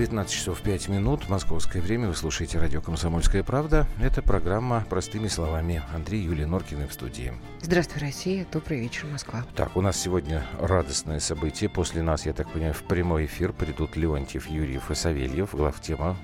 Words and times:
19 0.00 0.32
часов 0.34 0.62
5 0.62 0.88
минут, 0.88 1.28
московское 1.28 1.82
время. 1.82 2.08
Вы 2.08 2.16
слушаете 2.16 2.58
радио 2.58 2.80
«Комсомольская 2.80 3.42
правда». 3.42 3.86
Это 4.02 4.22
программа 4.22 4.86
«Простыми 4.88 5.28
словами». 5.28 5.82
Андрей 5.94 6.22
Юлия 6.22 6.46
Норкина 6.46 6.88
в 6.88 6.92
студии. 6.94 7.34
Здравствуй, 7.60 8.00
Россия. 8.00 8.46
Добрый 8.50 8.80
вечер, 8.80 9.04
Москва. 9.12 9.44
Так, 9.54 9.76
у 9.76 9.82
нас 9.82 10.00
сегодня 10.00 10.46
радостное 10.58 11.20
событие. 11.20 11.68
После 11.68 12.00
нас, 12.02 12.24
я 12.24 12.32
так 12.32 12.50
понимаю, 12.50 12.72
в 12.72 12.82
прямой 12.84 13.26
эфир 13.26 13.52
придут 13.52 13.94
Леонтьев, 13.94 14.48
Юрьев 14.48 14.90
и 14.90 14.94
Савельев. 14.94 15.54
Главтема, 15.54 16.16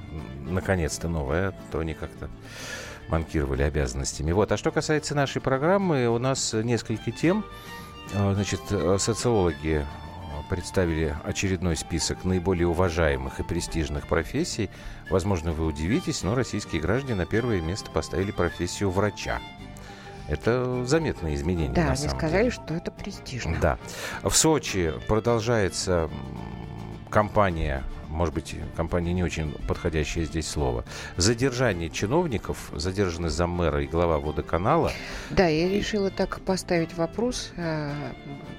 наконец-то 0.46 1.10
новая, 1.10 1.52
то 1.70 1.80
они 1.80 1.92
как-то 1.92 2.30
манкировали 3.08 3.60
обязанностями. 3.60 4.32
Вот. 4.32 4.52
А 4.52 4.56
что 4.56 4.70
касается 4.70 5.14
нашей 5.14 5.42
программы, 5.42 6.08
у 6.08 6.16
нас 6.16 6.54
несколько 6.54 7.12
тем. 7.12 7.44
А, 8.14 8.32
значит, 8.32 8.62
социологи 9.02 9.84
представили 10.48 11.16
очередной 11.24 11.76
список 11.76 12.24
наиболее 12.24 12.66
уважаемых 12.66 13.40
и 13.40 13.42
престижных 13.42 14.06
профессий. 14.06 14.70
Возможно, 15.10 15.52
вы 15.52 15.66
удивитесь, 15.66 16.22
но 16.22 16.34
российские 16.34 16.80
граждане 16.80 17.14
на 17.14 17.26
первое 17.26 17.60
место 17.60 17.90
поставили 17.90 18.30
профессию 18.30 18.90
врача. 18.90 19.40
Это 20.28 20.84
заметное 20.84 21.34
изменение. 21.34 21.72
Да, 21.72 21.92
они 21.92 22.08
сказали, 22.08 22.44
деле. 22.44 22.50
что 22.50 22.74
это 22.74 22.90
престижно. 22.90 23.56
Да. 23.60 23.78
В 24.22 24.34
Сочи 24.34 24.92
продолжается 25.06 26.10
кампания 27.10 27.82
может 28.08 28.34
быть, 28.34 28.54
компания 28.76 29.12
не 29.12 29.22
очень 29.22 29.52
подходящее 29.66 30.24
здесь 30.24 30.48
слово. 30.48 30.84
Задержание 31.16 31.90
чиновников, 31.90 32.70
задержаны 32.74 33.30
заммэра 33.30 33.82
и 33.82 33.86
глава 33.86 34.18
водоканала. 34.18 34.92
Да, 35.30 35.46
я 35.48 35.68
решила 35.68 36.10
так 36.10 36.40
поставить 36.40 36.94
вопрос. 36.94 37.52
Э, 37.56 37.92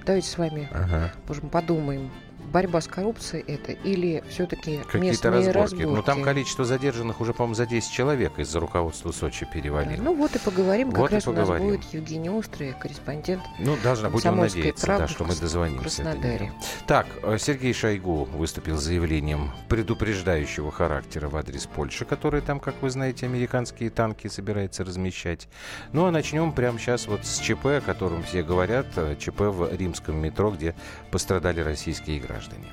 давайте 0.05 0.27
с 0.27 0.37
вами, 0.37 0.69
ага. 0.71 1.13
можем 1.27 1.49
подумаем, 1.49 2.11
борьба 2.51 2.81
с 2.81 2.87
коррупцией 2.87 3.43
это 3.47 3.71
или 3.71 4.23
все-таки 4.29 4.81
местные 4.93 5.31
разборки? 5.31 5.57
разборки? 5.57 5.83
Ну, 5.83 6.03
там 6.03 6.23
количество 6.23 6.65
задержанных 6.65 7.21
уже, 7.21 7.33
по-моему, 7.33 7.55
за 7.55 7.65
10 7.65 7.91
человек 7.91 8.39
из-за 8.39 8.59
руководства 8.59 9.11
Сочи 9.11 9.47
перевалило. 9.51 9.97
Да, 9.97 10.03
ну, 10.03 10.15
вот 10.15 10.35
и 10.35 10.39
поговорим. 10.39 10.91
Как 10.91 10.99
вот 10.99 11.11
раз 11.11 11.23
поговорим. 11.25 11.65
у 11.65 11.69
нас 11.71 11.77
будет 11.77 11.93
Евгений 11.93 12.29
Острый, 12.29 12.73
корреспондент 12.79 13.43
Ну, 13.59 13.77
должна, 13.83 14.09
будем 14.09 14.37
надеяться, 14.37 14.87
да, 14.87 15.07
что 15.07 15.23
мы 15.23 15.35
дозвонимся. 15.35 16.03
В 16.03 16.85
так, 16.87 17.07
э, 17.23 17.37
Сергей 17.39 17.73
Шойгу 17.73 18.25
выступил 18.25 18.77
с 18.77 18.83
заявлением 18.83 19.51
предупреждающего 19.69 20.71
характера 20.71 21.29
в 21.29 21.35
адрес 21.35 21.65
Польши, 21.65 22.05
который 22.05 22.41
там, 22.41 22.59
как 22.59 22.75
вы 22.81 22.89
знаете, 22.89 23.25
американские 23.25 23.89
танки 23.89 24.27
собирается 24.27 24.83
размещать. 24.83 25.47
Ну, 25.91 26.05
а 26.05 26.11
начнем 26.11 26.53
прямо 26.53 26.79
сейчас 26.79 27.07
вот 27.07 27.25
с 27.25 27.39
ЧП, 27.39 27.65
о 27.65 27.81
котором 27.81 28.23
все 28.23 28.43
говорят. 28.43 28.87
Э, 28.95 29.15
ЧП 29.19 29.41
в 29.41 29.75
римском 29.75 30.17
метро, 30.17 30.51
где 30.51 30.75
пострадали 31.11 31.59
российские 31.61 32.19
граждане 32.19 32.36
граждане. 32.37 32.71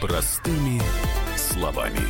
Простыми 0.00 0.80
словами. 1.36 2.00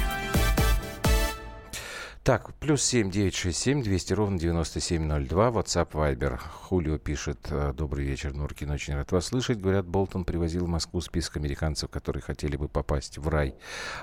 Так, 2.24 2.54
плюс 2.54 2.82
семь 2.82 3.10
девять 3.10 3.34
шесть 3.34 3.58
семь 3.58 3.82
двести 3.82 4.14
ровно 4.14 4.38
девяносто 4.38 4.80
семь 4.80 5.04
ноль 5.04 5.28
два. 5.28 5.50
WhatsApp 5.50 5.90
Viber. 5.90 6.38
Хулио 6.38 6.96
пишет. 6.98 7.38
«Э, 7.50 7.72
Добрый 7.76 8.06
вечер, 8.06 8.32
Нуркин. 8.32 8.70
Очень 8.70 8.94
рад 8.94 9.12
вас 9.12 9.26
слышать. 9.26 9.60
Говорят, 9.60 9.86
Болтон 9.86 10.24
привозил 10.24 10.64
в 10.64 10.68
Москву 10.68 11.02
список 11.02 11.36
американцев, 11.36 11.90
которые 11.90 12.22
хотели 12.22 12.56
бы 12.56 12.66
попасть 12.66 13.18
в 13.18 13.28
рай, 13.28 13.54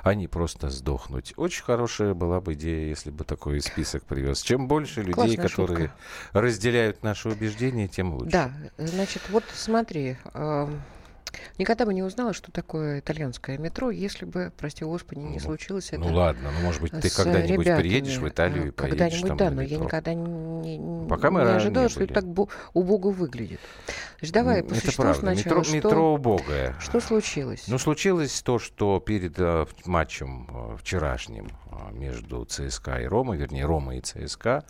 а 0.04 0.14
не 0.14 0.28
просто 0.28 0.70
сдохнуть. 0.70 1.34
Очень 1.36 1.64
хорошая 1.64 2.14
была 2.14 2.40
бы 2.40 2.54
идея, 2.54 2.88
если 2.88 3.10
бы 3.10 3.24
такой 3.26 3.60
список 3.60 4.04
привез. 4.04 4.42
Чем 4.44 4.68
больше 4.68 5.02
людей, 5.02 5.14
Классная 5.14 5.48
которые 5.50 5.88
шутка. 5.88 6.40
разделяют 6.40 7.02
наши 7.04 7.28
убеждения, 7.28 7.88
тем 7.88 8.14
лучше. 8.14 8.32
Да, 8.32 8.52
значит, 8.78 9.24
вот 9.30 9.44
смотри. 9.54 10.16
Э 10.36 10.70
Никогда 11.58 11.86
бы 11.86 11.94
не 11.94 12.04
узнала, 12.04 12.34
что 12.34 12.52
такое 12.52 13.00
итальянское 13.00 13.58
метро, 13.58 13.92
если 13.92 14.26
бы, 14.26 14.52
прости 14.58 14.84
господи, 14.84 15.20
не 15.20 15.34
ну, 15.36 15.40
случилось 15.40 15.92
ну, 15.92 15.98
это. 15.98 16.08
Ну 16.08 16.16
ладно, 16.16 16.52
ну 16.58 16.66
может 16.66 16.82
быть 16.82 16.92
ты 16.92 17.10
когда-нибудь 17.10 17.66
приедешь 17.66 18.18
в 18.18 18.28
Италию 18.28 18.68
и 18.68 18.72
поедешь 18.72 18.98
Когда-нибудь, 18.98 19.28
там 19.28 19.38
да, 19.38 19.52
но 19.52 19.62
я 19.62 19.78
никогда 19.78 20.14
не, 20.14 21.08
Пока 21.08 21.32
мы 21.32 21.42
не 21.42 21.48
ожидала, 21.48 21.86
не 21.86 21.90
что 21.90 22.04
это 22.04 22.14
так 22.16 22.26
убого 22.74 23.12
выглядит. 23.12 23.60
Значит, 24.20 24.34
давай 24.34 24.64
по 24.64 24.74
это 24.74 24.96
правда. 24.96 25.20
сначала. 25.20 25.46
Метро, 25.46 25.64
что, 25.64 25.76
метро 25.76 26.14
убогое. 26.14 26.76
Что 26.80 27.00
случилось? 27.00 27.64
Ну, 27.68 27.78
случилось 27.78 28.42
то, 28.42 28.60
что 28.60 29.00
перед 29.00 29.34
э, 29.38 29.66
матчем 29.86 30.48
э, 30.50 30.78
вчерашним 30.78 31.50
между 31.92 32.46
ЦСКА 32.46 33.02
и 33.02 33.06
Ромой, 33.06 33.38
вернее, 33.38 33.66
Рома 33.66 33.96
и 33.98 34.02
ЦСКА, 34.02 34.66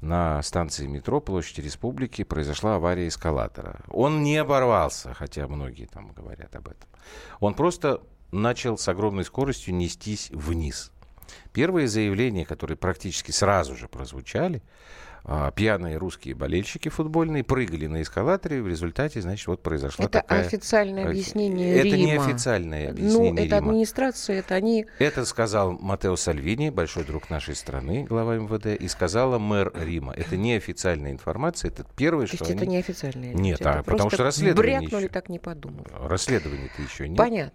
на 0.00 0.42
станции 0.42 0.86
метро 0.86 1.20
Площади 1.20 1.60
Республики 1.60 2.24
произошла 2.24 2.76
авария 2.76 3.08
эскалатора. 3.08 3.80
Он 3.88 4.22
не 4.22 4.36
оборвался, 4.36 5.14
хотя 5.14 5.46
многие 5.48 5.86
там 5.86 6.12
говорят 6.12 6.54
об 6.56 6.68
этом. 6.68 6.88
Он 7.40 7.54
просто 7.54 8.02
начал 8.32 8.76
с 8.76 8.88
огромной 8.88 9.24
скоростью 9.24 9.74
нестись 9.74 10.30
вниз. 10.30 10.90
Первые 11.52 11.88
заявления, 11.88 12.44
которые 12.44 12.76
практически 12.76 13.30
сразу 13.30 13.76
же 13.76 13.88
прозвучали, 13.88 14.62
а, 15.26 15.50
пьяные 15.52 15.96
русские 15.96 16.34
болельщики 16.34 16.90
футбольные 16.90 17.42
прыгали 17.42 17.86
на 17.86 18.02
эскалаторе, 18.02 18.60
в 18.60 18.68
результате, 18.68 19.22
значит, 19.22 19.46
вот 19.46 19.62
произошла 19.62 20.04
это 20.04 20.20
такая... 20.20 20.42
официальное 20.42 21.06
объяснение 21.08 21.76
Это 21.76 21.88
Рима. 21.88 21.96
не 21.96 22.12
официальное 22.16 22.90
объяснение 22.90 23.32
Ну, 23.32 23.38
это 23.38 23.56
Рима. 23.56 23.56
администрация, 23.56 24.38
это 24.40 24.54
они... 24.54 24.86
Это 24.98 25.24
сказал 25.24 25.72
Матео 25.72 26.16
Сальвини, 26.16 26.68
большой 26.68 27.04
друг 27.04 27.30
нашей 27.30 27.54
страны, 27.54 28.04
глава 28.04 28.36
МВД, 28.36 28.66
и 28.78 28.86
сказала 28.86 29.38
мэр 29.38 29.72
Рима. 29.74 30.12
Это 30.12 30.36
не 30.36 30.56
официальная 30.56 31.12
информация, 31.12 31.70
это 31.70 31.86
первое, 31.96 32.26
То 32.26 32.36
что 32.36 32.44
есть 32.44 32.50
они... 32.50 32.60
это 32.60 32.66
не 32.70 32.76
официальное? 32.76 33.32
Нет, 33.32 33.62
это 33.62 33.78
а 33.78 33.82
потому 33.82 34.10
что 34.10 34.24
расследование 34.24 34.80
брякнули, 34.80 35.04
еще. 35.04 35.12
так 35.12 35.30
не 35.30 35.38
подумав. 35.38 35.86
Расследования-то 35.90 36.82
еще 36.82 37.08
нет. 37.08 37.16
Понятно. 37.16 37.52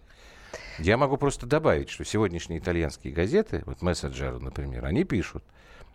Я 0.80 0.98
могу 0.98 1.18
просто 1.18 1.46
добавить, 1.46 1.90
что 1.90 2.04
сегодняшние 2.04 2.60
итальянские 2.60 3.14
газеты, 3.14 3.62
вот 3.68 3.84
Мессенджер, 3.84 4.40
например, 4.40 4.86
они 4.86 5.04
пишут 5.04 5.44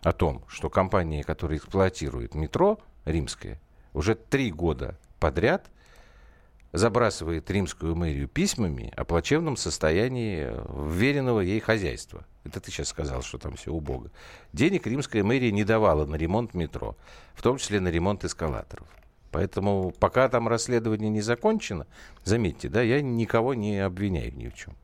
о 0.05 0.11
том, 0.13 0.43
что 0.47 0.69
компания, 0.69 1.23
которая 1.23 1.57
эксплуатирует 1.57 2.35
метро 2.35 2.77
римское, 3.05 3.59
уже 3.91 4.13
три 4.13 4.51
года 4.51 4.99
подряд 5.19 5.71
забрасывает 6.73 7.49
римскую 7.49 7.95
мэрию 7.95 8.27
письмами 8.27 8.93
о 8.95 9.03
плачевном 9.03 9.57
состоянии 9.57 10.47
вверенного 10.69 11.39
ей 11.39 11.59
хозяйства. 11.59 12.23
Это 12.43 12.59
ты 12.59 12.69
сейчас 12.69 12.89
сказал, 12.89 13.23
что 13.23 13.39
там 13.39 13.55
все 13.55 13.71
убого. 13.71 14.11
Денег 14.53 14.85
римская 14.85 15.23
мэрия 15.23 15.51
не 15.51 15.63
давала 15.63 16.05
на 16.05 16.15
ремонт 16.17 16.53
метро, 16.53 16.95
в 17.33 17.41
том 17.41 17.57
числе 17.57 17.79
на 17.79 17.87
ремонт 17.87 18.23
эскалаторов. 18.23 18.87
Поэтому 19.31 19.91
пока 19.99 20.29
там 20.29 20.47
расследование 20.47 21.09
не 21.09 21.21
закончено, 21.21 21.87
заметьте, 22.23 22.69
да, 22.69 22.83
я 22.83 23.01
никого 23.01 23.55
не 23.55 23.79
обвиняю 23.79 24.35
ни 24.35 24.49
в 24.49 24.53
чем. 24.53 24.75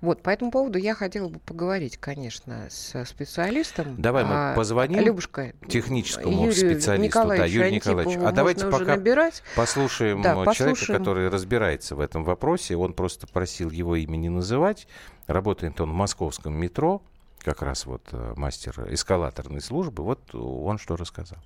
Вот, 0.00 0.22
по 0.22 0.30
этому 0.30 0.50
поводу 0.50 0.78
я 0.78 0.94
хотела 0.94 1.28
бы 1.28 1.38
поговорить, 1.38 1.96
конечно, 1.96 2.66
с 2.68 3.04
специалистом. 3.04 3.94
Давай 3.98 4.24
мы 4.24 4.34
а, 4.34 4.54
позвоним 4.54 5.00
Любушка, 5.00 5.52
техническому 5.68 6.46
Юрию 6.46 6.52
специалисту, 6.52 7.26
да, 7.28 7.44
Юрию 7.44 7.72
Николаевичу. 7.74 8.24
А 8.24 8.32
давайте 8.32 8.66
пока 8.66 8.96
набирать. 8.96 9.42
послушаем 9.56 10.22
да, 10.22 10.32
человека, 10.32 10.50
послушаем. 10.50 10.98
который 10.98 11.28
разбирается 11.28 11.96
в 11.96 12.00
этом 12.00 12.24
вопросе. 12.24 12.76
Он 12.76 12.92
просто 12.92 13.26
просил 13.26 13.70
его 13.70 13.96
имя 13.96 14.16
не 14.16 14.28
называть. 14.28 14.86
Работает 15.26 15.80
он 15.80 15.90
в 15.90 15.94
московском 15.94 16.54
метро, 16.54 17.02
как 17.42 17.62
раз 17.62 17.86
вот 17.86 18.02
э, 18.12 18.34
мастер 18.36 18.74
эскалаторной 18.90 19.60
службы. 19.60 20.02
Вот 20.02 20.34
он 20.34 20.78
что 20.78 20.96
рассказал. 20.96 21.38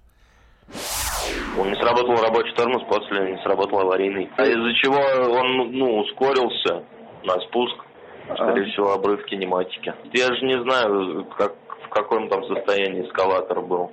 Он 1.59 1.69
не 1.69 1.77
сработал 1.77 2.17
рабочий 2.23 2.55
тормоз, 2.55 2.83
после 2.89 3.33
не 3.33 3.43
сработал 3.43 3.81
аварийный. 3.81 4.31
А 4.37 4.45
из-за 4.45 4.75
чего 4.75 4.99
он 5.33 5.73
ну, 5.73 5.99
ускорился 5.99 6.85
на 7.25 7.41
спуск. 7.41 7.77
Скорее 8.35 8.67
а. 8.67 8.71
всего, 8.71 8.93
обрыв 8.93 9.25
кинематики. 9.25 9.95
Я 10.13 10.27
же 10.35 10.45
не 10.45 10.61
знаю, 10.63 11.27
как, 11.37 11.55
в 11.85 11.89
каком 11.89 12.29
там 12.29 12.45
состоянии 12.45 13.07
эскалатор 13.07 13.61
был. 13.61 13.91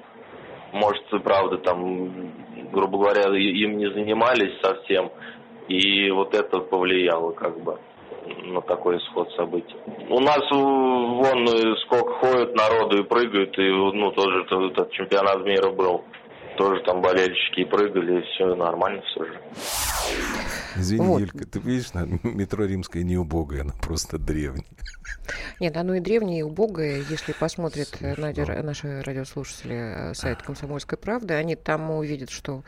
Может, 0.74 1.04
правда, 1.24 1.58
там, 1.58 2.32
грубо 2.72 2.98
говоря, 2.98 3.24
им 3.38 3.78
не 3.78 3.90
занимались 3.92 4.60
совсем. 4.62 5.12
И 5.68 6.12
вот 6.12 6.34
это 6.36 6.60
повлияло 6.60 7.32
как 7.32 7.60
бы 7.62 7.80
на 8.44 8.62
такой 8.62 8.98
исход 8.98 9.32
событий. 9.34 9.76
У 10.10 10.20
нас 10.20 10.42
вон 10.52 11.48
сколько 11.86 12.14
ходит 12.14 12.56
народу 12.56 13.00
и 13.00 13.04
прыгают, 13.04 13.58
и 13.58 13.70
ну 13.70 14.12
тоже 14.12 14.44
этот 14.44 14.92
чемпионат 14.92 15.44
мира 15.46 15.72
был 15.72 16.04
тоже 16.58 16.82
там 16.84 17.02
болельщики 17.02 17.66
прыгали, 17.66 18.20
и 18.20 18.24
все 18.24 18.56
нормально 18.56 19.02
все 19.08 19.26
же. 19.26 19.40
Извини, 20.78 21.06
вот. 21.06 21.20
Юлька, 21.20 21.46
ты 21.46 21.60
видишь, 21.60 21.94
метро 22.24 22.66
римское 22.66 23.04
не 23.04 23.18
убогое, 23.18 23.62
оно 23.62 23.74
просто 23.82 24.18
древнее. 24.18 24.66
Нет, 25.60 25.78
оно 25.78 25.96
и 25.96 26.00
древнее, 26.00 26.40
и 26.40 26.44
убогое. 26.44 27.04
Если 27.10 27.32
посмотрят 27.32 27.90
на, 28.02 28.34
наши 28.64 29.02
радиослушатели 29.02 30.12
э, 30.12 30.14
сайт 30.14 30.42
«Комсомольской 30.42 30.98
правды», 30.98 31.34
они 31.34 31.56
там 31.56 31.92
увидят, 31.92 32.30
что 32.30 32.64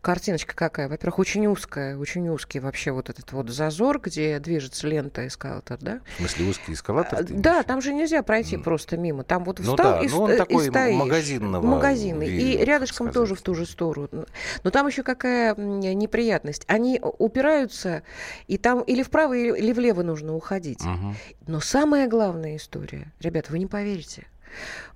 картиночка 0.00 0.54
какая. 0.54 0.88
Во-первых, 0.88 1.18
очень 1.18 1.46
узкая, 1.46 1.96
очень 1.96 2.28
узкий 2.28 2.60
вообще 2.60 2.90
вот 2.90 3.10
этот 3.10 3.32
вот 3.32 3.50
зазор, 3.50 4.00
где 4.00 4.38
движется 4.38 4.86
лента 4.88 5.26
эскалатор, 5.26 5.78
да? 5.80 6.00
В 6.14 6.18
смысле, 6.18 6.46
узкий 6.46 6.72
эскалатор? 6.72 7.24
Да, 7.24 7.62
там 7.62 7.80
же 7.80 7.94
нельзя 7.94 8.22
пройти 8.22 8.56
mm. 8.56 8.62
просто 8.62 8.96
мимо. 8.96 9.24
Там 9.24 9.44
вот 9.44 9.60
ну, 9.60 9.76
встал 9.76 9.98
да, 9.98 10.00
и, 10.02 10.08
ну, 10.08 10.22
он 10.22 10.32
и 10.32 10.36
такой 10.36 10.64
стоишь. 10.64 10.96
магазинного 10.96 11.64
Магазины. 11.64 12.24
Вида, 12.24 12.62
и 12.62 12.64
рядышком 12.64 13.12
тоже 13.12 13.34
в 13.34 13.42
ту 13.42 13.54
же 13.54 13.66
сторону. 13.66 14.26
Но 14.62 14.70
там 14.70 14.86
еще 14.86 15.02
какая 15.02 15.54
неприятность. 15.54 16.64
Они 16.74 17.00
упираются, 17.00 18.02
и 18.48 18.58
там 18.58 18.82
или 18.82 19.04
вправо, 19.04 19.34
или 19.34 19.72
влево 19.72 20.02
нужно 20.02 20.34
уходить. 20.34 20.80
Угу. 20.80 21.14
Но 21.46 21.60
самая 21.60 22.08
главная 22.08 22.56
история, 22.56 23.12
ребят, 23.20 23.48
вы 23.48 23.60
не 23.60 23.66
поверите, 23.66 24.26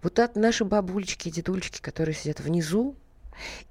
вот 0.02 0.18
от 0.18 0.34
наши 0.34 0.64
бабулечки 0.64 1.28
и 1.28 1.30
дедульечки, 1.30 1.80
которые 1.80 2.16
сидят 2.16 2.40
внизу, 2.40 2.96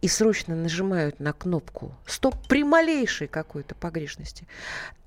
и 0.02 0.08
срочно 0.08 0.56
нажимают 0.56 1.20
на 1.20 1.34
кнопку 1.34 1.96
«Стоп» 2.06 2.36
при 2.48 2.64
малейшей 2.64 3.28
какой-то 3.28 3.76
погрешности, 3.76 4.48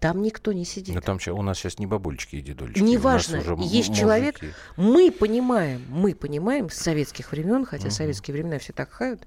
там 0.01 0.23
никто 0.23 0.53
не 0.53 0.65
сидит. 0.65 0.95
Но 0.95 1.03
там 1.03 1.19
у 1.29 1.43
нас 1.43 1.59
сейчас 1.59 1.79
не 1.79 1.87
бабульчики 1.87 2.37
и 2.37 2.41
дедульчики. 2.41 2.83
Неважно, 2.83 3.37
есть 3.37 3.91
мужики. 3.91 3.95
человек, 3.95 4.41
мы 4.77 5.13
понимаем, 5.13 5.85
мы 5.89 6.15
понимаем 6.15 6.71
с 6.71 6.77
советских 6.77 7.33
времен, 7.33 7.67
хотя 7.67 7.89
угу. 7.89 7.95
советские 7.95 8.35
времена 8.35 8.59
все 8.59 8.73
так 8.73 8.91
хают, 8.91 9.21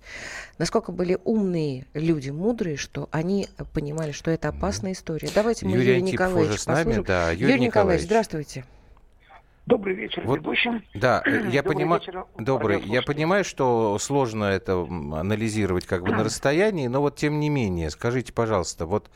насколько 0.58 0.92
были 0.92 1.20
умные 1.24 1.86
люди, 1.94 2.32
мудрые, 2.32 2.78
что 2.78 3.08
они 3.12 3.48
понимали, 3.74 4.12
что 4.12 4.32
это 4.32 4.50
опасная 4.50 4.94
история. 4.94 5.30
Давайте 5.34 5.66
мы 5.66 5.74
Юрий 5.74 5.98
Юрия 5.98 6.02
Николаевича 6.02 6.60
с 6.60 6.66
нами, 6.66 7.04
да. 7.04 7.32
Юрий, 7.32 7.54
Юрий 7.54 7.66
Николаевич, 7.66 8.04
Николаевич, 8.04 8.06
здравствуйте. 8.06 8.66
Добрый 9.66 9.96
вечер, 9.96 10.24
вот, 10.26 10.40
ведущим. 10.40 10.84
Да, 10.94 11.24
я 11.26 11.64
понимаю, 11.64 12.02
добрый, 12.38 12.82
я 12.82 13.02
понимаю, 13.02 13.46
что 13.46 13.98
сложно 13.98 14.46
это 14.46 14.82
анализировать 14.82 15.86
как 15.86 16.04
бы 16.04 16.12
на 16.12 16.24
расстоянии, 16.24 16.88
но 16.88 17.00
вот 17.00 17.16
тем 17.16 17.40
не 17.40 17.50
менее, 17.50 17.90
скажите, 17.90 18.34
пожалуйста, 18.34 18.86
вот 18.86 19.10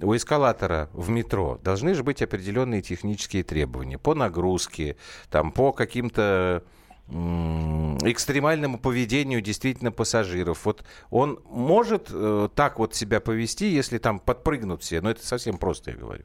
у 0.00 0.14
эскалатора 0.14 0.88
в 0.92 1.10
метро 1.10 1.58
должны 1.62 1.94
же 1.94 2.04
быть 2.04 2.22
определенные 2.22 2.82
технические 2.82 3.42
требования 3.42 3.98
по 3.98 4.14
нагрузке, 4.14 4.96
там, 5.28 5.50
по 5.50 5.72
каким-то 5.72 6.62
экстремальному 7.08 8.78
поведению 8.78 9.40
действительно 9.40 9.90
пассажиров. 9.90 10.64
Вот 10.64 10.84
он 11.10 11.40
может 11.46 12.08
э, 12.12 12.48
так 12.54 12.78
вот 12.78 12.94
себя 12.94 13.18
повести, 13.18 13.66
если 13.66 13.98
там 13.98 14.20
подпрыгнут 14.20 14.82
все, 14.82 15.00
но 15.00 15.10
это 15.10 15.26
совсем 15.26 15.58
просто, 15.58 15.90
я 15.90 15.96
говорю. 15.96 16.22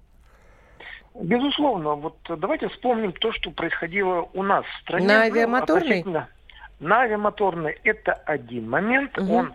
Безусловно. 1.21 1.95
Вот 1.95 2.17
давайте 2.27 2.67
вспомним 2.69 3.13
то, 3.13 3.31
что 3.31 3.51
происходило 3.51 4.27
у 4.33 4.43
нас 4.43 4.65
в 4.65 4.81
стране. 4.81 5.07
На 5.07 5.21
авиамоторной? 5.21 6.03
Ну, 6.05 6.23
на 6.79 7.01
авиамоторной 7.01 7.79
это 7.83 8.13
один 8.13 8.69
момент. 8.69 9.17
Угу. 9.17 9.33
Он 9.33 9.53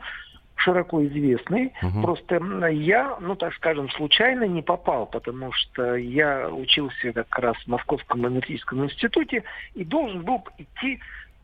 широко 0.56 1.04
известный. 1.06 1.72
Угу. 1.82 2.02
Просто 2.02 2.36
я, 2.68 3.16
ну 3.20 3.34
так 3.34 3.54
скажем, 3.54 3.90
случайно 3.90 4.44
не 4.44 4.62
попал, 4.62 5.06
потому 5.06 5.52
что 5.52 5.96
я 5.96 6.48
учился 6.48 7.12
как 7.12 7.38
раз 7.38 7.56
в 7.58 7.66
Московском 7.66 8.24
аналитическом 8.24 8.84
институте 8.84 9.44
и 9.74 9.84
должен 9.84 10.22
был 10.22 10.42
идти 10.58 11.00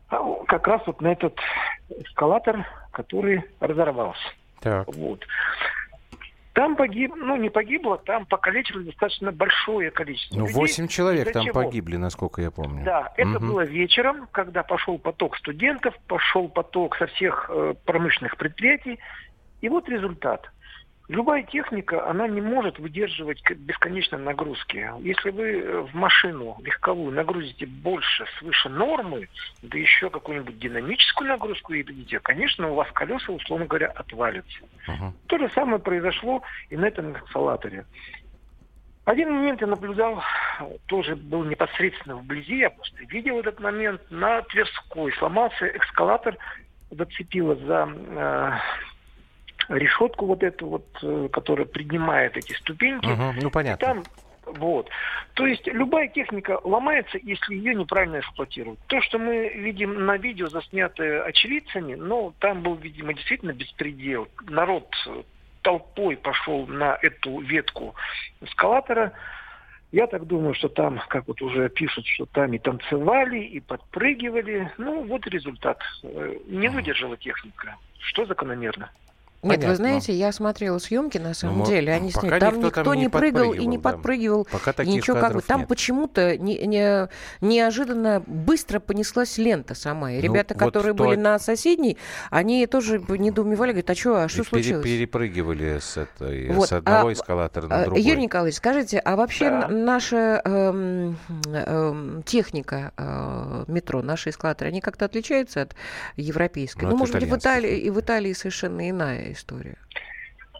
а, 0.09 0.19
как 0.47 0.67
раз 0.67 0.81
вот 0.85 1.01
на 1.01 1.07
этот 1.07 1.37
эскалатор, 1.89 2.65
который 2.91 3.43
разорвался. 3.59 4.29
Так. 4.61 4.87
Вот. 4.87 5.25
Там 6.57 6.75
погиб, 6.75 7.13
ну 7.15 7.35
не 7.35 7.51
погибло, 7.51 7.99
там 7.99 8.25
покалечили 8.25 8.85
достаточно 8.85 9.31
большое 9.31 9.91
количество. 9.91 10.39
Ну, 10.39 10.47
восемь 10.47 10.87
человек 10.87 11.31
там 11.31 11.45
чего? 11.45 11.53
погибли, 11.53 11.97
насколько 11.97 12.41
я 12.41 12.49
помню. 12.49 12.83
Да, 12.83 13.13
это 13.15 13.37
угу. 13.37 13.45
было 13.45 13.61
вечером, 13.61 14.27
когда 14.31 14.63
пошел 14.63 14.97
поток 14.97 15.37
студентов, 15.37 15.93
пошел 16.07 16.49
поток 16.49 16.95
со 16.95 17.05
всех 17.05 17.51
э, 17.53 17.75
промышленных 17.85 18.37
предприятий. 18.37 18.97
И 19.61 19.69
вот 19.69 19.87
результат. 19.87 20.49
Любая 21.09 21.43
техника, 21.43 22.05
она 22.09 22.27
не 22.27 22.41
может 22.41 22.79
выдерживать 22.79 23.41
бесконечной 23.49 24.19
нагрузки. 24.19 24.91
Если 24.99 25.29
вы 25.29 25.61
э, 25.61 25.79
в 25.79 25.93
машину 25.95 26.57
легковую 26.61 27.13
нагрузите 27.13 27.65
больше, 27.65 28.25
свыше 28.37 28.67
нормы, 28.67 29.29
да 29.61 29.77
еще 29.77 30.09
какую-нибудь 30.09 30.59
динамическую 30.59 31.29
нагрузку 31.29 31.73
и 31.73 31.83
дадите, 31.83 32.19
конечно, 32.19 32.69
у 32.69 32.75
вас 32.75 32.91
колеса, 32.91 33.31
условно 33.31 33.67
говоря, 33.67 33.87
отвалятся. 33.87 34.59
Uh-huh. 34.85 35.13
То 35.27 35.37
же 35.37 35.49
самое 35.55 35.79
произошло 35.79 36.43
и 36.69 36.75
на 36.75 36.85
этом 36.85 37.13
эскалаторе. 37.13 37.85
Один 39.05 39.31
момент 39.31 39.61
я 39.61 39.67
наблюдал, 39.67 40.21
тоже 40.87 41.15
был 41.15 41.45
непосредственно 41.45 42.17
вблизи, 42.17 42.57
я 42.57 42.69
просто 42.69 43.05
видел 43.05 43.39
этот 43.39 43.61
момент. 43.61 44.01
На 44.09 44.41
Тверской 44.41 45.13
сломался 45.13 45.67
эскалатор, 45.67 46.35
зацепило 46.91 47.55
за 47.55 47.87
э, 47.89 48.51
решетку 49.69 50.25
вот 50.25 50.43
эту 50.43 50.67
вот, 50.67 50.85
э, 51.01 51.29
которая 51.31 51.65
принимает 51.65 52.37
эти 52.37 52.53
ступеньки. 52.53 53.07
Угу, 53.07 53.41
ну, 53.41 53.51
понятно. 53.51 53.83
И 53.83 53.87
там 53.87 54.03
вот. 54.45 54.89
То 55.33 55.45
есть 55.45 55.67
любая 55.67 56.07
техника 56.07 56.59
ломается, 56.63 57.17
если 57.21 57.55
ее 57.55 57.75
неправильно 57.75 58.19
эксплуатируют. 58.19 58.79
То, 58.87 59.01
что 59.01 59.19
мы 59.19 59.49
видим 59.49 60.05
на 60.05 60.17
видео, 60.17 60.47
заснятое 60.47 61.21
очевидцами, 61.23 61.95
ну, 61.95 62.33
там 62.39 62.61
был, 62.61 62.75
видимо, 62.75 63.13
действительно 63.13 63.51
беспредел. 63.51 64.27
Народ 64.47 64.87
толпой 65.61 66.15
пошел 66.15 66.65
на 66.67 66.97
эту 67.01 67.39
ветку 67.41 67.95
эскалатора. 68.41 69.11
Я 69.91 70.07
так 70.07 70.25
думаю, 70.25 70.53
что 70.53 70.69
там, 70.69 71.01
как 71.07 71.27
вот 71.27 71.41
уже 71.41 71.69
пишут, 71.69 72.05
что 72.07 72.25
там 72.25 72.53
и 72.53 72.59
танцевали, 72.59 73.39
и 73.39 73.59
подпрыгивали. 73.59 74.71
Ну, 74.77 75.03
вот 75.03 75.27
результат. 75.27 75.81
Э, 76.03 76.35
не 76.47 76.67
выдержала 76.67 77.15
техника, 77.17 77.75
что 77.99 78.25
закономерно. 78.25 78.89
Нет, 79.43 79.57
Понятно. 79.57 79.69
вы 79.69 79.75
знаете, 79.75 80.13
я 80.13 80.31
смотрела 80.31 80.79
съемки 80.79 81.19
на 81.19 81.35
самом 81.35 81.59
ну, 81.59 81.65
деле, 81.67 81.93
они 81.93 82.11
сняли. 82.11 82.39
Там 82.39 82.59
никто, 82.59 82.83
там 82.83 82.93
не, 82.95 83.07
прыгал 83.07 83.53
и 83.53 83.67
не 83.67 83.77
подпрыгивал. 83.77 84.45
Да. 84.45 84.57
Пока 84.57 84.73
таких 84.73 84.95
ничего 84.95 85.19
как 85.19 85.33
бы. 85.33 85.41
Там 85.41 85.67
почему-то 85.67 86.35
не, 86.37 86.57
не, 86.65 87.07
неожиданно 87.41 88.23
быстро 88.25 88.79
понеслась 88.79 89.37
лента 89.37 89.75
сама. 89.75 90.13
И 90.13 90.15
ну, 90.17 90.23
ребята, 90.23 90.55
вот 90.55 90.65
которые 90.65 90.95
то... 90.95 91.03
были 91.03 91.15
на 91.15 91.37
соседней, 91.37 91.97
они 92.31 92.65
тоже 92.65 92.99
недоумевали, 93.07 93.71
говорят, 93.71 93.91
а 93.91 93.95
что, 93.95 94.23
а 94.23 94.27
что 94.27 94.43
случилось? 94.43 94.83
Перепрыгивали 94.83 95.77
с, 95.79 95.97
этой, 95.97 96.49
вот. 96.49 96.69
с 96.69 96.73
одного 96.73 97.09
а, 97.09 97.13
эскалатора 97.13 97.67
на 97.67 97.81
а, 97.81 97.83
другой. 97.85 98.01
Юрий 98.01 98.23
Николаевич, 98.23 98.57
скажите, 98.57 98.97
а 98.97 99.15
вообще 99.15 99.51
да. 99.51 99.67
наша 99.67 100.41
э, 100.43 101.13
э, 101.53 102.21
техника 102.25 102.91
э, 102.97 103.65
метро, 103.67 104.01
наши 104.01 104.31
эскалаторы, 104.31 104.69
они 104.69 104.81
как-то 104.81 105.05
отличаются 105.05 105.61
от 105.61 105.75
европейской? 106.15 106.85
Ну, 106.85 106.91
ну 106.91 106.97
может 106.97 107.13
быть, 107.13 107.29
в 107.29 107.37
Италии, 107.37 107.77
и 107.77 107.91
в 107.91 107.99
Италии 107.99 108.33
совершенно 108.33 108.89
иная 108.89 109.27
история? 109.37 109.77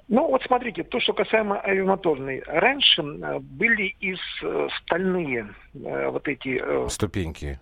Ну, 0.07 0.27
вот 0.29 0.41
смотрите, 0.43 0.83
то, 0.83 0.99
что 1.01 1.13
касаемо 1.13 1.61
авиамоторной. 1.63 2.41
Раньше 2.45 3.01
э, 3.01 3.39
были 3.39 3.95
из 3.99 4.19
э, 4.41 4.69
стальные 4.81 5.49
э, 5.73 6.09
вот 6.09 6.27
эти... 6.29 6.87
Ступеньки. 6.89 7.59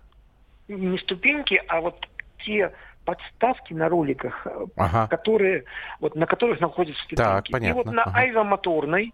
Не 0.68 0.96
ступеньки, 0.98 1.60
а 1.66 1.80
вот 1.80 2.06
те 2.44 2.72
подставки 3.04 3.72
на 3.72 3.88
роликах, 3.88 4.46
ага. 4.76 5.08
которые, 5.08 5.64
вот, 6.00 6.14
на 6.14 6.26
которых 6.26 6.60
находятся 6.60 7.02
ступеньки. 7.02 7.22
Так, 7.22 7.46
понятно. 7.50 7.80
И 7.80 7.84
вот 7.84 7.92
на 7.92 8.02
ага. 8.02 8.18
авиамоторной, 8.18 9.12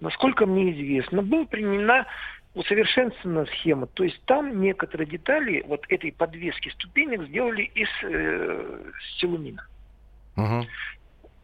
насколько 0.00 0.44
мне 0.44 0.72
известно, 0.72 1.22
была 1.22 1.46
применена 1.46 2.06
усовершенствована 2.54 3.46
схема. 3.46 3.86
То 3.86 4.04
есть 4.04 4.20
там 4.24 4.60
некоторые 4.60 5.06
детали 5.06 5.62
вот 5.66 5.84
этой 5.88 6.12
подвески 6.12 6.70
ступенек 6.70 7.22
сделали 7.28 7.62
из 7.62 7.88
э, 8.02 8.90
силумина. 9.18 9.66
Угу. 10.36 10.66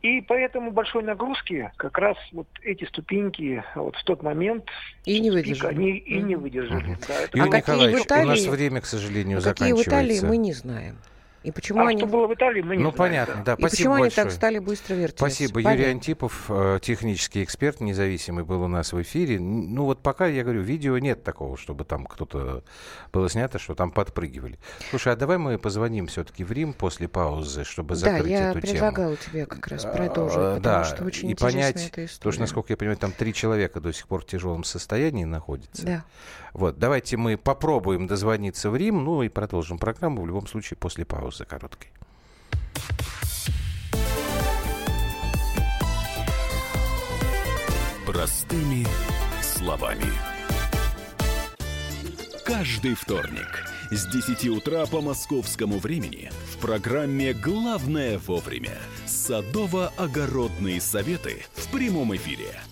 И 0.02 0.20
поэтому 0.20 0.72
большой 0.72 1.04
нагрузки 1.04 1.70
как 1.76 1.96
раз 1.96 2.16
вот 2.32 2.48
эти 2.62 2.84
ступеньки 2.86 3.62
вот 3.76 3.94
в 3.94 4.04
тот 4.04 4.22
момент 4.22 4.64
и 5.04 5.20
не 5.20 5.30
выдержали. 5.30 5.74
Они 5.74 5.90
и 5.96 6.20
не 6.20 6.34
выдержали. 6.34 6.96
Mm-hmm. 6.96 7.04
Да, 7.32 7.38
Юрий 7.38 7.50
а 7.50 7.56
Николаевич, 7.58 8.04
Италии, 8.04 8.24
у 8.24 8.28
нас 8.28 8.46
время, 8.46 8.80
к 8.80 8.86
сожалению, 8.86 9.38
какие 9.38 9.50
заканчивается. 9.50 9.90
Какие 9.90 10.08
в 10.08 10.18
Италии, 10.18 10.28
мы 10.28 10.36
не 10.38 10.52
знаем. 10.52 10.96
И 11.42 11.50
почему 11.50 11.80
а 11.80 11.88
они... 11.88 11.98
что 11.98 12.06
было 12.06 12.26
в 12.26 12.34
Италии, 12.34 12.62
мы 12.62 12.76
не 12.76 12.82
Ну, 12.82 12.92
знаем, 12.92 13.12
понятно, 13.12 13.34
да. 13.36 13.42
да. 13.44 13.52
И 13.54 13.56
Спасибо 13.56 13.70
почему 13.70 13.90
большое. 13.90 14.06
они 14.06 14.14
так 14.14 14.30
стали 14.30 14.58
быстро 14.58 14.94
вертеться? 14.94 15.24
Спасибо. 15.26 15.54
Понятно. 15.54 15.72
Юрий 15.72 15.90
Антипов, 15.90 16.44
э, 16.48 16.78
технический 16.82 17.42
эксперт, 17.42 17.80
независимый, 17.80 18.44
был 18.44 18.62
у 18.62 18.68
нас 18.68 18.92
в 18.92 19.02
эфире. 19.02 19.40
Ну, 19.40 19.84
вот 19.84 20.02
пока, 20.02 20.26
я 20.26 20.44
говорю, 20.44 20.62
видео 20.62 20.98
нет 20.98 21.24
такого, 21.24 21.56
чтобы 21.56 21.84
там 21.84 22.06
кто-то 22.06 22.62
было 23.12 23.28
снято, 23.28 23.58
что 23.58 23.74
там 23.74 23.90
подпрыгивали. 23.90 24.58
Слушай, 24.90 25.14
а 25.14 25.16
давай 25.16 25.38
мы 25.38 25.58
позвоним 25.58 26.06
все-таки 26.06 26.44
в 26.44 26.52
Рим 26.52 26.72
после 26.72 27.08
паузы, 27.08 27.64
чтобы 27.64 27.96
закрыть 27.96 28.32
да, 28.32 28.50
эту 28.50 28.60
тему. 28.60 28.62
Да, 28.62 28.68
я 28.68 28.72
предлагала 28.74 29.16
тебе 29.16 29.46
как 29.46 29.66
раз 29.66 29.84
продолжить, 29.84 30.36
а, 30.36 30.56
потому 30.56 30.62
да, 30.62 30.84
что 30.84 31.04
очень 31.04 31.30
и 31.30 31.34
понять, 31.34 31.76
эта 31.76 32.04
история. 32.04 32.18
Потому 32.18 32.32
что, 32.32 32.40
насколько 32.42 32.72
я 32.72 32.76
понимаю, 32.76 32.98
там 32.98 33.12
три 33.12 33.34
человека 33.34 33.80
до 33.80 33.92
сих 33.92 34.06
пор 34.06 34.22
в 34.22 34.26
тяжелом 34.26 34.64
состоянии 34.64 35.24
находятся. 35.24 35.84
Да. 35.84 36.04
Вот, 36.52 36.78
давайте 36.78 37.16
мы 37.16 37.38
попробуем 37.38 38.06
дозвониться 38.06 38.70
в 38.70 38.76
Рим, 38.76 39.04
ну 39.04 39.22
и 39.22 39.28
продолжим 39.28 39.78
программу 39.78 40.22
в 40.22 40.26
любом 40.26 40.46
случае 40.46 40.76
после 40.76 41.04
паузы 41.04 41.44
короткой. 41.44 41.90
Простыми 48.06 48.86
словами. 49.40 50.04
Каждый 52.44 52.94
вторник 52.94 53.64
с 53.90 54.06
10 54.06 54.48
утра 54.48 54.84
по 54.86 55.00
московскому 55.00 55.78
времени 55.78 56.30
в 56.50 56.58
программе 56.58 57.32
«Главное 57.32 58.18
вовремя» 58.18 58.76
садово-огородные 59.06 60.80
советы 60.80 61.44
в 61.54 61.70
прямом 61.70 62.14
эфире– 62.14 62.52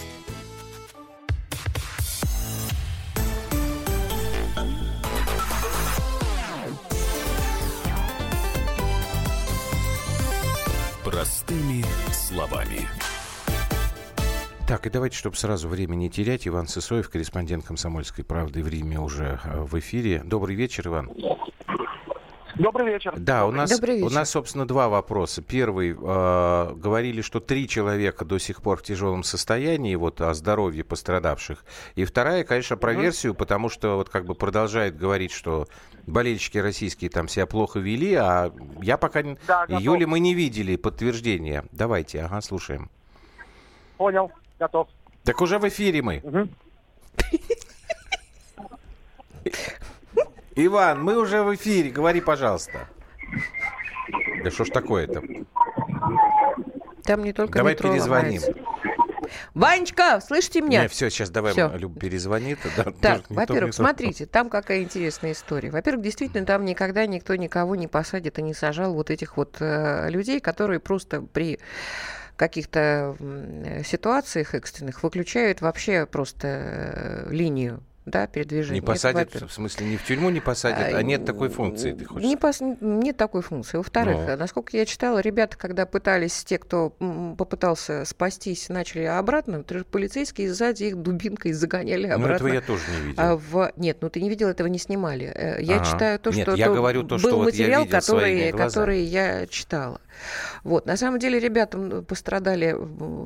Словами. 12.31 12.87
Так, 14.67 14.87
и 14.87 14.89
давайте, 14.89 15.17
чтобы 15.17 15.35
сразу 15.35 15.67
время 15.67 15.95
не 15.95 16.09
терять, 16.09 16.47
Иван 16.47 16.67
Сысоев, 16.67 17.09
корреспондент 17.09 17.65
«Комсомольской 17.65 18.23
правды» 18.23 18.63
в 18.63 18.69
Риме 18.69 18.99
уже 18.99 19.39
э, 19.43 19.63
в 19.63 19.77
эфире. 19.79 20.21
Добрый 20.23 20.55
вечер, 20.55 20.87
Иван. 20.87 21.11
Добрый 22.61 22.93
вечер. 22.93 23.13
Да, 23.17 23.45
у 23.47 23.51
нас, 23.51 23.69
Добрый 23.71 23.95
вечер. 23.95 24.07
у 24.07 24.09
нас, 24.09 24.29
собственно, 24.29 24.67
два 24.67 24.87
вопроса. 24.87 25.41
Первый, 25.41 25.91
э, 25.91 26.73
говорили, 26.75 27.21
что 27.21 27.39
три 27.39 27.67
человека 27.67 28.23
до 28.23 28.37
сих 28.37 28.61
пор 28.61 28.77
в 28.77 28.83
тяжелом 28.83 29.23
состоянии, 29.23 29.95
вот 29.95 30.21
о 30.21 30.33
здоровье 30.33 30.83
пострадавших. 30.83 31.65
И 31.95 32.05
вторая, 32.05 32.43
конечно, 32.43 32.77
про 32.77 32.93
версию, 32.93 33.33
потому 33.33 33.69
что 33.69 33.95
вот 33.97 34.09
как 34.09 34.25
бы 34.25 34.35
продолжает 34.35 34.95
говорить, 34.95 35.31
что 35.31 35.67
болельщики 36.05 36.57
российские 36.59 37.09
там 37.09 37.27
себя 37.27 37.45
плохо 37.47 37.79
вели, 37.79 38.13
а 38.13 38.53
я 38.81 38.97
пока... 38.97 39.21
не- 39.23 39.37
Да. 39.47 39.65
Июля 39.67 40.05
мы 40.07 40.19
не 40.19 40.33
видели 40.35 40.75
подтверждения. 40.75 41.65
Давайте, 41.71 42.21
ага, 42.21 42.41
слушаем. 42.41 42.89
Понял, 43.97 44.31
готов. 44.59 44.87
Так 45.23 45.41
уже 45.41 45.57
в 45.59 45.67
эфире 45.67 46.01
мы. 46.01 46.21
Мгм. 46.23 46.49
Иван, 50.55 51.01
мы 51.03 51.17
уже 51.17 51.43
в 51.43 51.55
эфире, 51.55 51.89
говори, 51.89 52.21
пожалуйста. 52.21 52.87
Да 54.43 54.51
что 54.51 54.65
ж 54.65 54.69
такое-то? 54.69 55.21
Там 57.03 57.23
не 57.23 57.33
только 57.33 57.59
Давай 57.59 57.73
метро 57.73 57.91
перезвоним. 57.91 58.41
ломается. 58.41 58.53
Ванечка, 59.53 60.19
слышите 60.19 60.61
меня? 60.61 60.83
Не, 60.83 60.87
все, 60.87 61.09
сейчас 61.09 61.29
давай 61.29 61.53
Всё. 61.53 61.71
Люба 61.75 61.99
перезвонит. 61.99 62.59
Да, 62.75 62.91
Так, 63.01 63.23
во-первых, 63.29 63.73
смотрите, 63.73 64.25
там 64.25 64.49
какая 64.49 64.81
интересная 64.81 65.31
история. 65.31 65.71
Во-первых, 65.71 66.03
действительно, 66.03 66.45
там 66.45 66.65
никогда 66.65 67.05
никто 67.05 67.35
никого 67.35 67.75
не 67.75 67.87
посадит 67.87 68.39
и 68.39 68.41
не 68.41 68.53
сажал 68.53 68.93
вот 68.93 69.09
этих 69.09 69.37
вот 69.37 69.57
э, 69.59 70.09
людей, 70.09 70.41
которые 70.41 70.79
просто 70.79 71.21
при 71.21 71.59
каких-то 72.35 73.15
ситуациях 73.85 74.55
экстренных 74.55 75.03
выключают 75.03 75.61
вообще 75.61 76.05
просто 76.05 76.47
э, 76.47 77.27
линию 77.29 77.81
да, 78.05 78.25
передвижения. 78.27 78.81
Не 78.81 78.85
посадят, 78.85 79.33
в 79.33 79.49
смысле, 79.51 79.85
не 79.87 79.97
в 79.97 80.03
тюрьму 80.03 80.29
не 80.29 80.39
посадят, 80.39 80.93
а 80.93 81.03
нет 81.03 81.23
такой 81.25 81.49
функции, 81.49 81.91
ты 81.93 82.05
хочешь 82.05 82.27
не 82.27 82.35
пос- 82.35 82.77
Нет 82.81 83.17
такой 83.17 83.41
функции. 83.41 83.77
Во-вторых, 83.77 84.17
Ну. 84.27 84.37
насколько 84.37 84.75
я 84.75 84.85
читала, 84.85 85.19
ребята, 85.19 85.57
когда 85.57 85.85
пытались, 85.85 86.43
те, 86.43 86.57
кто 86.57 86.89
попытался 87.37 88.05
спастись, 88.05 88.69
начали 88.69 89.03
обратно, 89.03 89.63
полицейские 89.63 90.53
сзади 90.53 90.85
их 90.85 90.97
дубинкой 91.01 91.53
загоняли 91.53 92.07
Ну, 92.07 92.15
обратно. 92.15 92.35
этого 92.35 92.47
я 92.47 92.61
тоже 92.61 92.83
не 92.91 93.07
видел. 93.07 93.23
А, 93.23 93.35
в... 93.37 93.71
Нет, 93.77 93.97
ну 94.01 94.09
ты 94.09 94.21
не 94.21 94.29
видел, 94.29 94.47
этого 94.47 94.67
не 94.67 94.79
снимали. 94.79 95.31
Э, 95.33 95.61
Я 95.61 95.75
Ага. 95.77 95.85
читаю 95.85 96.19
то, 96.19 96.31
Нет, 96.31 96.41
что 96.47 96.55
я 96.55 96.67
то 96.67 96.73
говорю 96.73 97.03
то, 97.03 97.15
был 97.15 97.19
что 97.19 97.37
вот 97.37 97.53
я 97.53 97.65
материал, 97.65 97.83
видел 97.85 98.01
своими 98.01 98.51
который, 98.51 98.67
который 98.67 99.01
я 99.03 99.45
читала. 99.47 100.01
Вот. 100.63 100.85
На 100.85 100.97
самом 100.97 101.19
деле 101.19 101.39
ребята 101.39 101.77
пострадали. 102.01 102.75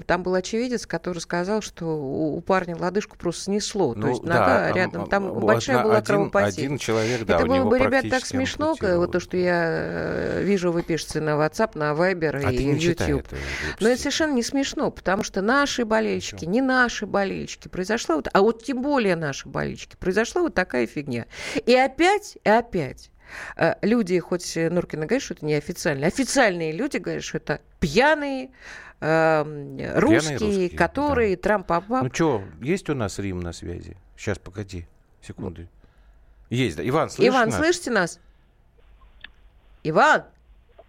Там 0.06 0.24
был 0.24 0.34
очевидец, 0.36 0.86
который 0.86 1.20
сказал, 1.20 1.62
что 1.62 1.86
у 1.86 2.40
парня 2.42 2.76
лодыжку 2.78 3.18
просто 3.18 3.44
снесло. 3.44 3.94
то 3.94 4.08
есть 4.08 4.24
нога 4.24 4.65
а, 4.72 4.74
рядом, 4.74 5.08
там 5.08 5.28
м, 5.28 5.40
большая 5.40 5.78
одна- 5.78 5.84
была 5.88 5.98
один, 5.98 6.06
кровопотеря. 6.08 6.48
Один 6.50 6.78
человек, 6.78 7.26
да, 7.26 7.36
Это 7.36 7.46
было 7.46 7.64
бы, 7.70 7.80
ребят, 7.80 8.06
так 8.10 8.26
смешно, 8.26 8.76
вот 8.80 9.12
то, 9.12 9.20
что 9.20 9.38
я 9.38 9.66
э, 9.68 10.44
вижу, 10.44 10.72
вы 10.72 10.84
пишете 10.84 11.22
на 11.22 11.32
WhatsApp, 11.32 11.78
на 11.78 11.92
Viber 11.94 12.42
А 12.46 12.52
и 12.52 12.66
не 12.66 12.80
читай 12.80 13.10
YouTube. 13.10 13.28
это, 13.28 13.36
Но 13.80 13.90
это 13.90 14.00
совершенно 14.00 14.34
не 14.34 14.44
смешно, 14.44 14.92
потому 14.92 15.24
что 15.24 15.42
наши 15.42 15.86
болельщики, 15.86 16.46
не 16.46 16.62
наши 16.62 17.06
болельщики, 17.06 17.68
произошла 17.68 18.16
вот, 18.16 18.28
а 18.32 18.42
вот 18.42 18.64
тем 18.64 18.82
более 18.82 19.16
наши 19.16 19.48
болельщики, 19.48 19.96
произошла 19.98 20.42
вот 20.42 20.54
такая 20.54 20.88
фигня. 20.88 21.26
И 21.66 21.76
опять, 21.76 22.38
и 22.44 22.50
опять 22.50 23.12
э, 23.58 23.76
люди, 23.82 24.18
хоть 24.20 24.56
Нуркина 24.56 25.06
говорит, 25.06 25.24
что 25.24 25.34
это 25.34 25.46
неофициально, 25.46 26.08
официальные 26.08 26.72
люди 26.72 26.98
говорят, 26.98 27.24
что 27.24 27.38
это 27.38 27.62
пьяные 27.80 28.50
э, 29.02 29.44
русские, 30.00 30.38
русские, 30.38 30.70
которые 30.70 31.38
Трампа 31.38 31.84
Ну 31.90 32.10
что, 32.12 32.44
есть 32.62 32.90
у 32.90 32.96
нас 32.96 33.20
Рим 33.20 33.40
на 33.40 33.54
связи? 33.54 33.98
Сейчас, 34.16 34.40
погоди, 34.40 34.86
секунды. 35.22 35.68
Есть, 36.50 36.78
да. 36.78 36.88
Иван, 36.88 37.10
слышишь 37.10 37.34
Иван, 37.34 37.50
нас? 37.50 37.58
слышите 37.58 37.92
нас? 37.92 38.20
Иван, 39.84 40.24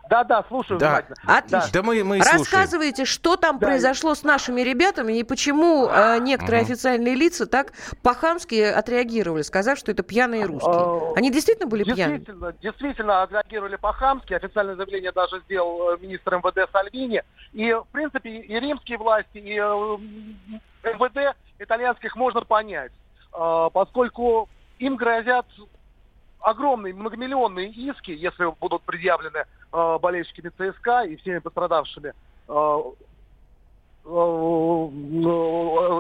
Да, 0.08 0.22
да, 0.22 0.44
слушаю 0.46 0.78
Да. 0.78 0.86
внимательно. 1.02 1.16
отлично. 1.36 1.70
Да 1.72 1.82
мы, 1.82 2.04
мы 2.04 2.18
и 2.18 2.20
слушаем. 2.22 2.38
Рассказывайте, 2.38 3.04
что 3.04 3.36
там 3.36 3.58
Да. 3.58 3.66
произошло 3.66 4.14
с 4.14 4.22
нашими 4.22 4.60
ребятами 4.60 5.14
и 5.18 5.24
почему 5.24 5.88
э, 5.88 6.18
некоторые 6.20 6.62
Мгм. 6.62 6.70
официальные 6.72 7.14
лица 7.16 7.46
так 7.46 7.72
по-хамски 8.04 8.54
отреагировали, 8.54 9.42
сказав, 9.42 9.76
что 9.78 9.90
это 9.90 10.04
пьяные 10.04 10.44
русские. 10.44 10.76
А, 10.76 11.12
Они 11.16 11.32
действительно 11.32 11.66
были? 11.66 11.82
Действительно, 11.82 12.52
действительно 12.62 13.22
отреагировали 13.24 13.74
по-хамски. 13.74 14.34
Официальное 14.34 14.76
заявление 14.76 15.10
даже 15.10 15.40
сделал 15.46 15.94
э, 15.94 15.98
министр 16.00 16.36
МВД 16.36 16.70
Сальвини. 16.70 17.24
И, 17.52 17.72
в 17.72 17.86
принципе, 17.90 18.30
и 18.30 18.60
римские 18.60 18.98
власти, 18.98 19.38
и 19.38 19.58
э, 19.58 19.96
МВД 20.84 21.36
итальянских 21.58 22.14
можно 22.14 22.42
понять, 22.42 22.92
Э, 22.92 23.05
поскольку 23.72 24.48
им 24.78 24.96
грозят 24.96 25.46
огромные 26.40 26.94
многомиллионные 26.94 27.70
иски, 27.70 28.12
если 28.12 28.46
будут 28.60 28.82
предъявлены 28.82 29.44
э, 29.72 29.98
болельщиками 30.00 30.50
ЦСКА 30.50 31.02
и 31.02 31.16
всеми 31.16 31.38
пострадавшими 31.38 32.12
э, 32.48 32.82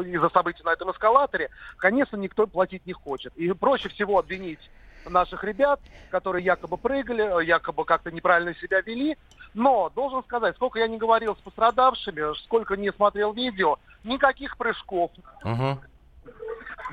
из-за 0.06 0.28
событий 0.28 0.62
на 0.62 0.72
этом 0.72 0.92
эскалаторе, 0.92 1.50
конечно, 1.78 2.16
никто 2.16 2.46
платить 2.46 2.86
не 2.86 2.92
хочет. 2.92 3.36
И 3.36 3.52
проще 3.52 3.88
всего 3.88 4.20
обвинить 4.20 4.60
наших 5.04 5.42
ребят, 5.42 5.80
которые 6.10 6.44
якобы 6.44 6.76
прыгали, 6.76 7.44
якобы 7.44 7.84
как-то 7.84 8.12
неправильно 8.12 8.54
себя 8.54 8.80
вели. 8.80 9.18
Но, 9.54 9.90
должен 9.90 10.22
сказать, 10.22 10.54
сколько 10.54 10.78
я 10.78 10.86
не 10.86 10.98
говорил 10.98 11.34
с 11.34 11.40
пострадавшими, 11.40 12.38
сколько 12.44 12.76
не 12.76 12.92
смотрел 12.92 13.32
видео, 13.32 13.78
никаких 14.04 14.56
прыжков. 14.56 15.10
Мгм. 15.42 15.80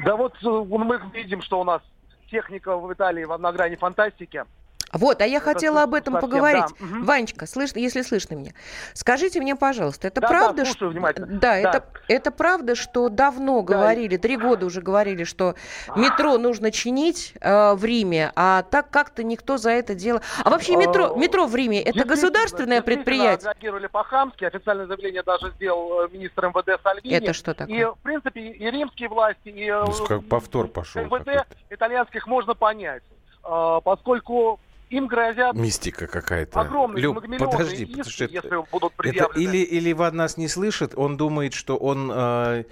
Да 0.03 0.15
вот 0.15 0.35
э, 0.43 0.47
мы 0.47 0.99
видим, 1.13 1.41
что 1.41 1.59
у 1.59 1.63
нас 1.63 1.81
техника 2.29 2.77
в 2.77 2.91
Италии 2.91 3.25
на 3.25 3.51
грани 3.51 3.75
фантастики. 3.75 4.45
Вот, 4.93 5.21
а 5.21 5.25
я 5.25 5.37
Это 5.37 5.45
хотела 5.45 5.83
об 5.83 5.93
этом 5.95 6.13
совсем, 6.13 6.29
поговорить. 6.29 6.63
да. 6.79 6.85
Ванечка, 7.01 7.47
слышно, 7.47 7.79
если 7.79 8.01
слышно 8.03 8.35
меня, 8.35 8.51
скажите 8.93 9.41
мне, 9.41 9.55
пожалуйста, 9.55 10.07
это 10.07 10.21
Да, 10.21 10.27
да, 10.27 10.33
правда, 10.33 10.65
слушаю 10.65 10.75
что 10.75 10.87
внимательно. 10.89 11.27
да, 11.27 11.39
Да. 11.39 11.57
это 11.69 11.83
это 12.07 12.31
правда, 12.31 12.75
что 12.75 13.09
давно 13.09 13.61
Да. 13.61 13.73
говорили, 13.73 14.17
три 14.17 14.37
года 14.37 14.65
уже 14.67 14.81
говорили, 14.81 15.23
что 15.23 15.55
метро 15.95 16.37
нужно 16.37 16.69
чинить 16.71 17.33
э, 17.41 17.73
в 17.73 17.83
Риме, 17.83 18.31
а 18.35 18.63
так 18.63 18.89
как-то 18.91 19.23
никто 19.23 19.57
за 19.57 19.71
это 19.71 19.95
дело. 19.95 20.21
А 20.43 20.49
вообще 20.49 20.75
метро, 20.75 21.13
Э, 21.15 21.19
метро 21.19 21.47
в 21.47 21.55
Риме 21.55 21.81
это 21.81 22.05
государственное 22.05 22.81
предприятие? 22.81 23.49
отреагировали 23.49 23.87
по-хамски. 23.87 24.45
Официальное 24.45 24.85
заявление 24.85 25.23
даже 25.23 25.51
сделал 25.55 26.03
э, 26.05 26.09
министр 26.11 26.47
МВД 26.47 26.81
Сальвини. 26.83 27.15
Это 27.15 27.33
что 27.33 27.51
И, 27.51 27.55
такое? 27.55 27.91
в 27.91 27.97
принципе, 27.99 28.41
и 28.41 28.71
римские 28.71 29.09
власти, 29.09 29.49
и 29.49 29.67
э, 29.69 29.83
Ну, 29.85 30.05
как 30.05 30.23
повтор 30.27 30.67
пошел 30.67 31.01
МВД 31.03 31.47
итальянских 31.71 32.27
можно 32.27 32.53
понять, 32.53 33.01
э, 33.43 33.79
поскольку 33.83 34.59
им 34.93 35.07
грозят 35.07 35.55
Мистика 35.55 36.07
какая-то. 36.07 36.59
огромные 36.59 37.01
Люб, 37.01 37.21
подожди, 37.39 37.83
иски, 37.83 37.91
потому 37.95 38.09
что 38.11 38.23
это- 38.25 38.33
если 38.33 38.71
будут 38.71 38.93
Это 39.03 39.25
или, 39.39 39.57
или 39.57 39.91
Иван 39.91 40.15
нас 40.15 40.37
не 40.37 40.47
слышит, 40.47 40.93
он 40.95 41.17
думает, 41.17 41.53
что 41.53 41.77
он, 41.77 42.11
э, 42.13 42.63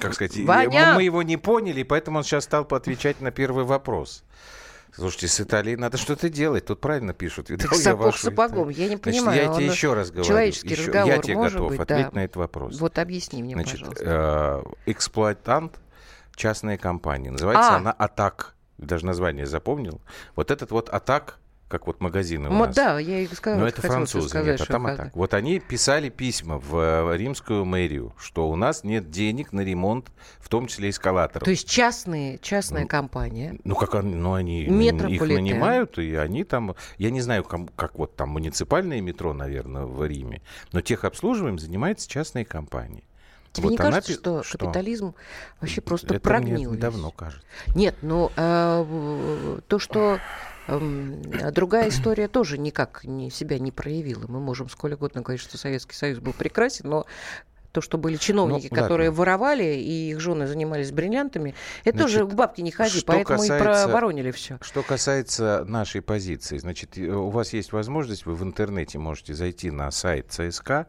как 0.00 0.14
сказать, 0.14 0.36
Ваня! 0.38 0.94
мы 0.94 1.02
его 1.02 1.22
не 1.22 1.36
поняли, 1.36 1.80
и 1.80 1.84
поэтому 1.84 2.18
он 2.18 2.24
сейчас 2.24 2.44
стал 2.44 2.66
отвечать 2.70 3.20
на 3.20 3.30
первый 3.30 3.64
вопрос. 3.64 4.24
Слушайте, 4.94 5.28
с 5.28 5.40
Италией 5.40 5.76
надо 5.76 5.96
что-то 5.96 6.28
делать. 6.28 6.66
Тут 6.66 6.80
правильно 6.80 7.14
пишут. 7.14 7.48
Видал 7.48 7.68
Так 7.70 7.78
я 7.78 7.82
сапог 7.84 8.06
вашу 8.06 8.18
сапогом, 8.18 8.70
Италию? 8.70 8.76
я 8.76 8.88
не 8.90 8.96
Значит, 8.96 9.02
понимаю. 9.04 9.42
я 9.42 9.54
тебе 9.54 9.66
еще 9.66 9.94
раз 9.94 10.10
говорю. 10.10 10.28
человеческий 10.28 10.68
еще- 10.68 10.82
разговор 10.82 11.08
я 11.08 11.18
тебе 11.22 11.34
может 11.36 11.54
готов 11.58 11.68
быть, 11.70 11.80
ответить 11.80 12.10
да. 12.12 12.20
на 12.20 12.24
этот 12.24 12.36
вопрос. 12.36 12.78
Вот 12.78 12.98
объясни 12.98 13.42
мне, 13.42 13.54
Значит, 13.54 13.78
пожалуйста. 13.80 14.62
э, 14.86 14.90
эксплуатант, 14.90 15.80
частная 16.36 16.76
компания. 16.76 17.30
Называется 17.30 17.70
А. 17.72 17.76
она 17.76 17.92
«Атак». 17.92 18.54
Даже 18.76 19.06
название 19.06 19.46
запомнил. 19.46 20.00
Вот 20.36 20.50
этот 20.50 20.70
вот 20.72 20.88
«Атак», 20.90 21.38
как 21.72 21.86
вот 21.86 22.02
магазины 22.02 22.50
у 22.50 22.52
нас. 22.52 22.76
Да, 22.76 22.98
я 22.98 23.20
и 23.20 23.26
сказала, 23.28 23.60
Но 23.60 23.66
это 23.66 23.80
французы, 23.80 24.28
сказать, 24.28 24.60
нет, 24.60 24.68
а 24.68 24.70
там 24.70 24.88
и 24.90 24.94
так. 24.94 25.16
Вот 25.16 25.32
они 25.32 25.58
писали 25.58 26.10
письма 26.10 26.58
в 26.58 26.76
э, 26.76 27.16
римскую 27.16 27.64
мэрию, 27.64 28.12
что 28.18 28.50
у 28.50 28.56
нас 28.56 28.84
нет 28.84 29.10
денег 29.10 29.52
на 29.54 29.62
ремонт, 29.62 30.10
в 30.38 30.50
том 30.50 30.66
числе 30.66 30.90
эскалаторов. 30.90 31.44
То 31.46 31.50
есть 31.50 31.66
частные, 31.66 32.38
частная 32.40 32.84
компания. 32.84 33.58
Ну, 33.64 33.74
как 33.74 33.94
они, 33.94 34.14
ну, 34.14 34.34
они 34.34 34.64
их 34.64 35.22
нанимают, 35.22 35.98
и 35.98 36.14
они 36.14 36.44
там... 36.44 36.76
Я 36.98 37.10
не 37.10 37.22
знаю, 37.22 37.42
ком- 37.42 37.68
как 37.74 37.98
вот 37.98 38.16
там 38.16 38.28
муниципальное 38.28 39.00
метро, 39.00 39.32
наверное, 39.32 39.86
в 39.86 40.04
Риме, 40.04 40.42
но 40.72 40.82
техобслуживанием 40.82 41.58
занимаются 41.58 42.06
частные 42.06 42.44
компании. 42.44 43.04
Тебе 43.52 43.64
Вот 43.64 43.70
не 43.72 43.76
кажется, 43.78 44.12
пи- 44.12 44.18
что, 44.18 44.42
что? 44.42 44.58
капитализм 44.58 45.14
вообще 45.60 45.80
просто 45.80 46.14
Это 46.14 46.20
прогнил? 46.22 46.70
мне 46.70 46.78
давно 46.78 47.10
кажется. 47.10 47.46
Нет, 47.74 47.94
ну 48.02 48.30
э, 48.36 48.82
в- 48.82 49.60
то, 49.68 49.78
что 49.78 50.18
другая 50.68 51.88
история 51.88 52.28
тоже 52.28 52.58
никак 52.58 53.04
не, 53.04 53.30
себя 53.30 53.58
не 53.58 53.72
проявила. 53.72 54.26
Мы 54.28 54.40
можем 54.40 54.68
сколь 54.68 54.94
угодно 54.94 55.20
говорить, 55.22 55.42
что 55.42 55.58
Советский 55.58 55.94
Союз 55.94 56.18
был 56.18 56.32
прекрасен, 56.32 56.88
но 56.88 57.06
то, 57.72 57.80
что 57.80 57.96
были 57.96 58.16
чиновники, 58.16 58.68
Ну, 58.70 58.76
которые 58.76 59.08
ладно. 59.08 59.18
воровали, 59.20 59.64
и 59.64 60.10
их 60.10 60.20
жены 60.20 60.46
занимались 60.46 60.92
бриллиантами, 60.92 61.54
это 61.84 62.00
Значит, 62.00 62.18
тоже 62.18 62.26
к 62.30 62.34
бабке 62.34 62.60
не 62.62 62.70
ходи, 62.70 62.98
что 62.98 63.06
поэтому 63.06 63.42
и 63.42 63.48
касается- 63.48 63.84
проворонили 63.86 64.30
все. 64.30 64.58
Что 64.60 64.82
касается 64.82 65.64
нашей 65.66 66.02
позиции, 66.02 66.58
значит, 66.58 66.98
э, 66.98 67.06
у 67.06 67.30
вас 67.30 67.54
есть 67.54 67.72
возможность, 67.72 68.26
вы 68.26 68.34
в 68.34 68.42
интернете 68.42 68.98
можете 68.98 69.32
зайти 69.32 69.70
на 69.70 69.90
сайт 69.90 70.26
ЦСКА, 70.30 70.86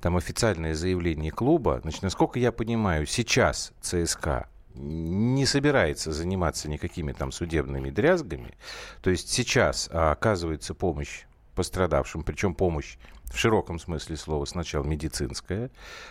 там 0.00 0.16
официальное 0.16 0.74
заявление 0.74 1.32
клуба. 1.32 1.80
Значит, 1.82 2.02
насколько 2.02 2.38
я 2.38 2.52
понимаю, 2.52 3.04
сейчас 3.06 3.72
ЦСКА 3.80 4.46
не 4.74 5.46
собирается 5.46 6.12
заниматься 6.12 6.68
никакими 6.68 7.12
там 7.12 7.32
судебными 7.32 7.90
дрязгами. 7.90 8.54
То 9.02 9.10
есть 9.10 9.30
сейчас 9.30 9.88
а, 9.92 10.12
оказывается 10.12 10.74
помощь 10.74 11.24
пострадавшим, 11.54 12.22
причем 12.22 12.54
помощь 12.54 12.96
в 13.32 13.38
широком 13.38 13.78
смысле 13.78 14.16
слова 14.16 14.44
сначала 14.44 14.84
медицинская, 14.84 15.70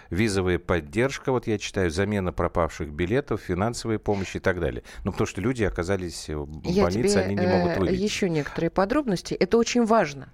визовая 0.09 0.59
поддержка, 0.59 1.31
вот 1.31 1.47
я 1.47 1.57
читаю, 1.59 1.91
замена 1.91 2.33
пропавших 2.33 2.89
билетов, 2.91 3.41
финансовая 3.41 3.99
помощь 3.99 4.35
и 4.35 4.39
так 4.39 4.59
далее. 4.59 4.83
Ну, 5.03 5.11
потому 5.11 5.27
что 5.27 5.41
люди 5.41 5.63
оказались 5.63 6.29
в 6.29 6.47
Я 6.67 6.83
больнице, 6.83 7.09
тебе 7.09 7.21
они 7.21 7.35
не 7.35 7.47
могут 7.47 7.73
э, 7.73 7.79
вылечить. 7.79 8.01
еще 8.01 8.29
некоторые 8.29 8.71
подробности. 8.71 9.33
Это 9.35 9.57
очень 9.57 9.85
важно. 9.85 10.29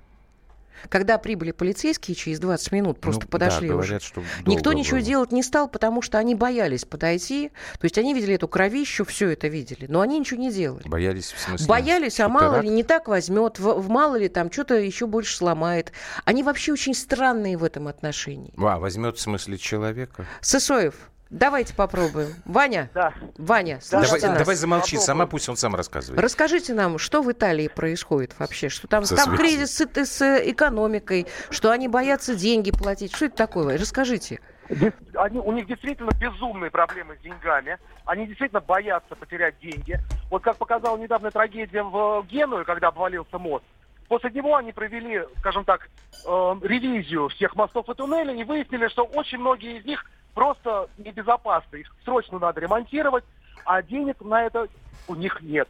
Когда 0.89 1.17
прибыли 1.17 1.51
полицейские, 1.51 2.15
через 2.15 2.39
20 2.39 2.71
минут 2.71 2.99
просто 2.99 3.23
Ну, 3.25 3.29
подошли 3.29 3.67
да, 3.69 3.75
уже. 3.75 3.83
говорят, 3.87 4.03
что 4.03 4.21
Никто 4.45 4.63
долго 4.65 4.79
ничего 4.79 4.97
было. 4.97 5.05
делать 5.05 5.31
не 5.31 5.43
стал, 5.43 5.67
потому 5.67 6.01
что 6.01 6.17
они 6.17 6.35
боялись 6.35 6.85
подойти. 6.85 7.49
То 7.79 7.85
есть 7.85 7.97
они 7.97 8.13
видели 8.13 8.35
эту 8.35 8.47
кровищу, 8.47 9.05
все 9.05 9.29
это 9.29 9.47
видели, 9.47 9.85
но 9.87 10.01
они 10.01 10.19
ничего 10.19 10.39
не 10.39 10.51
делали. 10.51 10.87
Боялись 10.87 11.31
в 11.31 11.39
смысле? 11.39 11.67
Боялись, 11.67 12.19
а 12.19 12.29
мало 12.29 12.61
ли 12.61 12.69
не 12.69 12.83
так 12.83 13.07
возьмет, 13.07 13.59
в, 13.59 13.73
в 13.79 13.89
мало 13.89 14.15
ли 14.15 14.29
там 14.29 14.51
что-то 14.51 14.75
еще 14.75 15.07
больше 15.07 15.35
сломает. 15.35 15.91
Они 16.25 16.43
вообще 16.43 16.71
очень 16.73 16.93
странные 16.93 17.57
в 17.57 17.63
этом 17.63 17.87
отношении. 17.87 18.53
А, 18.57 18.79
возьмет 18.79 19.17
в 19.17 19.21
смысле 19.21 19.57
человека? 19.57 20.25
Сысоев, 20.41 20.95
давайте 21.29 21.73
попробуем. 21.75 22.29
Ваня, 22.45 22.89
Да. 22.93 23.13
Ваня, 23.37 23.79
Да, 23.91 24.01
давай, 24.01 24.21
нас? 24.21 24.37
давай 24.39 24.55
замолчи, 24.55 24.95
Попробуй. 24.95 25.05
сама 25.05 25.25
пусть 25.27 25.49
он 25.49 25.57
сам 25.57 25.75
рассказывает. 25.75 26.21
Расскажите 26.21 26.73
нам, 26.73 26.97
что 26.97 27.21
в 27.21 27.31
Италии 27.31 27.67
происходит 27.67 28.33
вообще? 28.39 28.69
Что 28.69 28.87
там, 28.87 29.05
Со 29.05 29.15
там 29.15 29.35
кризис 29.35 29.75
с, 29.77 30.05
с 30.05 30.21
экономикой, 30.49 31.27
что 31.49 31.71
они 31.71 31.87
боятся 31.87 32.35
деньги 32.35 32.71
платить. 32.71 33.15
Что 33.15 33.25
это 33.25 33.35
такое? 33.35 33.77
Расскажите. 33.77 34.39
Они, 35.15 35.39
у 35.39 35.51
них 35.53 35.65
действительно 35.67 36.11
безумные 36.19 36.69
проблемы 36.69 37.15
с 37.17 37.23
деньгами. 37.23 37.77
Они 38.05 38.27
действительно 38.27 38.59
боятся 38.59 39.15
потерять 39.15 39.55
деньги. 39.61 39.97
Вот 40.29 40.43
как 40.43 40.57
показала 40.57 40.97
недавно 40.97 41.31
трагедия 41.31 41.83
в 41.83 42.25
Генуе, 42.29 42.65
когда 42.65 42.89
обвалился 42.89 43.37
мост. 43.37 43.63
После 44.07 44.31
него 44.31 44.55
они 44.55 44.71
провели, 44.71 45.23
скажем 45.39 45.65
так, 45.65 45.89
э, 46.25 46.55
ревизию 46.61 47.27
всех 47.29 47.55
мостов 47.55 47.89
и 47.89 47.93
туннелей 47.93 48.39
и 48.39 48.43
выяснили, 48.43 48.87
что 48.87 49.03
очень 49.03 49.37
многие 49.39 49.79
из 49.79 49.85
них 49.85 50.05
просто 50.33 50.89
небезопасны. 50.97 51.77
Их 51.77 51.93
срочно 52.05 52.39
надо 52.39 52.61
ремонтировать, 52.61 53.25
а 53.65 53.81
денег 53.81 54.21
на 54.21 54.43
это 54.43 54.67
у 55.07 55.15
них 55.15 55.41
нет. 55.41 55.67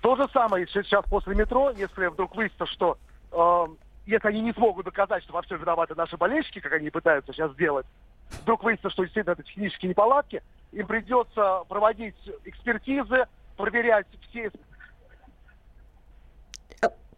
То 0.00 0.14
же 0.16 0.28
самое 0.32 0.66
сейчас 0.68 1.04
после 1.06 1.34
метро, 1.34 1.70
если 1.70 2.06
вдруг 2.06 2.36
выяснится, 2.36 2.66
что 2.66 2.98
э, 3.32 3.66
если 4.06 4.28
они 4.28 4.40
не 4.40 4.52
смогут 4.52 4.84
доказать, 4.84 5.24
что 5.24 5.32
во 5.32 5.42
всем 5.42 5.58
виноваты 5.58 5.94
наши 5.94 6.16
болельщики, 6.16 6.60
как 6.60 6.72
они 6.72 6.90
пытаются 6.90 7.32
сейчас 7.32 7.52
сделать, 7.52 7.86
вдруг 8.42 8.62
выяснится, 8.62 8.90
что 8.90 9.02
действительно 9.02 9.32
это 9.32 9.42
технические 9.42 9.90
неполадки, 9.90 10.42
им 10.72 10.86
придется 10.86 11.62
проводить 11.68 12.16
экспертизы, 12.44 13.26
проверять 13.56 14.06
все... 14.28 14.50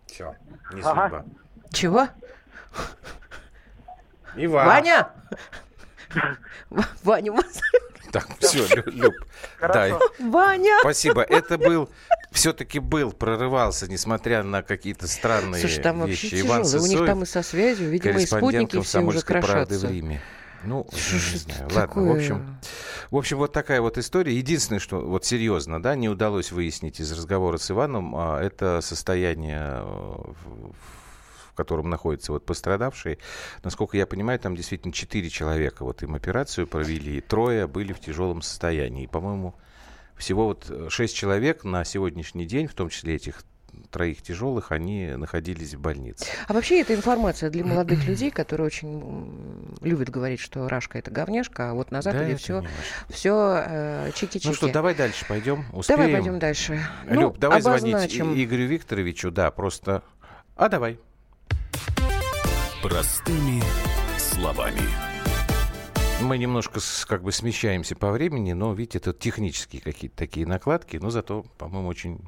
Все, 0.07 0.35
не 0.73 0.81
Ага. 0.83 1.03
судьба. 1.03 1.25
Чего? 1.73 2.09
Иван. 4.37 4.67
Ваня! 4.67 5.09
Ваня, 7.03 7.33
Так, 8.13 8.27
все, 8.41 8.67
Люб. 8.87 9.15
Да, 9.61 9.69
Хорошо. 9.69 10.01
Ваня! 10.21 10.79
спасибо. 10.81 11.23
Это 11.23 11.59
был, 11.59 11.91
все-таки 12.33 12.79
был, 12.79 13.13
прорывался, 13.13 13.89
несмотря 13.91 14.43
на 14.43 14.63
какие-то 14.63 15.07
странные 15.09 15.61
Слушай, 15.61 15.83
там 15.83 16.01
вообще 16.01 16.13
вещи. 16.13 16.31
тяжело. 16.31 16.49
Иван 16.49 16.61
У 16.61 16.63
них 16.65 16.71
Сысоев, 16.71 17.07
там 17.07 17.23
и 17.23 17.27
со 17.27 17.43
связью, 17.43 17.91
видимо, 17.91 18.21
и 18.21 18.27
спутники 18.27 18.81
все 18.81 19.01
уже 19.01 19.21
«Комсомольской 19.23 19.43
правды» 19.43 19.77
в 19.77 19.81
крошатся. 19.81 19.89
Риме. 19.89 20.23
Ну, 20.67 20.87
не 20.93 21.39
знаю. 21.39 21.69
Ладно, 21.73 22.03
в 22.03 22.17
общем, 22.17 22.59
в 23.11 23.17
общем, 23.17 23.39
вот 23.39 23.53
такая 23.53 23.81
вот 23.81 23.99
история. 23.99 24.37
Единственное, 24.37 24.81
что 24.81 25.01
вот 25.01 25.25
серьезно, 25.25 25.83
да, 25.83 25.95
не 25.95 26.09
удалось 26.09 26.53
выяснить 26.53 27.01
из 27.01 27.13
разговора 27.13 27.59
с 27.59 27.71
Иваном, 27.71 28.15
а, 28.17 28.41
это 28.41 28.81
состояние, 28.81 29.61
э, 29.61 30.33
в 30.45 31.55
котором 31.55 31.89
находятся 31.89 32.33
вот 32.33 32.45
пострадавшие. 32.45 33.19
Насколько 33.63 33.97
я 33.97 34.07
понимаю, 34.07 34.39
там 34.39 34.57
действительно 34.57 34.93
четыре 34.93 35.31
человека 35.31 35.85
вот 35.85 36.03
им 36.03 36.15
операцию 36.15 36.67
провели, 36.67 37.21
трое 37.21 37.67
были 37.67 37.93
в 37.93 38.01
тяжелом 38.01 38.43
состоянии. 38.43 39.05
И, 39.05 39.07
по-моему, 39.07 39.55
всего 40.17 40.47
вот 40.47 40.67
э, 40.69 40.89
шесть 40.91 41.17
человек 41.17 41.65
на 41.65 41.85
сегодняшний 41.85 42.47
день, 42.47 42.67
в 42.67 42.75
том 42.75 42.89
числе 42.89 43.15
этих 43.15 43.43
троих 43.91 44.23
тяжелых, 44.23 44.73
они 44.73 45.07
находились 45.17 45.75
в 45.75 45.81
больнице. 45.81 46.27
А 46.49 46.53
вообще 46.53 46.81
это 46.81 46.95
информация 46.95 47.51
для 47.51 47.65
молодых 47.65 48.07
людей, 48.07 48.31
которые 48.31 48.67
очень 48.67 49.77
любят 49.81 50.11
говорить, 50.11 50.41
что 50.41 50.69
Рашка 50.69 50.99
это 50.99 51.11
говняшка, 51.11 51.71
а 51.71 51.75
вот 51.75 51.91
на 51.91 52.03
Западе 52.03 52.33
это 52.33 52.37
все, 52.39 52.65
все 53.09 53.65
э, 53.67 54.11
чики-чики. 54.15 54.47
Ну 54.49 54.55
что, 54.55 54.73
давай 54.73 54.95
дальше 54.95 55.25
пойдем. 55.27 55.65
Успеем. 55.73 56.01
Давай 56.01 56.13
пойдем 56.15 56.39
дальше. 56.39 56.81
Ну, 57.09 57.21
Люб, 57.21 57.39
давай 57.39 57.61
звонить 57.61 57.95
обозначим. 57.95 58.35
И- 58.35 58.45
Игорю 58.45 58.67
Викторовичу, 58.67 59.31
да, 59.31 59.51
просто... 59.51 60.03
А 60.57 60.69
давай. 60.69 60.99
Простыми 62.83 63.63
словами. 64.19 64.83
Мы 66.23 66.39
немножко 66.39 66.81
как 67.07 67.23
бы 67.23 67.31
смещаемся 67.31 67.95
по 67.95 68.11
времени, 68.11 68.53
но, 68.53 68.73
видите, 68.73 68.99
это 68.99 69.13
технические 69.13 69.83
какие-то 69.83 70.17
такие 70.17 70.47
накладки, 70.47 70.97
но 70.97 71.11
зато, 71.11 71.45
по-моему, 71.59 71.89
очень 71.89 72.21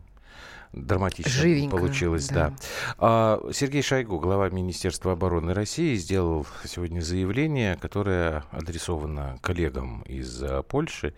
драматично 0.73 1.31
Живенько, 1.31 1.77
получилось, 1.77 2.29
да. 2.29 2.51
да. 2.51 2.57
А, 2.99 3.51
Сергей 3.53 3.83
Шойгу, 3.83 4.19
глава 4.19 4.49
Министерства 4.51 5.13
обороны 5.13 5.55
России, 5.55 5.95
сделал 5.97 6.47
сегодня 6.65 7.01
заявление, 7.01 7.77
которое 7.77 8.45
адресовано 8.51 9.39
коллегам 9.41 10.03
из 10.03 10.43
а, 10.43 10.63
Польши. 10.63 11.15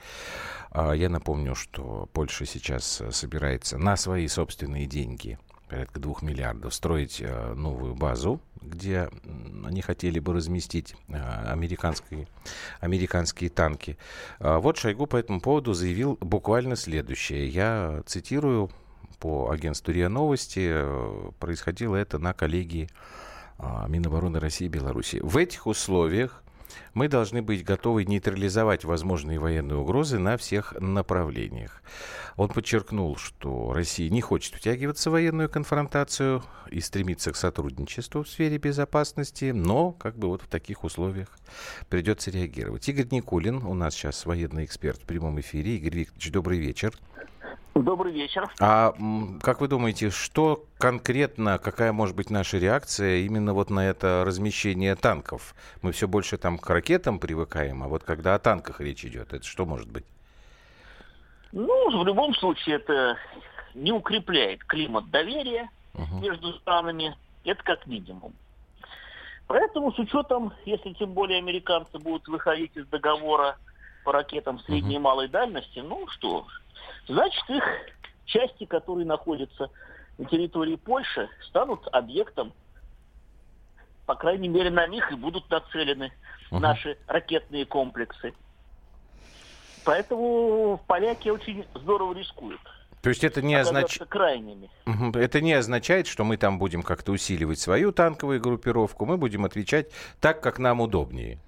А, 0.70 0.92
Я 0.92 1.08
напомню, 1.08 1.54
что 1.54 2.08
Польша 2.12 2.46
сейчас 2.46 3.02
собирается 3.10 3.78
на 3.78 3.96
свои 3.96 4.28
собственные 4.28 4.86
деньги 4.86 5.38
порядка 5.70 6.00
двух 6.00 6.22
миллиардов, 6.22 6.74
строить 6.74 7.20
э, 7.20 7.54
новую 7.54 7.94
базу, 7.94 8.40
где 8.60 9.08
они 9.64 9.80
хотели 9.82 10.18
бы 10.18 10.34
разместить 10.34 10.96
э, 11.08 11.14
американские, 11.46 12.26
американские 12.80 13.50
танки. 13.50 13.96
А 14.40 14.58
вот 14.58 14.78
Шойгу 14.78 15.06
по 15.06 15.16
этому 15.16 15.40
поводу 15.40 15.72
заявил 15.72 16.18
буквально 16.20 16.74
следующее. 16.74 17.48
Я 17.48 18.02
цитирую 18.04 18.70
по 19.20 19.50
агентству 19.50 19.92
РИА 19.92 20.08
Новости. 20.08 20.68
э, 20.72 21.30
Происходило 21.38 21.94
это 21.94 22.18
на 22.18 22.32
коллегии 22.32 22.88
а, 23.58 23.86
Минобороны 23.88 24.40
России 24.40 24.64
и 24.64 24.70
Беларуси. 24.70 25.20
В 25.22 25.36
этих 25.36 25.66
условиях 25.66 26.42
мы 26.94 27.08
должны 27.08 27.42
быть 27.42 27.64
готовы 27.64 28.04
нейтрализовать 28.04 28.84
возможные 28.84 29.38
военные 29.38 29.76
угрозы 29.76 30.18
на 30.18 30.36
всех 30.36 30.74
направлениях. 30.80 31.82
Он 32.36 32.48
подчеркнул, 32.48 33.16
что 33.16 33.72
Россия 33.72 34.08
не 34.08 34.20
хочет 34.20 34.54
втягиваться 34.54 35.10
в 35.10 35.12
военную 35.12 35.48
конфронтацию 35.48 36.42
и 36.70 36.80
стремится 36.80 37.32
к 37.32 37.36
сотрудничеству 37.36 38.22
в 38.22 38.28
сфере 38.28 38.56
безопасности, 38.58 39.50
но 39.50 39.92
как 39.92 40.16
бы 40.16 40.28
вот 40.28 40.42
в 40.42 40.46
таких 40.46 40.84
условиях 40.84 41.38
придется 41.88 42.30
реагировать. 42.30 42.88
Игорь 42.88 43.08
Никулин, 43.10 43.56
у 43.64 43.74
нас 43.74 43.94
сейчас 43.94 44.24
военный 44.24 44.64
эксперт 44.64 45.02
в 45.02 45.06
прямом 45.06 45.38
эфире. 45.40 45.76
Игорь 45.76 45.98
Викторович, 45.98 46.32
добрый 46.32 46.58
вечер. 46.58 46.94
Добрый 47.82 48.12
вечер. 48.12 48.46
А 48.60 48.92
как 49.42 49.62
вы 49.62 49.68
думаете, 49.68 50.10
что 50.10 50.64
конкретно, 50.78 51.58
какая 51.58 51.92
может 51.92 52.14
быть 52.14 52.28
наша 52.28 52.58
реакция 52.58 53.20
именно 53.20 53.54
вот 53.54 53.70
на 53.70 53.88
это 53.88 54.22
размещение 54.26 54.94
танков? 54.96 55.54
Мы 55.80 55.92
все 55.92 56.06
больше 56.06 56.36
там 56.36 56.58
к 56.58 56.68
ракетам 56.68 57.18
привыкаем, 57.18 57.82
а 57.82 57.88
вот 57.88 58.04
когда 58.04 58.34
о 58.34 58.38
танках 58.38 58.80
речь 58.80 59.04
идет, 59.04 59.32
это 59.32 59.46
что 59.46 59.64
может 59.64 59.90
быть? 59.90 60.04
Ну, 61.52 62.02
в 62.02 62.06
любом 62.06 62.34
случае, 62.34 62.76
это 62.76 63.16
не 63.74 63.92
укрепляет 63.92 64.62
климат 64.64 65.10
доверия 65.10 65.70
угу. 65.94 66.20
между 66.20 66.52
странами. 66.58 67.16
Это 67.44 67.62
как 67.62 67.86
минимум. 67.86 68.34
Поэтому 69.46 69.92
с 69.92 69.98
учетом, 69.98 70.52
если 70.66 70.92
тем 70.92 71.12
более 71.12 71.38
американцы 71.38 71.98
будут 71.98 72.28
выходить 72.28 72.76
из 72.76 72.86
договора 72.88 73.56
по 74.04 74.12
ракетам 74.12 74.60
средней 74.60 74.96
и 74.96 74.98
малой 74.98 75.28
дальности, 75.28 75.78
ну 75.78 76.06
что, 76.08 76.46
значит 77.10 77.50
их 77.50 77.64
части, 78.24 78.64
которые 78.64 79.06
находятся 79.06 79.70
на 80.18 80.24
территории 80.26 80.76
Польши, 80.76 81.28
станут 81.48 81.86
объектом, 81.92 82.52
по 84.06 84.14
крайней 84.14 84.48
мере, 84.48 84.70
на 84.70 84.86
них 84.86 85.10
и 85.12 85.14
будут 85.14 85.48
нацелены 85.50 86.12
uh 86.50 86.58
наши 86.58 86.98
ракетные 87.06 87.64
комплексы. 87.64 88.32
Поэтому 89.84 90.80
поляки 90.86 91.28
очень 91.28 91.64
здорово 91.74 92.14
рискуют. 92.14 92.60
То 93.02 93.08
есть 93.08 93.24
это 93.24 93.40
не 93.40 93.54
означает... 93.54 94.10
крайними. 94.10 94.68
Это 95.14 95.40
не 95.40 95.54
означает, 95.54 96.06
что 96.06 96.24
мы 96.24 96.36
там 96.36 96.58
будем 96.58 96.82
как-то 96.82 97.12
усиливать 97.12 97.58
свою 97.58 97.92
танковую 97.92 98.40
группировку. 98.40 99.06
Мы 99.06 99.16
будем 99.16 99.44
отвечать 99.44 99.86
так, 100.20 100.42
как 100.42 100.58
нам 100.58 100.80
удобнее. 100.80 101.38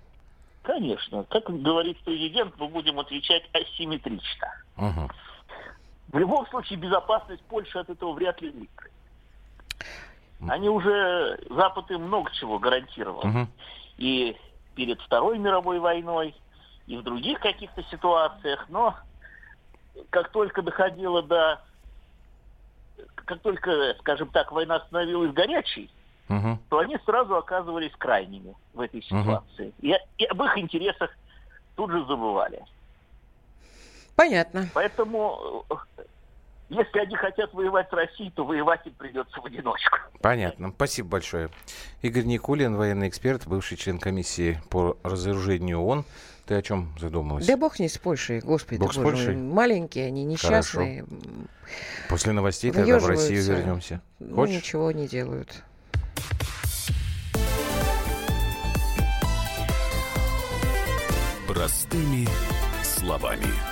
Конечно. 0.62 1.24
Как 1.24 1.44
говорит 1.50 1.98
президент, 2.04 2.54
мы 2.58 2.68
будем 2.68 2.98
отвечать 3.00 3.42
асимметрично. 3.52 4.48
Угу. 4.78 5.10
В 6.12 6.18
любом 6.18 6.46
случае, 6.48 6.78
безопасность 6.78 7.42
Польши 7.44 7.78
от 7.78 7.88
этого 7.88 8.12
вряд 8.12 8.40
ли 8.42 8.50
выиграет. 8.50 8.92
Они 10.48 10.68
уже, 10.68 11.38
Запад 11.50 11.90
им 11.90 12.02
много 12.02 12.30
чего 12.32 12.58
гарантировал. 12.58 13.20
Угу. 13.20 13.46
И 13.98 14.36
перед 14.74 15.00
Второй 15.00 15.38
мировой 15.38 15.78
войной, 15.78 16.34
и 16.86 16.96
в 16.96 17.02
других 17.02 17.40
каких-то 17.40 17.82
ситуациях. 17.84 18.66
Но 18.68 18.94
как 20.10 20.30
только 20.30 20.62
доходило 20.62 21.22
до... 21.22 21.60
Как 23.14 23.40
только, 23.40 23.94
скажем 24.00 24.28
так, 24.28 24.52
война 24.52 24.80
становилась 24.80 25.32
горячей, 25.32 25.90
угу. 26.28 26.58
то 26.68 26.80
они 26.80 26.98
сразу 27.06 27.36
оказывались 27.36 27.92
крайними 27.96 28.54
в 28.74 28.80
этой 28.80 29.02
ситуации. 29.02 29.68
Угу. 29.68 29.74
И, 29.80 29.94
и 30.18 30.24
об 30.26 30.42
их 30.42 30.58
интересах 30.58 31.10
тут 31.76 31.90
же 31.90 32.04
забывали. 32.04 32.64
Понятно. 34.16 34.68
Поэтому, 34.74 35.64
если 36.68 36.98
они 36.98 37.16
хотят 37.16 37.52
воевать 37.52 37.88
с 37.88 37.92
Россией, 37.92 38.30
то 38.30 38.44
воевать 38.44 38.86
им 38.86 38.94
придется 38.94 39.40
в 39.40 39.44
одиночку. 39.44 39.98
Понятно. 40.20 40.72
Спасибо 40.74 41.08
большое. 41.08 41.50
Игорь 42.02 42.24
Никулин, 42.24 42.76
военный 42.76 43.08
эксперт, 43.08 43.46
бывший 43.46 43.76
член 43.76 43.98
комиссии 43.98 44.60
по 44.70 44.96
разоружению 45.02 45.80
ООН. 45.80 46.04
Ты 46.46 46.54
о 46.56 46.62
чем 46.62 46.92
задумалась? 46.98 47.46
Да 47.46 47.56
бог 47.56 47.78
не 47.78 47.88
с 47.88 47.98
Польшей, 47.98 48.40
господи. 48.40 48.80
Бог 48.80 48.92
с 48.92 48.96
Польшей? 48.96 49.36
Маленькие 49.36 50.06
они, 50.06 50.24
несчастные. 50.24 51.04
Хорошо. 51.04 51.48
После 52.08 52.32
новостей 52.32 52.72
тогда 52.72 52.98
в 52.98 53.06
Россию 53.06 53.42
вернемся. 53.44 54.00
Ну, 54.18 54.34
Хочешь? 54.34 54.56
ничего 54.56 54.90
не 54.92 55.06
делают. 55.06 55.62
Простыми 61.46 62.26
словами. 62.82 63.71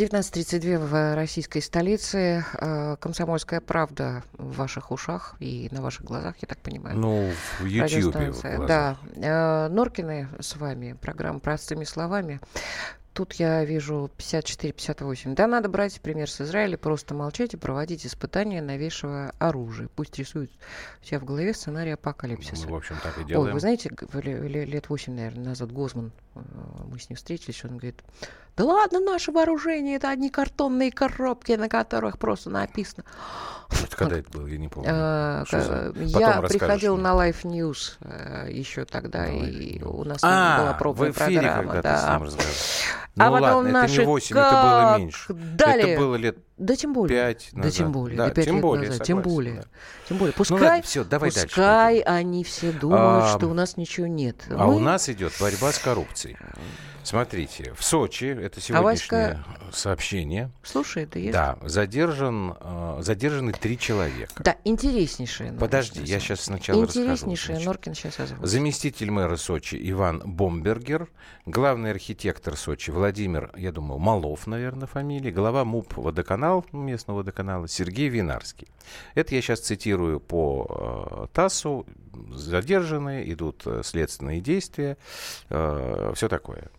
19.32 0.00 0.78
в 0.78 1.14
российской 1.14 1.60
столице. 1.60 2.42
Э, 2.54 2.96
Комсомольская 2.98 3.60
правда 3.60 4.22
в 4.38 4.56
ваших 4.56 4.92
ушах 4.92 5.36
и 5.40 5.68
на 5.72 5.82
ваших 5.82 6.06
глазах, 6.06 6.36
я 6.40 6.48
так 6.48 6.56
понимаю. 6.58 6.96
Ну, 6.96 7.30
в 7.58 7.66
Ютьюбе. 7.66 8.32
Да. 8.66 8.96
Э, 9.16 9.68
Норкины 9.68 10.28
с 10.40 10.56
вами. 10.56 10.96
Программа 11.02 11.38
«Простыми 11.40 11.84
словами». 11.84 12.40
Тут 13.12 13.34
я 13.34 13.62
вижу 13.64 14.10
54-58. 14.16 15.34
Да, 15.34 15.46
надо 15.46 15.68
брать 15.68 16.00
пример 16.00 16.30
с 16.30 16.40
Израиля, 16.40 16.78
просто 16.78 17.12
молчать 17.12 17.52
и 17.52 17.56
проводить 17.58 18.06
испытания 18.06 18.62
новейшего 18.62 19.34
оружия. 19.38 19.88
Пусть 19.94 20.16
рисуют 20.18 20.50
у 21.02 21.04
себя 21.04 21.18
в 21.18 21.24
голове 21.24 21.52
сценарий 21.52 21.90
апокалипсиса. 21.90 22.66
Мы, 22.66 22.72
в 22.72 22.76
общем, 22.76 22.96
так 23.02 23.18
и 23.18 23.24
делаем. 23.24 23.48
Ой, 23.48 23.52
вы 23.52 23.60
знаете, 23.60 23.90
лет 24.14 24.88
8, 24.88 25.12
наверное, 25.12 25.44
назад 25.44 25.72
Гозман, 25.72 26.12
мы 26.34 26.98
с 26.98 27.08
ним 27.08 27.16
встретились, 27.16 27.64
он 27.64 27.72
говорит, 27.72 28.02
да 28.56 28.64
ладно, 28.64 29.00
наше 29.00 29.32
вооружение, 29.32 29.96
это 29.96 30.10
одни 30.10 30.30
картонные 30.30 30.92
коробки, 30.92 31.52
на 31.52 31.68
которых 31.68 32.18
просто 32.18 32.50
написано. 32.50 33.04
Это 33.70 33.96
когда 33.96 34.18
это 34.18 34.30
было, 34.30 34.46
я 34.46 34.58
не 34.58 34.68
помню. 34.68 34.90
А, 34.92 35.44
я 35.94 36.42
приходил 36.42 36.96
на 36.96 37.12
Life 37.12 37.42
News 37.44 37.96
э, 38.00 38.48
еще 38.50 38.84
тогда, 38.84 39.28
и 39.28 39.80
у 39.82 40.04
нас 40.04 40.20
была 40.22 40.76
пробная 40.78 41.12
программа. 41.12 41.72
когда 41.72 42.20
разговаривал. 43.20 43.36
А 43.36 43.40
ну 43.40 43.46
потом 43.46 43.64
ладно, 43.64 43.72
наши 43.72 43.94
это 43.94 44.00
не 44.02 44.06
8, 44.06 44.36
это 44.36 44.62
было 44.62 44.98
меньше. 44.98 45.34
Дали. 45.34 45.82
Это 45.82 46.00
было 46.00 46.14
лет 46.16 46.38
да 46.60 46.76
тем 46.76 46.92
более. 46.92 47.18
5 47.18 47.52
назад. 47.52 47.62
Да 47.62 47.70
тем 47.70 47.92
более. 47.92 48.16
Да, 48.18 48.26
да 48.26 48.34
5 48.34 48.44
тем 48.44 48.54
лет 48.54 48.62
более, 48.62 48.88
назад. 48.90 49.06
Согласен, 49.06 49.06
тем 49.06 49.32
более. 49.32 49.54
Да. 49.54 49.64
Тем 50.08 50.18
более. 50.18 50.32
Пускай, 50.34 50.58
ну, 50.58 50.64
ладно, 50.64 50.82
все, 50.82 51.04
давай 51.04 51.32
пускай 51.32 51.94
дальше. 51.94 52.02
они 52.06 52.44
все 52.44 52.72
думают, 52.72 53.24
а, 53.24 53.36
что 53.38 53.46
у 53.48 53.54
нас 53.54 53.76
ничего 53.78 54.06
нет. 54.06 54.36
А 54.50 54.66
Мы... 54.66 54.76
у 54.76 54.78
нас 54.78 55.08
идет 55.08 55.32
борьба 55.40 55.72
с 55.72 55.78
коррупцией. 55.78 56.36
Смотрите, 57.02 57.72
в 57.76 57.82
Сочи, 57.82 58.26
это 58.26 58.60
а 58.76 58.82
Васька... 58.82 59.42
сообщение. 59.72 60.50
Слушай, 60.62 61.04
это 61.04 61.18
есть? 61.18 61.32
Да, 61.32 61.58
задержан, 61.62 62.56
э, 62.60 62.98
задержаны 63.00 63.52
три 63.52 63.78
человека. 63.78 64.42
Да, 64.42 64.56
интереснейшее. 64.64 65.52
Подожди, 65.52 66.02
я 66.02 66.20
сейчас 66.20 66.42
сначала 66.42 66.82
Интереснейшее, 66.82 67.56
расскажу. 67.56 67.70
Норкин 67.70 67.94
сейчас 67.94 68.20
озвучит. 68.20 68.46
Заместитель 68.46 69.10
мэра 69.10 69.36
Сочи 69.36 69.78
Иван 69.90 70.22
Бомбергер, 70.24 71.08
главный 71.46 71.90
архитектор 71.90 72.56
Сочи 72.56 72.90
Владимир, 72.90 73.50
я 73.56 73.72
думаю, 73.72 73.98
Малов, 73.98 74.46
наверное, 74.46 74.86
фамилия, 74.86 75.30
глава 75.30 75.64
МУП 75.64 75.96
«Водоканал», 75.96 76.64
местного 76.72 77.18
водоканала 77.18 77.68
Сергей 77.68 78.08
Винарский. 78.08 78.68
Это 79.14 79.34
я 79.34 79.42
сейчас 79.42 79.60
цитирую 79.60 80.20
по 80.20 80.66
э, 80.68 81.26
ТАССу. 81.32 81.86
Задержаны, 82.32 83.24
идут 83.32 83.62
э, 83.66 83.82
следственные 83.84 84.40
действия, 84.40 84.96
э, 85.48 86.12
все 86.14 86.28
такое. 86.28 86.70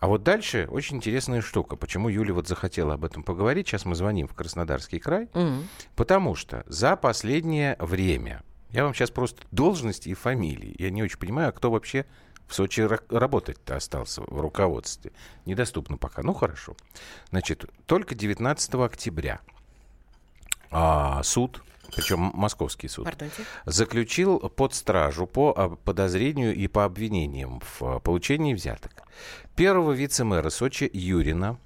А 0.00 0.06
вот 0.06 0.22
дальше 0.22 0.66
очень 0.70 0.96
интересная 0.96 1.42
штука. 1.42 1.76
Почему 1.76 2.08
Юля 2.08 2.32
вот 2.32 2.48
захотела 2.48 2.94
об 2.94 3.04
этом 3.04 3.22
поговорить? 3.22 3.68
Сейчас 3.68 3.84
мы 3.84 3.94
звоним 3.94 4.26
в 4.26 4.34
Краснодарский 4.34 4.98
край. 4.98 5.26
Mm-hmm. 5.26 5.62
Потому 5.94 6.34
что 6.34 6.64
за 6.66 6.96
последнее 6.96 7.76
время, 7.78 8.42
я 8.70 8.84
вам 8.84 8.94
сейчас 8.94 9.10
просто 9.10 9.42
должности 9.50 10.08
и 10.08 10.14
фамилии, 10.14 10.74
я 10.78 10.90
не 10.90 11.02
очень 11.02 11.18
понимаю, 11.18 11.50
а 11.50 11.52
кто 11.52 11.70
вообще 11.70 12.06
в 12.46 12.54
Сочи 12.54 12.80
работать-то 12.80 13.76
остался 13.76 14.22
в 14.22 14.40
руководстве. 14.40 15.12
Недоступно 15.44 15.98
пока. 15.98 16.22
Ну, 16.22 16.32
хорошо. 16.32 16.74
Значит, 17.28 17.66
только 17.86 18.14
19 18.14 18.74
октября 18.74 19.40
а, 20.70 21.22
суд 21.22 21.62
причем 21.94 22.30
московский 22.34 22.88
суд, 22.88 23.04
Пардонте? 23.04 23.44
заключил 23.64 24.38
под 24.38 24.74
стражу 24.74 25.26
по 25.26 25.52
а, 25.56 25.68
подозрению 25.70 26.54
и 26.54 26.66
по 26.68 26.84
обвинениям 26.84 27.60
в 27.60 27.82
а, 27.82 28.00
получении 28.00 28.54
взяток 28.54 28.92
первого 29.56 29.92
вице-мэра 29.92 30.50
Сочи 30.50 30.88
Юрина, 30.92 31.58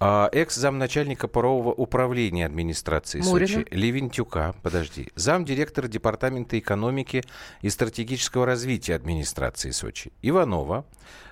а, 0.00 0.28
экс-замначальника 0.32 1.26
парового 1.26 1.72
управления 1.72 2.46
администрации 2.46 3.20
Мурина. 3.20 3.48
Сочи 3.48 3.66
Левентюка, 3.70 4.54
подожди, 4.62 5.08
замдиректора 5.16 5.88
департамента 5.88 6.58
экономики 6.58 7.24
и 7.62 7.70
стратегического 7.70 8.46
развития 8.46 8.94
администрации 8.94 9.70
Сочи 9.72 10.12
Иванова, 10.22 10.84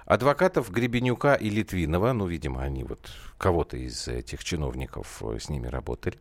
адвокатов 0.07 0.71
Гребенюка 0.71 1.35
и 1.35 1.51
Литвинова, 1.51 2.13
ну, 2.13 2.27
видимо, 2.27 2.63
они 2.63 2.85
вот 2.85 3.11
кого-то 3.37 3.77
из 3.77 4.09
этих 4.09 4.43
чиновников 4.43 5.23
э, 5.23 5.39
с 5.39 5.51
ними 5.51 5.67
работали, 5.67 6.19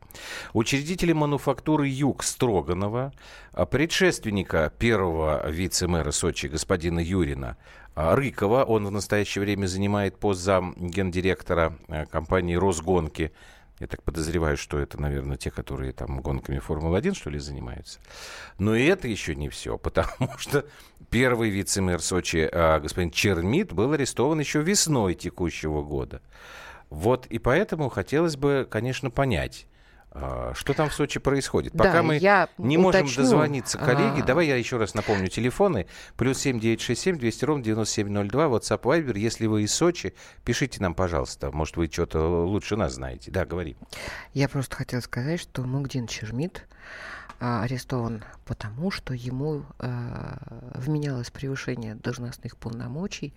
учредители 0.54 1.14
мануфактуры 1.14 1.88
«Юг» 1.88 2.24
Строганова, 2.24 3.14
а 3.54 3.66
предшественника 3.66 4.74
первого 4.78 5.50
вице-мэра 5.50 6.12
Сочи 6.12 6.48
господина 6.48 7.00
Юрина 7.00 7.58
а, 7.94 8.16
Рыкова, 8.16 8.64
он 8.64 8.86
в 8.86 8.92
настоящее 8.92 9.44
время 9.44 9.68
занимает 9.68 10.20
пост 10.20 10.42
зам 10.42 10.76
гендиректора 10.78 11.78
э, 11.88 12.06
компании 12.08 12.56
«Росгонки», 12.56 13.32
я 13.80 13.88
так 13.88 14.04
подозреваю, 14.04 14.58
что 14.58 14.80
это, 14.80 15.00
наверное, 15.02 15.38
те, 15.38 15.52
которые 15.52 15.92
там 15.92 16.22
гонками 16.22 16.60
Формулы-1, 16.60 17.14
что 17.14 17.30
ли, 17.30 17.40
занимаются. 17.40 18.00
Но 18.58 18.76
и 18.76 18.86
это 18.86 19.08
еще 19.08 19.36
не 19.36 19.50
все, 19.50 19.78
потому 19.80 20.38
что 20.38 20.66
первый 21.10 21.50
вице-мэр 21.50 22.02
Сочи, 22.02 22.50
а, 22.52 22.80
господин 22.80 23.12
Чермит, 23.12 23.74
был 23.74 23.92
арестован 23.94 24.40
еще 24.40 24.62
весной 24.62 25.14
текущего 25.14 25.84
года. 25.84 26.22
Вот 26.90 27.26
и 27.28 27.40
поэтому 27.40 27.90
хотелось 27.90 28.38
бы, 28.38 28.68
конечно, 28.70 29.10
понять, 29.10 29.68
что 30.54 30.74
там 30.74 30.90
в 30.90 30.94
Сочи 30.94 31.20
происходит? 31.20 31.74
Пока 31.74 31.94
Да, 31.94 32.04
мы 32.04 32.18
я 32.18 32.48
не 32.58 32.78
можем 32.78 33.02
уточню. 33.02 33.24
дозвониться 33.24 33.78
коллеги, 33.78 34.22
А. 34.22 34.24
давай 34.24 34.48
я 34.48 34.56
еще 34.56 34.78
раз 34.78 34.94
напомню 34.94 35.28
телефоны. 35.28 35.88
Плюс 36.16 36.38
семь 36.40 36.60
девять 36.60 36.82
шесть 36.82 37.02
семь 37.02 37.18
двести 37.18 37.44
ровно 37.46 37.64
девяносто 37.64 37.96
семь 37.96 38.10
ноль 38.10 38.30
два. 38.30 38.46
WhatsApp 38.46 38.82
Viber. 38.82 39.18
Если 39.18 39.46
вы 39.48 39.64
из 39.64 39.74
Сочи, 39.74 40.14
пишите 40.44 40.82
нам, 40.82 40.94
пожалуйста. 40.94 41.52
Может, 41.52 41.78
вы 41.78 41.88
что-то 41.92 42.46
лучше 42.46 42.76
нас 42.76 42.94
знаете. 42.94 43.32
Да, 43.32 43.46
говори. 43.46 43.76
Я 44.34 44.48
просто 44.50 44.76
хотела 44.76 45.02
сказать, 45.02 45.40
что 45.42 45.64
Мугдин 45.64 46.08
Чермит 46.08 46.66
а, 47.40 47.64
арестован 47.64 48.24
потому, 48.46 48.92
что 48.92 49.14
ему 49.14 49.66
а, 49.80 50.38
вменялось 50.76 51.30
превышение 51.32 51.96
должностных 51.96 52.56
полномочий, 52.58 53.34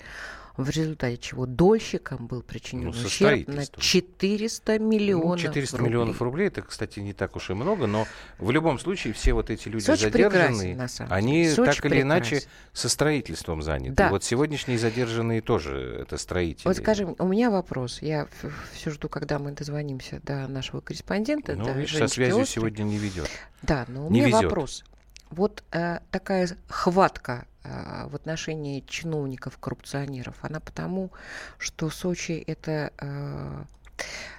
в 0.58 0.68
результате 0.70 1.16
чего 1.18 1.46
дольщикам 1.46 2.26
был 2.26 2.42
причинен 2.42 2.86
Ну, 2.86 2.90
ущерб 2.90 3.46
на 3.48 3.62
состоятельство. 3.62 3.80
400 3.82 4.78
миллионов 4.80 5.24
Ну, 5.24 5.38
400 5.38 5.76
рублей. 5.78 5.88
миллионов 5.88 6.20
рублей, 6.20 6.48
это, 6.48 6.62
кстати, 6.62 6.98
не 6.98 7.12
так 7.12 7.36
уж 7.36 7.48
и 7.50 7.54
много, 7.54 7.86
но 7.86 8.06
в 8.38 8.50
любом 8.50 8.78
случае 8.80 9.12
все 9.14 9.32
вот 9.34 9.50
эти 9.50 9.68
люди 9.68 9.84
Сочи 9.84 10.10
прекрасен, 10.10 10.54
задержанные, 10.56 10.88
самом 10.88 11.12
они. 11.12 11.48
Сочи 11.48 11.76
так 11.80 11.86
или 11.86 12.02
иначе 12.02 12.24
прекрасен. 12.36 12.48
со 12.72 12.88
строительством 12.88 13.62
заняты. 13.62 13.94
Да. 13.94 14.08
И 14.08 14.10
вот 14.10 14.24
сегодняшние 14.24 14.78
задержанные 14.78 15.40
тоже 15.42 16.00
это 16.02 16.18
строители. 16.18 16.66
Вот 16.66 16.76
скажи, 16.76 17.06
мне, 17.06 17.14
у 17.20 17.28
меня 17.28 17.50
вопрос. 17.50 18.02
Я 18.02 18.26
все 18.74 18.90
жду, 18.90 19.08
когда 19.08 19.38
мы 19.38 19.52
дозвонимся 19.52 20.20
до 20.24 20.48
нашего 20.48 20.80
корреспондента. 20.80 21.54
Ну, 21.54 21.66
до 21.66 21.72
видишь, 21.72 21.96
со 21.96 22.08
связью 22.08 22.42
Острой. 22.42 22.46
сегодня 22.62 22.82
не 22.82 22.98
ведет. 22.98 23.30
Да, 23.62 23.84
но 23.86 24.08
у 24.08 24.10
Не 24.10 24.18
меня 24.22 24.28
везет. 24.30 24.42
вопрос. 24.44 24.84
Вот 25.30 25.62
э, 25.70 26.00
такая 26.10 26.48
хватка 26.68 27.46
в 27.64 28.14
отношении 28.14 28.84
чиновников, 28.86 29.58
коррупционеров, 29.58 30.36
она 30.42 30.60
потому, 30.60 31.10
что 31.58 31.90
Сочи 31.90 32.32
это 32.46 32.92
э, 32.98 33.64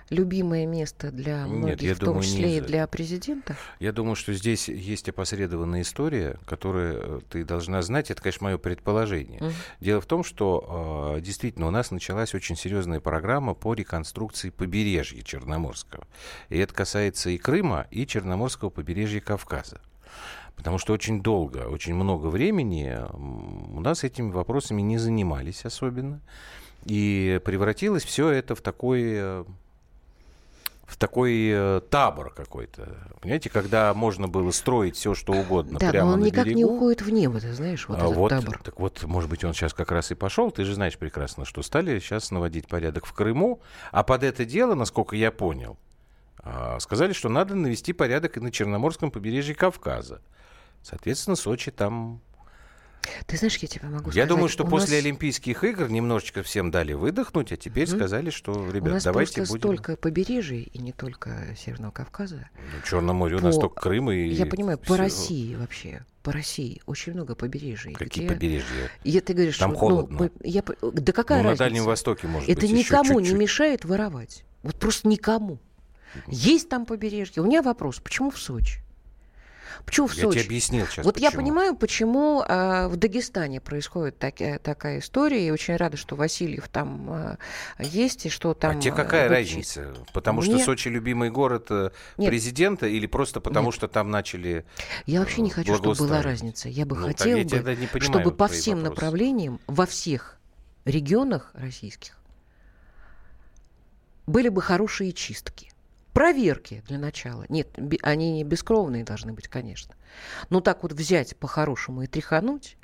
любимое 0.09 0.65
место 0.65 1.11
для 1.11 1.43
Нет, 1.43 1.49
многих, 1.49 1.81
я 1.81 1.95
в 1.95 1.99
том 1.99 2.07
думаю, 2.07 2.23
числе 2.23 2.57
и 2.57 2.61
для 2.61 2.87
президента. 2.87 3.55
Я 3.79 3.91
думаю, 3.91 4.15
что 4.15 4.33
здесь 4.33 4.67
есть 4.67 5.07
опосредованная 5.09 5.81
история, 5.81 6.37
которую 6.45 7.19
э, 7.19 7.21
ты 7.29 7.45
должна 7.45 7.81
знать. 7.81 8.11
Это, 8.11 8.21
конечно, 8.21 8.45
мое 8.45 8.57
предположение. 8.57 9.41
Мгм. 9.41 9.53
Дело 9.79 10.01
в 10.01 10.05
том, 10.05 10.23
что 10.23 11.15
э, 11.17 11.21
действительно 11.21 11.67
у 11.67 11.71
нас 11.71 11.91
началась 11.91 12.33
очень 12.33 12.55
серьезная 12.55 12.99
программа 12.99 13.53
по 13.53 13.73
реконструкции 13.73 14.49
побережья 14.49 15.21
Черноморского. 15.21 16.07
И 16.49 16.57
это 16.57 16.73
касается 16.73 17.29
и 17.29 17.37
Крыма, 17.37 17.87
и 17.91 18.05
Черноморского 18.07 18.69
побережья 18.69 19.21
Кавказа. 19.21 19.81
Потому 20.55 20.77
что 20.77 20.91
очень 20.91 21.21
долго, 21.21 21.69
очень 21.69 21.95
много 21.95 22.27
времени 22.27 22.97
у 23.13 23.79
нас 23.79 24.03
этими 24.03 24.29
вопросами 24.29 24.81
не 24.81 24.97
занимались 24.97 25.63
особенно. 25.63 26.19
И 26.89 27.39
превратилось 27.45 28.03
все 28.03 28.29
это 28.29 28.55
в 28.55 28.61
такой 28.61 29.03
э, 29.05 29.43
в 30.89 30.97
такой 30.97 31.49
э, 31.51 31.81
табор 31.91 32.33
какой-то. 32.33 32.89
Понимаете, 33.21 33.51
когда 33.51 33.93
можно 33.93 34.27
было 34.27 34.49
строить 34.49 34.95
все, 34.95 35.13
что 35.13 35.33
угодно 35.33 35.77
да, 35.77 35.91
прямо 35.91 36.07
но 36.07 36.13
он 36.13 36.21
на 36.21 36.25
никак 36.25 36.47
не 36.47 36.55
берегу. 36.55 36.75
уходит 36.75 37.03
в 37.03 37.11
небо, 37.11 37.39
ты 37.39 37.53
знаешь, 37.53 37.87
вот 37.87 37.99
А 37.99 38.05
этот 38.05 38.15
вот, 38.15 38.29
табор. 38.29 38.59
Так 38.63 38.79
вот, 38.79 39.03
может 39.03 39.29
быть, 39.29 39.43
он 39.43 39.53
сейчас 39.53 39.75
как 39.75 39.91
раз 39.91 40.09
и 40.09 40.15
пошел. 40.15 40.49
Ты 40.49 40.65
же 40.65 40.73
знаешь 40.73 40.97
прекрасно, 40.97 41.45
что 41.45 41.61
стали 41.61 41.99
сейчас 41.99 42.31
наводить 42.31 42.67
порядок 42.67 43.05
в 43.05 43.13
Крыму. 43.13 43.61
А 43.91 44.03
под 44.03 44.23
это 44.23 44.45
дело, 44.45 44.73
насколько 44.73 45.15
я 45.15 45.31
понял, 45.31 45.77
а, 46.39 46.79
сказали, 46.79 47.13
что 47.13 47.29
надо 47.29 47.53
навести 47.53 47.93
порядок 47.93 48.37
и 48.37 48.39
на 48.39 48.51
Черноморском 48.51 49.11
побережье 49.11 49.53
Кавказа. 49.53 50.21
Соответственно, 50.81 51.35
Сочи 51.35 51.69
там... 51.69 52.19
Ты 53.25 53.37
знаешь, 53.37 53.57
я 53.57 53.67
тебе 53.67 53.87
могу 53.89 54.05
Я 54.07 54.11
сказать... 54.11 54.29
думаю, 54.29 54.49
что 54.49 54.65
после 54.65 54.97
нас- 54.97 55.05
Олимпийских 55.05 55.63
игр 55.63 55.89
немножечко 55.89 56.43
всем 56.43 56.71
дали 56.71 56.93
выдохнуть, 56.93 57.51
а 57.51 57.57
теперь 57.57 57.87
Мгм. 57.87 57.97
сказали, 57.97 58.29
что, 58.29 58.69
ребят, 58.71 59.03
давайте 59.03 59.41
будем... 59.43 59.57
столько 59.59 59.95
побережий, 59.97 60.63
и 60.63 60.77
не 60.79 60.91
только 60.91 61.55
Северного 61.57 61.91
Кавказа. 61.91 62.49
Ну, 62.55 62.87
Черное 62.87 63.13
море 63.13 63.37
у 63.37 63.39
нас 63.39 63.55
По- 63.55 63.61
только 63.61 63.81
Крым 63.81 64.11
и... 64.11 64.27
Я 64.29 64.45
понимаю, 64.45 64.77
по. 64.77 64.97
России 64.97 65.55
вообще, 65.55 66.03
по 66.23 66.31
России 66.31 66.81
очень 66.85 67.13
много 67.13 67.35
побережий. 67.35 67.93
Какие 67.93 68.25
где- 68.25 68.33
побережья? 68.33 68.89
И 69.03 69.19
ты 69.19 69.33
говоришь, 69.33 69.57
Там 69.57 69.71
что, 69.71 69.79
холодно. 69.79 70.17
Ну, 70.23 70.29
по- 70.29 70.47
я, 70.47 70.61
по- 70.63 70.75
да 70.91 71.11
какая 71.13 71.39
ну, 71.39 71.43
на 71.45 71.49
разница? 71.51 71.63
Дальнем 71.65 71.83
Востоке, 71.85 72.27
может 72.27 72.49
Это 72.49 72.61
быть, 72.61 72.71
никому 72.71 73.19
не 73.19 73.25
чуть-чуть. 73.25 73.39
мешает 73.41 73.85
воровать. 73.85 74.43
Вот 74.63 74.75
просто 74.75 75.07
никому. 75.07 75.59
Есть 76.27 76.69
там 76.69 76.85
побережье. 76.85 77.41
У 77.43 77.45
меня 77.45 77.61
вопрос, 77.61 77.99
почему 77.99 78.31
в 78.31 78.39
Сочи? 78.39 78.81
Почему 79.85 80.07
в 80.07 80.13
Я 80.15 80.23
Сочи? 80.23 80.39
тебе 80.39 80.45
объяснил 80.47 80.85
сейчас, 80.87 81.05
Вот 81.05 81.17
я 81.17 81.29
почему. 81.29 81.43
понимаю, 81.43 81.75
почему 81.75 82.43
а, 82.47 82.87
в 82.87 82.95
Дагестане 82.97 83.61
происходит 83.61 84.17
таки- 84.19 84.57
такая 84.59 84.99
история. 84.99 85.47
И 85.47 85.51
очень 85.51 85.75
рада, 85.75 85.97
что 85.97 86.15
Васильев 86.15 86.67
там 86.69 87.07
а, 87.09 87.37
есть, 87.79 88.25
и 88.25 88.29
что 88.29 88.53
там... 88.53 88.77
а 88.77 88.81
тебе 88.81 88.93
а, 88.93 88.95
какая 88.95 89.29
выучить. 89.29 89.49
разница? 89.77 89.93
Потому 90.13 90.41
что 90.41 90.53
Мне- 90.53 90.63
Сочи 90.63 90.87
любимый 90.87 91.29
город 91.29 91.67
э, 91.69 91.91
Нет. 92.17 92.29
президента 92.29 92.87
или 92.87 93.05
просто 93.07 93.39
потому 93.41 93.67
Нет. 93.67 93.75
что 93.75 93.87
там 93.87 94.09
начали... 94.11 94.65
Я 95.05 95.19
вообще 95.19 95.41
не 95.41 95.49
э, 95.49 95.53
хочу, 95.53 95.75
чтобы 95.75 95.95
была 95.95 96.21
разница. 96.21 96.69
Я 96.69 96.85
бы 96.85 96.95
Ну, 96.95 97.07
так 97.07 97.17
хотела 97.17 97.37
я 97.37 97.43
бы, 97.43 97.49
понимаю 97.49 97.87
чтобы 98.03 98.31
по 98.31 98.47
всем 98.47 98.79
вопросы. 98.79 98.95
направлениям, 98.95 99.59
во 99.67 99.85
всех 99.85 100.37
регионах 100.85 101.51
российских 101.53 102.15
были 104.27 104.49
бы 104.49 104.61
хорошие 104.61 105.11
чистки. 105.11 105.71
Проверки 106.13 106.83
для 106.87 106.97
начала. 106.97 107.45
Нет, 107.49 107.69
они 108.01 108.31
не 108.33 108.43
бескровные 108.43 109.03
должны 109.03 109.31
быть, 109.33 109.47
конечно. 109.47 109.95
Но 110.49 110.59
так 110.59 110.83
вот 110.83 110.93
взять 110.93 111.35
по-хорошему 111.37 112.03
и 112.03 112.07
тряхануть, 112.07 112.77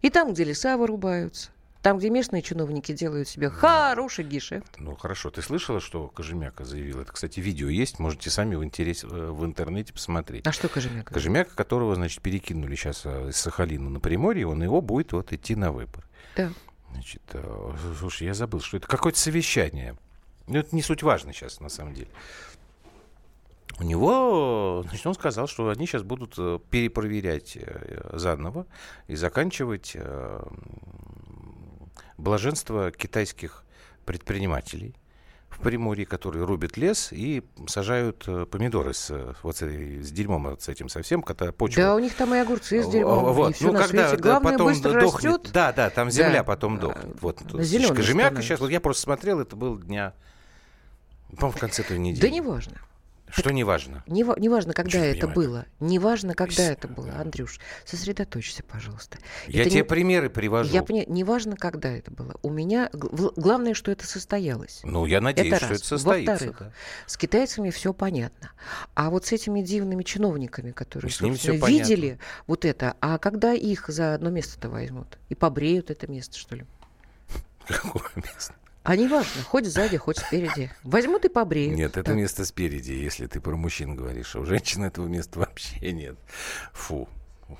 и 0.00 0.10
там, 0.10 0.32
где 0.32 0.44
леса 0.44 0.76
вырубаются, 0.76 1.50
там, 1.82 1.98
где 1.98 2.08
местные 2.10 2.42
чиновники 2.42 2.92
делают 2.92 3.28
себе 3.28 3.50
хороший 3.50 4.24
гешефт. 4.24 4.76
Ну 4.78 4.94
хорошо, 4.94 5.30
ты 5.30 5.42
слышала, 5.42 5.80
что 5.80 6.06
Кожемяка 6.06 6.64
заявил? 6.64 7.00
Это, 7.00 7.12
кстати, 7.12 7.40
видео 7.40 7.68
есть, 7.68 7.98
можете 7.98 8.30
сами 8.30 8.54
в, 8.54 8.62
интерес- 8.62 9.04
э, 9.04 9.30
в 9.32 9.44
интернете 9.44 9.92
посмотреть. 9.92 10.46
А 10.46 10.52
что 10.52 10.68
Кожемяк? 10.68 11.06
говорит? 11.06 11.14
Кожемяка, 11.14 11.56
которого, 11.56 11.96
значит, 11.96 12.22
перекинули 12.22 12.76
сейчас 12.76 13.04
из 13.04 13.36
Сахалина 13.36 13.90
на 13.90 13.98
Приморье, 13.98 14.46
он 14.46 14.62
его 14.62 14.80
будет 14.80 15.12
вот 15.12 15.32
идти 15.32 15.56
на 15.56 15.72
выбор. 15.72 16.06
Да. 16.36 16.52
Значит, 16.92 17.22
э, 17.32 17.72
слушай, 17.98 18.28
я 18.28 18.34
забыл, 18.34 18.60
что 18.60 18.76
это 18.76 18.86
какое-то 18.86 19.18
совещание. 19.18 19.96
Ну, 20.46 20.58
это 20.58 20.74
не 20.74 20.82
суть 20.82 21.02
важно 21.02 21.32
сейчас, 21.32 21.60
на 21.60 21.68
самом 21.68 21.94
деле. 21.94 22.10
У 23.78 23.84
него, 23.84 24.84
значит, 24.88 25.06
он 25.06 25.14
сказал, 25.14 25.46
что 25.46 25.68
они 25.68 25.86
сейчас 25.86 26.02
будут 26.02 26.34
э, 26.38 26.58
перепроверять 26.70 27.56
э, 27.56 28.10
заново 28.12 28.66
и 29.08 29.16
заканчивать 29.16 29.92
э, 29.94 30.42
блаженство 32.18 32.90
китайских 32.92 33.64
предпринимателей 34.04 34.94
в 35.48 35.60
Приморье, 35.60 36.06
которые 36.06 36.44
рубят 36.44 36.76
лес 36.76 37.08
и 37.12 37.42
сажают 37.66 38.24
э, 38.26 38.46
помидоры 38.46 38.94
с, 38.94 39.10
э, 39.10 39.34
вот 39.42 39.56
с, 39.56 40.10
дерьмом, 40.10 40.58
с 40.58 40.68
этим 40.68 40.88
совсем, 40.88 41.22
когда 41.22 41.52
почва 41.52 41.82
Да, 41.82 41.94
у 41.94 41.98
них 41.98 42.14
там 42.14 42.34
и 42.34 42.38
огурцы 42.38 42.82
с 42.82 42.88
дерьмом, 42.88 43.32
вот. 43.32 43.60
и 43.60 43.64
ну, 43.64 43.72
на 43.72 43.80
когда 43.80 44.08
свете. 44.08 44.22
Главное, 44.22 44.52
потом 44.52 44.66
быстро 44.68 45.00
дохнет. 45.00 45.24
растет. 45.24 45.52
Да, 45.52 45.72
да, 45.72 45.90
там 45.90 46.10
земля 46.10 46.38
Да. 46.38 46.44
потом 46.44 46.76
А, 46.76 46.78
дохнет. 46.78 47.16
Вот. 47.20 47.40
зелёный 47.60 47.96
Кожемяка 47.96 48.42
сейчас, 48.42 48.60
вот 48.60 48.70
я 48.70 48.80
просто 48.80 49.02
смотрел, 49.02 49.40
это 49.40 49.56
был 49.56 49.78
дня, 49.78 50.14
по-моему, 51.36 51.56
в 51.56 51.60
конце 51.60 51.82
той 51.82 51.98
недели. 51.98 52.20
Да 52.22 52.30
неважно. 52.30 52.78
Что 53.34 53.50
неважно? 53.50 54.04
Не, 54.06 54.24
не 54.38 54.48
важно, 54.50 54.74
когда 54.74 54.98
не 55.00 55.06
это 55.06 55.26
важно? 55.26 55.42
было. 55.42 55.66
Не 55.80 55.98
важно, 55.98 56.34
когда 56.34 56.54
С- 56.64 56.70
это 56.70 56.86
было. 56.86 57.12
Андрюш, 57.18 57.58
сосредоточься, 57.86 58.62
пожалуйста. 58.62 59.18
Я 59.48 59.62
Это 59.62 59.70
тебе 59.70 59.80
не- 59.80 59.84
примеры 59.86 60.28
привожу. 60.28 60.72
Я 60.72 60.82
понимаю, 60.82 61.10
не 61.10 61.24
важно, 61.24 61.56
когда 61.56 61.90
это 61.90 62.10
было. 62.10 62.34
У 62.42 62.50
меня 62.50 62.90
главное, 62.92 63.72
что 63.74 63.90
это 63.90 64.06
состоялось. 64.06 64.80
Ну, 64.84 65.06
я 65.06 65.20
надеюсь, 65.22 65.48
Это 65.54 65.56
что 65.56 65.68
раз. 65.70 65.78
это 65.78 65.86
состоится. 65.88 66.32
Во-вторых, 66.32 66.56
да. 66.60 66.72
С 67.06 67.16
китайцами 67.16 67.70
все 67.70 67.94
понятно. 67.94 68.52
А 68.94 69.08
вот 69.08 69.24
с 69.26 69.32
этими 69.32 69.62
дивными 69.62 70.02
чиновниками, 70.02 70.72
которые 70.72 71.10
С 71.10 71.20
ними 71.22 71.32
собственно, 71.34 71.54
всё 71.56 71.62
понятно. 71.62 71.82
видели 71.88 72.18
вот 72.46 72.64
это, 72.66 72.96
а 73.00 73.16
когда 73.18 73.54
их 73.54 73.88
за 73.88 74.14
одно 74.14 74.28
место-то 74.30 74.68
возьмут? 74.68 75.18
И 75.30 75.34
побреют 75.34 75.90
это 75.90 76.06
место, 76.06 76.36
что 76.38 76.54
ли? 76.56 76.66
Какое 77.66 78.10
место? 78.16 78.54
А 78.84 78.96
не 78.96 79.06
важно, 79.06 79.42
хоть 79.44 79.66
сзади, 79.66 79.96
хоть 79.96 80.18
спереди. 80.18 80.70
Возьмут 80.82 81.24
и 81.24 81.28
побреют. 81.28 81.76
Нет, 81.76 81.92
это 81.92 82.02
Так. 82.04 82.16
место 82.16 82.44
спереди, 82.44 82.92
если 82.92 83.26
ты 83.26 83.40
про 83.40 83.54
мужчин 83.56 83.94
говоришь. 83.94 84.34
А 84.34 84.40
у 84.40 84.44
женщин 84.44 84.82
этого 84.82 85.06
места 85.06 85.38
вообще 85.38 85.92
нет. 85.92 86.16
Фу, 86.72 87.08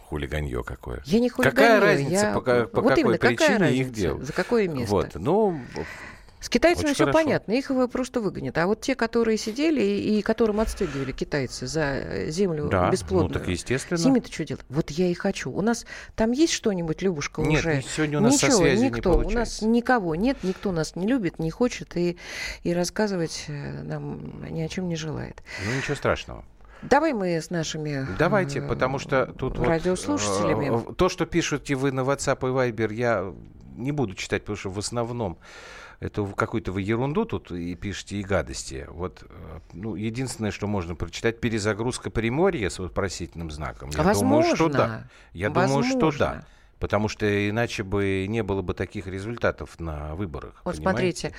хулиганье 0.08 0.64
какое. 0.64 1.00
Я 1.04 1.20
не 1.20 1.28
Какая 1.30 1.52
хулиганю, 1.52 1.80
разница, 1.80 2.12
я- 2.26 2.32
по, 2.34 2.40
по 2.40 2.80
вот 2.80 2.88
какой 2.90 3.00
именно, 3.02 3.18
какая 3.18 3.36
причине 3.36 3.54
их 3.54 3.60
разница? 3.60 3.90
делают? 3.92 4.26
За 4.26 4.32
какое 4.32 4.68
место? 4.68 4.90
Вот, 4.90 5.10
ну, 5.14 5.60
С 6.42 6.48
китайцами 6.48 6.86
Очень 6.86 6.94
все 6.94 7.04
хорошо. 7.04 7.18
понятно, 7.20 7.52
их 7.52 7.70
просто 7.92 8.20
выгонят. 8.20 8.58
А 8.58 8.66
вот 8.66 8.80
те, 8.80 8.96
которые 8.96 9.38
сидели 9.38 9.80
и, 9.80 10.18
и 10.18 10.22
которым 10.22 10.58
отстегивали 10.58 11.12
китайцы 11.12 11.68
за 11.68 11.82
э, 11.82 12.30
землю 12.30 12.68
да, 12.68 12.86
ну 12.86 12.90
бесплодную, 12.90 13.32
так 13.32 13.46
естественно. 13.46 13.96
с 13.96 14.04
ними-то 14.04 14.32
что 14.32 14.44
делать? 14.44 14.64
Вот 14.68 14.90
я 14.90 15.06
и 15.06 15.14
хочу. 15.14 15.52
У 15.52 15.60
нас 15.60 15.86
там 16.16 16.32
есть 16.32 16.52
что-нибудь, 16.52 17.00
Любушка, 17.00 17.42
Нет, 17.42 17.60
уже? 17.60 17.82
сегодня 17.82 18.18
у 18.18 18.22
нас 18.22 18.38
со 18.38 18.46
Ничего, 18.46 18.58
связью 18.58 18.90
не 18.90 18.90
никто. 18.90 19.18
у 19.18 19.30
нас 19.30 19.62
никого 19.62 20.16
нет, 20.16 20.38
никто 20.42 20.72
нас 20.72 20.96
не 20.96 21.06
любит, 21.06 21.38
не 21.38 21.50
хочет 21.52 21.96
и, 21.96 22.18
и 22.64 22.74
рассказывать 22.74 23.44
э, 23.46 23.82
нам 23.84 24.44
ни 24.52 24.62
о 24.62 24.68
чем 24.68 24.88
не 24.88 24.96
желает. 24.96 25.44
Ну, 25.64 25.76
ничего 25.76 25.94
страшного. 25.94 26.44
Давай 26.82 27.12
мы 27.12 27.36
с 27.36 27.50
нашими 27.50 28.04
Давайте, 28.18 28.58
э, 28.58 28.62
потому 28.68 28.98
что 28.98 29.26
тут 29.26 29.58
вот, 29.58 29.68
радиослушателями. 29.68 30.90
э, 30.90 30.94
то, 30.94 31.08
что 31.08 31.24
пишете 31.24 31.76
вы 31.76 31.92
на 31.92 32.00
WhatsApp 32.00 32.38
и 32.40 32.72
Viber, 32.72 32.92
я 32.92 33.32
не 33.76 33.92
буду 33.92 34.14
читать, 34.14 34.42
потому 34.42 34.56
что 34.56 34.70
в 34.70 34.78
основном 34.80 35.38
это 36.02 36.24
какую-то 36.26 36.72
вы 36.72 36.82
ерунду 36.82 37.24
тут 37.24 37.52
и 37.52 37.74
пишете, 37.74 38.16
и 38.16 38.22
гадости. 38.22 38.86
Вот, 38.88 39.22
э, 39.28 39.60
ну, 39.72 39.94
единственное, 39.94 40.50
что 40.50 40.66
можно 40.66 40.94
прочитать, 40.94 41.40
перезагрузка 41.40 42.10
Приморья 42.10 42.68
с 42.68 42.78
вопросительным 42.78 43.50
знаком. 43.50 43.90
Я 43.90 44.02
Возможно. 44.02 44.42
думаю, 44.42 44.56
что 44.56 44.68
да. 44.68 45.08
Я 45.32 45.50
Возможно. 45.50 45.92
думаю, 45.92 46.12
что 46.12 46.18
да. 46.18 46.44
Потому 46.82 47.06
что 47.06 47.48
иначе 47.48 47.84
бы 47.84 48.26
не 48.28 48.42
было 48.42 48.60
бы 48.60 48.74
таких 48.74 49.06
результатов 49.06 49.78
на 49.78 50.16
выборах. 50.16 50.60
Вот 50.64 50.74
понимаете? 50.74 51.20
смотрите, 51.20 51.32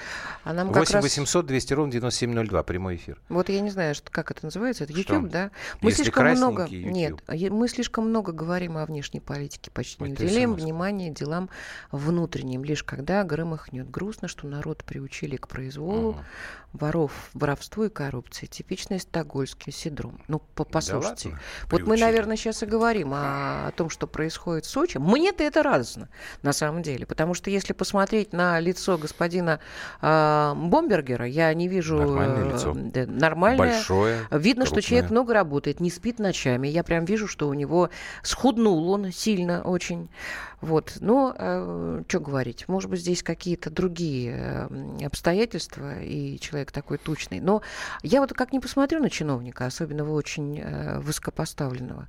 а 0.45 0.53
нам 0.53 0.69
как 0.69 0.83
8 0.83 0.93
раз... 0.95 1.03
800 1.03 1.45
200 1.45 1.73
ровно 1.73 1.91
9702, 1.91 2.63
прямой 2.63 2.95
эфир. 2.95 3.19
Вот 3.27 3.49
я 3.49 3.59
не 3.59 3.69
знаю, 3.69 3.93
что, 3.93 4.09
как 4.09 4.31
это 4.31 4.45
называется, 4.45 4.85
это 4.85 4.93
Что? 4.93 5.01
YouTube, 5.01 5.29
да? 5.29 5.51
Мы 5.81 5.89
Если 5.89 6.03
слишком 6.03 6.31
много... 6.31 6.65
YouTube. 6.65 6.91
Нет, 6.93 7.51
мы 7.51 7.67
слишком 7.67 8.07
много 8.07 8.31
говорим 8.31 8.77
о 8.77 8.85
внешней 8.85 9.19
политике, 9.19 9.69
почти 9.69 10.01
не 10.01 10.13
Это 10.13 10.23
уделяем 10.23 10.53
внимания 10.53 11.09
делам 11.09 11.49
внутренним. 11.91 12.63
Лишь 12.63 12.85
когда 12.85 13.21
громыхнет 13.25 13.91
грустно, 13.91 14.29
что 14.29 14.47
народ 14.47 14.85
приучили 14.85 15.35
к 15.35 15.49
произволу, 15.49 16.13
Мгм. 16.13 16.23
Воров, 16.73 17.29
воровству 17.33 17.85
и 17.85 17.89
коррупции. 17.89 18.47
Типичный 18.47 18.99
стокгольмский 18.99 19.71
синдром. 19.71 20.19
Ну, 20.27 20.39
по- 20.55 20.65
послушайте. 20.65 21.29
ладно, 21.29 21.41
вот 21.69 21.81
мы, 21.83 21.97
наверное, 21.97 22.35
сейчас 22.35 22.63
и 22.63 22.65
говорим 22.65 23.13
о, 23.13 23.67
о 23.67 23.71
том, 23.71 23.89
что 23.89 24.07
происходит 24.07 24.65
в 24.65 24.69
Сочи. 24.69 24.97
Мне-то 24.97 25.43
это 25.43 25.63
радостно, 25.63 26.09
на 26.41 26.53
самом 26.53 26.81
деле. 26.81 27.05
Потому 27.05 27.33
что 27.33 27.49
если 27.49 27.73
посмотреть 27.73 28.33
на 28.33 28.59
лицо 28.59 28.97
господина 28.97 29.59
а, 30.01 30.55
Бомбергера, 30.55 31.27
я 31.27 31.53
не 31.53 31.67
вижу... 31.67 31.97
Нормальное 31.97 32.45
э, 32.45 32.53
лицо. 32.53 32.73
да, 32.75 33.05
нормальное. 33.05 33.69
Большое. 33.69 34.19
Видно, 34.31 34.65
что 34.65 34.75
крупное. 34.75 34.89
человек 34.89 35.11
много 35.11 35.33
работает, 35.33 35.79
не 35.79 35.91
спит 35.91 36.19
ночами. 36.19 36.67
Я 36.67 36.83
прям 36.83 37.05
вижу, 37.05 37.27
что 37.27 37.47
у 37.47 37.53
него 37.53 37.89
схуднул 38.23 38.89
он 38.89 39.11
сильно 39.11 39.61
очень. 39.61 40.09
Вот. 40.61 40.93
Но 41.01 41.33
что 42.07 42.19
говорить, 42.19 42.67
может 42.67 42.89
быть, 42.89 43.01
здесь 43.01 43.21
какие-то 43.21 43.69
другие 43.69 44.67
э, 44.69 45.05
обстоятельства, 45.05 46.01
и 46.01 46.39
человек 46.39 46.62
такой 46.71 46.97
тучный. 46.97 47.39
Но 47.39 47.61
я 48.01 48.21
вот 48.21 48.33
как 48.33 48.53
не 48.53 48.59
посмотрю 48.59 48.99
на 48.99 49.09
чиновника, 49.09 49.65
особенно 49.65 50.09
очень 50.09 50.59
э, 50.59 50.99
высокопоставленного, 50.99 52.07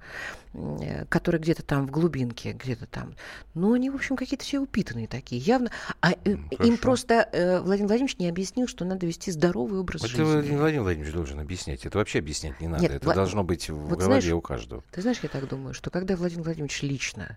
э, 0.55 1.05
который 1.07 1.41
где-то 1.41 1.63
там 1.63 1.87
в 1.87 1.91
глубинке, 1.91 2.53
где-то 2.53 2.87
там. 2.87 3.15
Но 3.55 3.73
они, 3.73 3.91
в 3.91 3.95
общем, 3.95 4.17
какие-то 4.17 4.45
все 4.45 4.59
упитанные 4.59 5.07
такие, 5.07 5.41
явно. 5.41 5.71
А 6.01 6.13
э, 6.13 6.15
им 6.25 6.47
хорошо. 6.57 6.77
просто 6.83 7.29
э, 7.33 7.61
Владимир 7.61 7.89
Владимирович 7.89 8.19
не 8.19 8.29
объяснил, 8.29 8.69
что 8.69 8.85
надо 8.85 9.07
вести 9.07 9.31
здоровый 9.31 9.81
образ 9.81 10.03
Это 10.03 10.09
жизни. 10.09 10.57
Владимир 10.57 10.83
Владимирович 10.83 11.15
должен 11.15 11.41
объяснять. 11.41 11.85
Это 11.87 11.99
вообще 11.99 12.19
объяснять 12.19 12.61
не 12.61 12.69
надо. 12.69 12.83
Нет, 12.83 12.93
это 12.93 13.09
Вла- 13.09 13.15
должно 13.15 13.45
быть 13.45 13.69
в 13.69 13.75
вот 13.75 13.99
голове 13.99 14.21
знаешь, 14.21 14.35
у 14.35 14.41
каждого. 14.41 14.83
Ты 14.93 15.03
знаешь, 15.03 15.19
я 15.23 15.29
так 15.29 15.49
думаю, 15.49 15.75
что 15.75 15.91
когда 15.91 16.17
Владимир 16.17 16.45
Владимирович 16.45 16.83
лично 16.83 17.37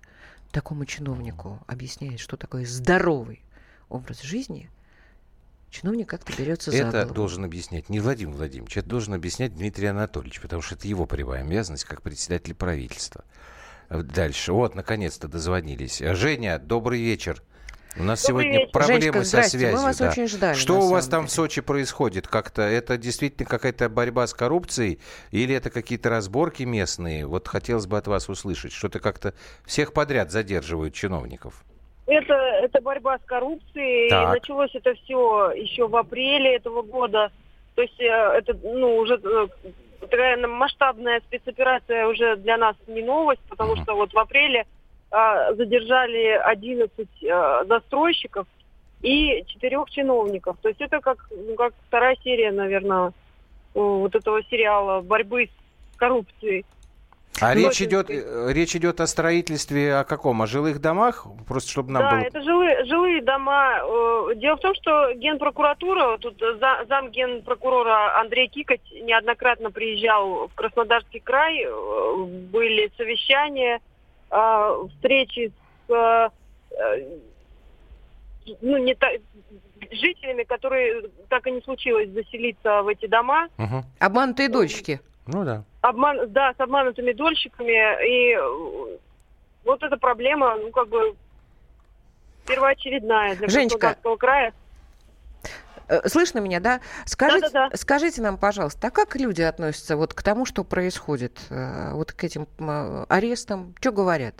такому 0.51 0.85
чиновнику 0.85 1.59
объясняет, 1.67 2.19
что 2.19 2.37
такое 2.37 2.65
здоровый 2.65 3.41
образ 3.89 4.21
жизни, 4.21 4.69
чиновник 5.69 6.09
как-то 6.09 6.33
берется 6.37 6.71
за 6.71 6.77
Это 6.77 6.91
голову. 6.99 7.13
должен 7.13 7.43
объяснять 7.45 7.89
не 7.89 7.99
Владимир 7.99 8.33
Владимирович, 8.35 8.77
это 8.77 8.87
должен 8.89 9.13
объяснять 9.13 9.55
Дмитрий 9.55 9.87
Анатольевич, 9.87 10.41
потому 10.41 10.61
что 10.61 10.75
это 10.75 10.87
его 10.87 11.05
прямая 11.05 11.43
обязанность 11.43 11.85
как 11.85 12.01
председатель 12.01 12.53
правительства. 12.55 13.23
Э, 13.89 14.01
Дальше. 14.01 14.53
Вот, 14.53 14.75
наконец-то 14.75 15.27
дозвонились. 15.27 15.99
Женя, 15.99 16.59
добрый 16.59 17.01
вечер. 17.01 17.41
У 17.99 18.03
нас 18.03 18.21
Добрый 18.27 18.43
сегодня 18.45 18.59
вечер. 18.59 18.71
проблемы 18.73 19.01
Женечка, 19.01 19.23
со 19.23 19.25
здрасте, 19.29 19.57
мы 19.57 19.61
связью. 19.61 19.81
вас 19.81 19.97
да. 19.97 20.09
очень 20.11 20.27
ждали, 20.27 20.55
Что 20.55 20.79
у 20.81 20.87
вас 20.89 21.07
там 21.07 21.21
деле. 21.21 21.29
в 21.29 21.31
Сочи 21.31 21.61
происходит? 21.61 22.27
Как-то 22.27 22.61
это 22.61 22.95
действительно 22.97 23.49
какая-то 23.49 23.89
борьба 23.89 24.27
с 24.27 24.35
коррупцией 24.35 24.99
или 25.31 25.55
это 25.55 25.71
какие-то 25.71 26.09
разборки 26.09 26.61
местные? 26.61 27.25
Вот 27.25 27.47
хотелось 27.47 27.87
бы 27.87 27.97
от 27.97 28.05
вас 28.05 28.29
услышать. 28.29 28.71
Что-то 28.71 28.99
как-то 28.99 29.33
всех 29.65 29.93
подряд 29.93 30.31
задерживают 30.31 30.93
чиновников. 30.93 31.63
Это, 32.07 32.33
это 32.33 32.81
борьба 32.81 33.17
с 33.17 33.21
коррупцией. 33.25 34.09
Так. 34.09 34.33
Началось 34.33 34.73
это 34.73 34.93
все 34.95 35.51
еще 35.51 35.87
в 35.87 35.95
апреле 35.95 36.55
этого 36.55 36.81
года. 36.81 37.31
То 37.75 37.81
есть 37.81 37.99
э, 37.99 38.05
это 38.05 38.57
ну, 38.63 38.95
уже 38.95 39.19
э, 39.21 39.47
такая 39.99 40.47
масштабная 40.47 41.19
спецоперация 41.19 42.07
уже 42.07 42.37
для 42.37 42.57
нас 42.57 42.77
не 42.87 43.03
новость, 43.03 43.41
потому 43.49 43.75
что 43.75 43.93
вот 43.95 44.13
в 44.13 44.17
апреле 44.17 44.65
а, 45.11 45.53
задержали 45.53 46.39
11 46.43 47.07
э, 47.23 47.63
застройщиков 47.67 48.47
и 49.01 49.43
четырех 49.47 49.89
чиновников. 49.89 50.57
То 50.61 50.69
есть 50.69 50.81
это 50.81 51.01
как, 51.01 51.27
ну, 51.29 51.55
как 51.55 51.73
вторая 51.87 52.17
серия, 52.23 52.51
наверное, 52.51 53.11
вот 53.73 54.15
этого 54.15 54.41
сериала 54.43 55.01
борьбы 55.01 55.49
с 55.93 55.97
коррупцией. 55.97 56.65
А 57.41 57.53
Ну, 57.53 57.61
речь 57.61 57.81
идет, 57.81 58.09
э, 58.09 58.47
речь 58.51 58.75
идет 58.75 58.99
о 58.99 59.07
строительстве 59.07 59.95
о 59.95 60.03
каком? 60.03 60.41
О 60.41 60.47
жилых 60.47 60.81
домах? 60.81 61.27
Просто 61.47 61.69
чтобы 61.71 61.91
нам 61.91 62.03
да, 62.03 62.11
было... 62.11 62.19
это 62.19 62.41
жилые, 62.41 62.85
жилые 62.85 63.21
дома. 63.21 63.79
Дело 64.35 64.55
в 64.57 64.59
том, 64.61 64.73
что 64.75 65.13
генпрокуратура, 65.13 66.17
тут 66.17 66.39
за- 66.39 66.85
зам 66.87 67.11
генпрокурора 67.11 68.19
Андрей 68.19 68.47
Кикоть 68.47 68.91
неоднократно 68.91 69.71
приезжал 69.71 70.47
в 70.47 70.53
Краснодарский 70.55 71.19
край, 71.19 71.63
э, 71.65 72.23
были 72.51 72.91
совещания, 72.97 73.79
э, 74.31 74.87
встречи 74.95 75.51
с 75.87 76.31
ну, 78.61 78.77
не 78.77 78.95
та- 78.95 79.11
жителями, 79.91 80.43
которые 80.43 81.03
так 81.29 81.45
и 81.47 81.51
не 81.51 81.61
случилось 81.61 82.09
заселиться 82.09 82.81
в 82.81 82.87
эти 82.87 83.05
дома. 83.05 83.47
Мгм. 83.57 83.83
Обманутые 83.99 84.49
дочки. 84.49 84.99
Ну 85.27 85.43
да. 85.43 85.63
Обман, 85.81 86.31
да, 86.31 86.53
с 86.57 86.59
обманутыми 86.59 87.11
дольщиками. 87.11 87.71
И 88.07 88.33
э, 88.33 88.97
вот 89.65 89.83
эта 89.83 89.97
проблема, 89.97 90.55
ну, 90.55 90.71
как 90.71 90.87
бы, 90.87 91.15
первоочередная 92.47 93.35
для 93.35 93.47
Женечка, 93.49 93.97
края. 94.17 94.53
Э, 95.89 96.07
Слышно 96.07 96.39
меня, 96.39 96.59
да? 96.59 96.81
Скажите, 97.05 97.49
Да-да-да. 97.49 97.77
скажите 97.77 98.21
нам, 98.21 98.37
пожалуйста, 98.37 98.87
а 98.87 98.91
как 98.91 99.15
люди 99.15 99.41
относятся 99.41 99.97
вот 99.97 100.13
к 100.13 100.21
тому, 100.21 100.45
что 100.45 100.63
происходит, 100.63 101.39
э, 101.49 101.91
вот 101.93 102.11
к 102.11 102.23
этим 102.23 102.47
арестам? 103.09 103.75
Что 103.79 103.91
говорят? 103.91 104.35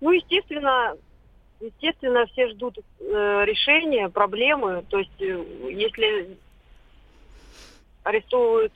Ну, 0.00 0.12
естественно, 0.12 0.96
естественно, 1.60 2.26
все 2.26 2.48
ждут 2.48 2.78
э, 2.78 3.44
решения, 3.44 4.08
проблемы. 4.08 4.84
То 4.88 4.98
есть, 4.98 5.20
э, 5.20 5.44
если 5.70 6.38
арестовывают 8.02 8.72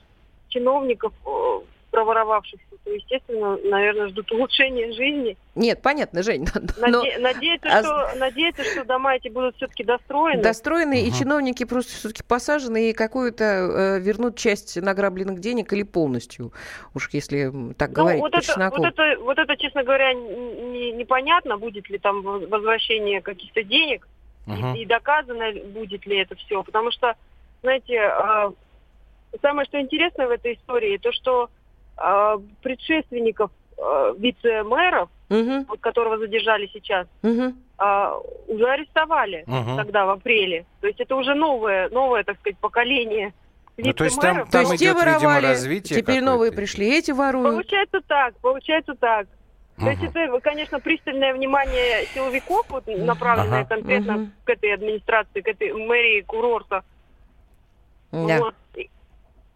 чиновников, 0.59 1.11
э, 1.25 1.59
проворовавшихся, 1.91 2.65
то, 2.83 2.91
естественно, 2.91 3.57
наверное, 3.63 4.07
ждут 4.09 4.29
улучшения 4.31 4.91
жизни. 4.93 5.37
Нет, 5.55 5.81
понятно, 5.81 6.23
Жень, 6.23 6.45
но 6.77 7.03
Наде- 7.03 7.17
надеяться, 7.19 7.69
а- 7.69 7.83
что, 7.83 8.19
надеяться, 8.19 8.63
что 8.65 8.83
дома 8.85 9.15
эти 9.15 9.29
будут 9.29 9.55
все-таки 9.55 9.83
достроены. 9.85 10.41
достроенные, 10.43 11.03
и 11.03 11.09
Мгм. 11.09 11.19
чиновники 11.19 11.63
просто 11.65 11.93
все-таки 11.93 12.23
посажены 12.23 12.89
и 12.89 12.93
какую-то 12.93 13.43
э, 13.43 13.99
вернут 13.99 14.37
часть 14.37 14.75
награбленных 14.81 15.39
денег 15.39 15.71
или 15.73 15.83
полностью, 15.83 16.51
уж 16.93 17.09
если 17.13 17.51
так 17.77 17.89
Ну, 17.89 17.95
говорить 17.95 18.21
вот 18.21 18.33
это, 18.33 18.41
чесноку. 18.45 18.77
вот, 18.77 18.87
это, 18.87 19.19
вот 19.21 19.37
это, 19.37 19.55
честно 19.57 19.83
говоря, 19.83 20.13
не- 20.13 20.91
непонятно, 20.91 21.57
будет 21.57 21.89
ли 21.89 21.97
там 21.97 22.21
воз- 22.23 22.47
возвращение 22.49 23.21
каких-то 23.21 23.63
денег, 23.63 24.07
и- 24.47 24.51
Мгм. 24.51 24.75
и, 24.75 24.85
доказано 24.85 25.49
ли- 25.49 25.63
будет 25.63 26.05
ли 26.05 26.17
это 26.17 26.35
все. 26.35 26.61
Потому 26.61 26.91
что, 26.91 27.13
знаете, 27.63 27.99
а, 28.01 28.51
самое 29.41 29.65
что 29.65 29.79
интересное 29.79 30.27
в 30.27 30.31
этой 30.31 30.53
истории, 30.55 30.97
то 30.97 31.11
что 31.11 31.49
а, 31.97 32.37
предшественников 32.61 33.51
а, 33.77 34.11
вице-мэров, 34.17 35.09
Мгм, 35.29 35.65
вот 35.67 35.79
которого 35.79 36.17
задержали 36.17 36.69
сейчас, 36.73 37.07
мгм. 37.23 37.55
а, 37.77 38.17
уже 38.47 38.65
арестовали 38.69 39.43
Мгм. 39.47 39.77
тогда, 39.77 40.05
в 40.05 40.09
апреле. 40.11 40.65
То 40.81 40.87
есть 40.87 40.99
это 40.99 41.15
уже 41.15 41.33
новое, 41.35 41.89
новое, 41.89 42.23
так 42.23 42.37
сказать, 42.39 42.57
поколение 42.59 43.33
Ну, 43.77 43.91
то 43.93 44.03
есть 44.05 44.19
там- 44.21 44.47
там 44.47 44.61
есть 44.61 44.77
те 44.79 44.85
идет, 44.85 44.95
видимо, 44.97 45.17
воровали, 45.17 45.47
развитие 45.47 45.99
теперь 45.99 46.21
новые 46.21 46.51
пришли, 46.51 46.97
эти 46.97 47.11
воруют. 47.11 47.51
Получается 47.55 48.01
так, 48.07 48.39
получается 48.39 48.93
так. 48.95 49.27
То 49.77 49.89
есть 49.89 50.03
это, 50.03 50.39
конечно, 50.39 50.79
пристальное 50.79 51.33
внимание 51.33 52.07
силовиков, 52.13 52.65
вот, 52.69 52.87
направленное 52.87 53.61
Ага. 53.61 53.75
конкретно 53.75 54.13
Мгм. 54.13 54.31
к 54.45 54.49
этой 54.49 54.73
администрации, 54.73 55.41
к 55.41 55.47
этой 55.49 55.73
мэрии 55.73 56.21
курорта. 56.21 56.83
Да. 58.13 58.37
Вот. 58.39 58.55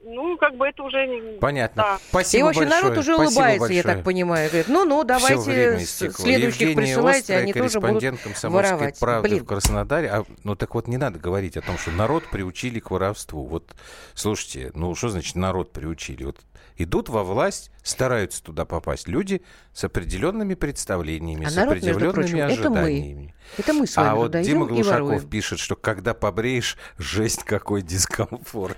Ну, 0.02 0.38
как 0.38 0.56
бы 0.56 0.66
это 0.68 0.82
уже... 0.84 1.06
не- 1.08 1.40
Понятно. 1.40 1.84
Да. 1.84 2.00
Спасибо 2.10 2.40
И, 2.40 2.44
в 2.44 2.48
общем, 2.50 2.62
большое. 2.62 2.82
народ 2.82 2.98
уже 2.98 3.14
Спасибо 3.16 3.40
улыбается, 3.42 3.74
я 3.74 3.84
так 3.84 4.04
понимаю. 4.04 4.50
Говорит, 4.50 4.68
ну-ну, 4.70 5.04
давайте 5.04 5.80
следующих 5.86 6.62
Евгения 6.62 6.76
присылайте, 6.76 7.20
Острая, 7.20 7.40
они 7.42 7.54
тоже 7.54 7.80
будут 7.80 7.82
корреспондент 7.82 8.22
«Комсомольской 8.22 8.74
воровать. 8.78 9.00
правды» 9.00 9.30
Блин. 9.30 9.44
в 9.44 9.46
Краснодаре. 9.48 10.10
А, 10.10 10.26
ну 10.44 10.56
так 10.56 10.74
вот 10.74 10.88
не 10.88 10.98
надо 10.98 11.20
говорить 11.20 11.58
о 11.58 11.62
том, 11.62 11.78
что 11.78 11.92
народ 11.92 12.24
приучили 12.32 12.80
к 12.80 12.92
воровству. 12.92 13.46
Вот, 13.46 13.76
слушайте, 14.14 14.72
ну 14.74 14.96
что 14.96 15.10
значит 15.10 15.36
народ 15.36 15.74
приучили? 15.74 16.24
Вот 16.24 16.38
идут 16.78 17.10
во 17.10 17.24
власть, 17.26 17.70
стараются 17.84 18.42
туда 18.42 18.64
попасть 18.64 19.10
люди 19.10 19.42
с 19.74 19.84
определенными 19.84 20.54
представлениями, 20.54 21.46
А 21.46 21.50
с 21.50 21.56
народ, 21.56 21.74
между 21.84 22.10
определенными 22.10 22.14
прочим, 22.14 22.38
это 22.38 22.70
мы. 22.70 22.78
ожиданиями. 22.80 23.36
Это 23.58 23.74
мы 23.74 23.86
с 23.86 23.98
вами 23.98 24.10
А 24.10 24.16
вот 24.16 24.42
Дима 24.42 24.66
Глушаков 24.66 25.30
пишет, 25.30 25.60
что 25.60 25.76
когда 25.76 26.14
побреешь, 26.14 26.78
жесть 26.98 27.44
какой 27.44 27.82
дискомфорт. 27.82 28.78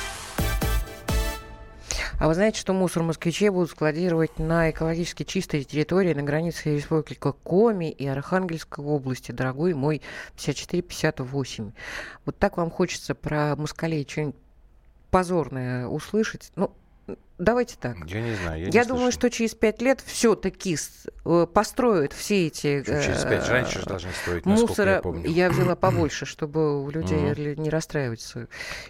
А 2.21 2.27
вы 2.27 2.35
знаете, 2.35 2.59
что 2.59 2.73
мусор 2.73 3.01
москвичей 3.01 3.49
будут 3.49 3.71
складировать 3.71 4.37
на 4.37 4.69
экологически 4.69 5.23
чистой 5.23 5.63
территории 5.63 6.13
на 6.13 6.21
границе 6.21 6.75
республики 6.75 7.15
Коми 7.15 7.89
и 7.89 8.05
Архангельской 8.05 8.85
области, 8.85 9.31
дорогой 9.31 9.73
мой 9.73 10.03
54-58. 10.37 11.71
Вот 12.25 12.37
так 12.37 12.57
вам 12.57 12.69
хочется 12.69 13.15
про 13.15 13.55
москалей 13.55 14.05
что-нибудь 14.07 14.35
позорное 15.09 15.87
услышать. 15.87 16.51
Ну, 16.55 16.71
давайте 17.41 17.75
так. 17.79 17.97
Я 18.07 18.21
не 18.21 18.35
знаю. 18.35 18.61
Я, 18.61 18.69
я 18.71 18.85
думаю, 18.85 19.11
слышал. 19.11 19.19
что 19.19 19.29
через 19.29 19.55
пять 19.55 19.81
лет 19.81 20.01
все-таки 20.05 20.77
э, 21.25 21.47
построят 21.53 22.13
все 22.13 22.47
эти 22.47 22.81
Что, 22.83 23.03
через 23.03 23.23
пять 23.23 23.47
раньше 23.49 23.79
же 23.79 23.85
должны 23.85 24.11
строить, 24.13 24.45
мусора. 24.45 24.91
я 24.95 25.01
помню. 25.01 25.51
взяла 25.51 25.75
побольше, 25.75 26.25
чтобы 26.25 26.83
у 26.83 26.89
людей 26.89 27.55
не 27.55 27.69
расстраиваться 27.69 28.47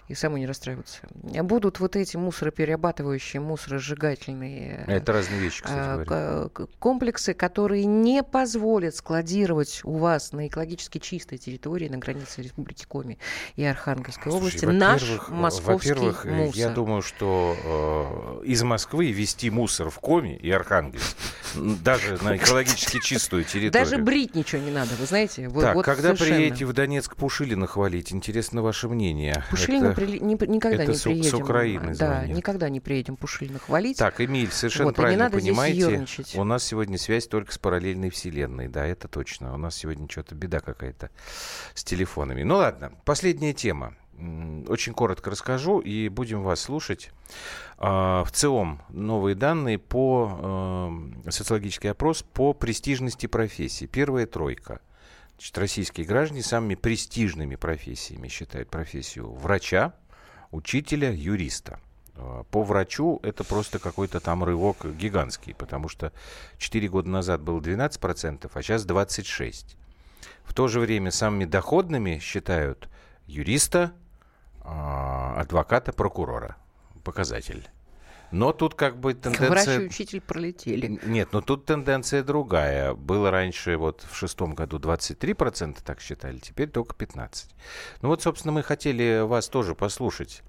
и 0.07 0.13
самой 0.15 0.41
не 0.41 0.47
расстраиваться. 0.47 0.99
Будут 1.43 1.79
вот 1.79 1.95
эти 1.95 2.17
мусороперерабатывающие, 2.17 3.41
мусоросжигательные 3.41 4.85
э, 4.87 4.91
Это 4.97 5.13
разные 5.13 5.39
вещи, 5.39 5.63
кстати 5.63 5.79
а, 5.79 5.93
говоря. 6.03 6.49
к- 6.49 6.53
к- 6.53 6.67
комплексы, 6.79 7.33
которые 7.33 7.85
не 7.85 8.23
позволят 8.23 8.95
складировать 8.95 9.81
у 9.83 9.97
вас 9.97 10.31
на 10.33 10.47
экологически 10.47 10.97
чистой 10.99 11.37
территории 11.37 11.87
на 11.89 11.97
границе 11.97 12.41
Республики 12.41 12.85
Коми 12.87 13.17
и 13.55 13.63
Архангельской 13.63 14.31
области 14.31 14.59
Слушай, 14.59 14.75
наш 14.77 15.01
во-первых, 15.01 15.29
московский 15.29 15.89
Во-первых, 15.89 16.25
э, 16.25 16.29
мусор. 16.31 16.55
я 16.59 16.69
думаю, 16.69 17.01
что 17.01 17.55
э, 18.40 18.40
из 18.41 18.63
Москвы 18.63 19.11
везти 19.11 19.49
мусор 19.49 19.89
в 19.89 19.99
Коми 19.99 20.35
и 20.35 20.49
Архангельск, 20.51 21.15
даже 21.55 22.17
на 22.23 22.37
экологически 22.37 22.99
чистую 23.01 23.43
территорию. 23.43 23.71
Даже 23.71 23.97
брить 23.97 24.35
ничего 24.35 24.61
не 24.61 24.71
надо, 24.71 24.95
вы 24.99 25.05
знаете. 25.05 25.47
Вот, 25.47 25.61
Так, 25.61 25.75
вот 25.75 25.85
когда 25.85 26.09
совершенно. 26.15 26.35
приедете 26.35 26.65
в 26.65 26.73
Донецк 26.73 27.15
Пушилина 27.15 27.67
хвалить, 27.67 28.11
интересно 28.11 28.61
ваше 28.61 28.87
мнение. 28.89 29.43
Пушилина 29.49 29.87
Это- 29.87 30.01
прили- 30.01 30.19
не- 30.19 30.33
никогда 30.47 30.83
это 30.83 30.91
не 30.91 30.97
с- 30.97 31.01
с 31.01 31.03
приедем. 31.03 31.41
Украины 31.41 31.95
да, 31.95 32.19
звонят. 32.19 32.37
никогда 32.37 32.69
не 32.69 32.79
приедем 32.79 33.15
Пушилина 33.15 33.59
хвалить. 33.59 33.97
Так, 33.97 34.19
Эмиль, 34.21 34.51
совершенно 34.51 34.85
Вот, 34.85 34.95
правильно 34.95 35.29
понимаете. 35.29 36.05
У 36.35 36.43
нас 36.43 36.63
сегодня 36.63 36.97
связь 36.97 37.27
только 37.27 37.51
с 37.53 37.57
параллельной 37.57 38.09
вселенной. 38.09 38.67
Да, 38.67 38.85
это 38.85 39.07
точно. 39.07 39.53
У 39.53 39.57
нас 39.57 39.75
сегодня 39.75 40.07
что-то 40.09 40.35
беда 40.35 40.59
какая-то 40.59 41.09
с 41.73 41.83
телефонами. 41.83 42.43
Ну 42.43 42.55
ладно, 42.57 42.91
последняя 43.05 43.53
тема. 43.53 43.95
Очень 44.67 44.93
коротко 44.93 45.31
расскажу 45.31 45.79
и 45.79 46.07
будем 46.09 46.43
вас 46.43 46.61
слушать. 46.61 47.11
А, 47.77 48.23
В 48.23 48.31
ЦИОМ 48.31 48.81
новые 48.89 49.35
данные 49.35 49.79
по 49.79 50.91
э, 51.25 51.31
социологический 51.31 51.89
опрос 51.89 52.21
по 52.21 52.53
престижности 52.53 53.25
профессий. 53.25 53.87
Первая 53.87 54.27
тройка. 54.27 54.81
Значит, 55.37 55.57
российские 55.57 56.05
граждане 56.05 56.43
самыми 56.43 56.75
престижными 56.75 57.55
профессиями 57.55 58.27
считают 58.27 58.69
профессию 58.69 59.31
врача, 59.31 59.93
учителя, 60.51 61.11
юриста. 61.11 61.79
А, 62.15 62.43
По 62.43 62.61
врачу 62.61 63.19
это 63.23 63.43
просто 63.43 63.79
какой-то 63.79 64.19
там 64.19 64.43
рывок 64.43 64.85
гигантский, 64.95 65.55
потому 65.55 65.89
что 65.89 66.13
4 66.59 66.87
года 66.89 67.09
назад 67.09 67.41
было 67.41 67.59
12%, 67.59 68.51
а 68.53 68.61
сейчас 68.61 68.85
26%. 68.85 69.75
В 70.43 70.53
то 70.53 70.67
же 70.67 70.79
время 70.79 71.09
самыми 71.09 71.45
доходными 71.45 72.19
считают 72.19 72.87
юриста, 73.25 73.93
адвоката, 74.63 75.91
прокурора. 75.91 76.55
Показатель. 77.03 77.67
Но 78.31 78.53
тут 78.53 78.75
как 78.75 78.97
бы 78.97 79.11
Врач 79.13 79.17
и 79.17 79.37
тенденция... 79.37 79.79
учитель 79.81 80.21
пролетели. 80.21 80.99
Нет, 81.03 81.33
но 81.33 81.41
тут 81.41 81.65
тенденция 81.65 82.23
другая. 82.23 82.93
Было 82.93 83.29
раньше, 83.29 83.75
вот 83.75 84.05
в 84.09 84.15
шестом 84.15 84.55
году 84.55 84.79
23% 84.79 85.77
так 85.83 85.99
считали, 85.99 86.37
теперь 86.37 86.69
только 86.69 86.95
15%. 86.95 87.47
Ну 88.01 88.09
вот, 88.09 88.21
собственно, 88.21 88.53
мы 88.53 88.63
хотели 88.63 89.21
вас 89.21 89.49
тоже 89.49 89.75
послушать. 89.75 90.43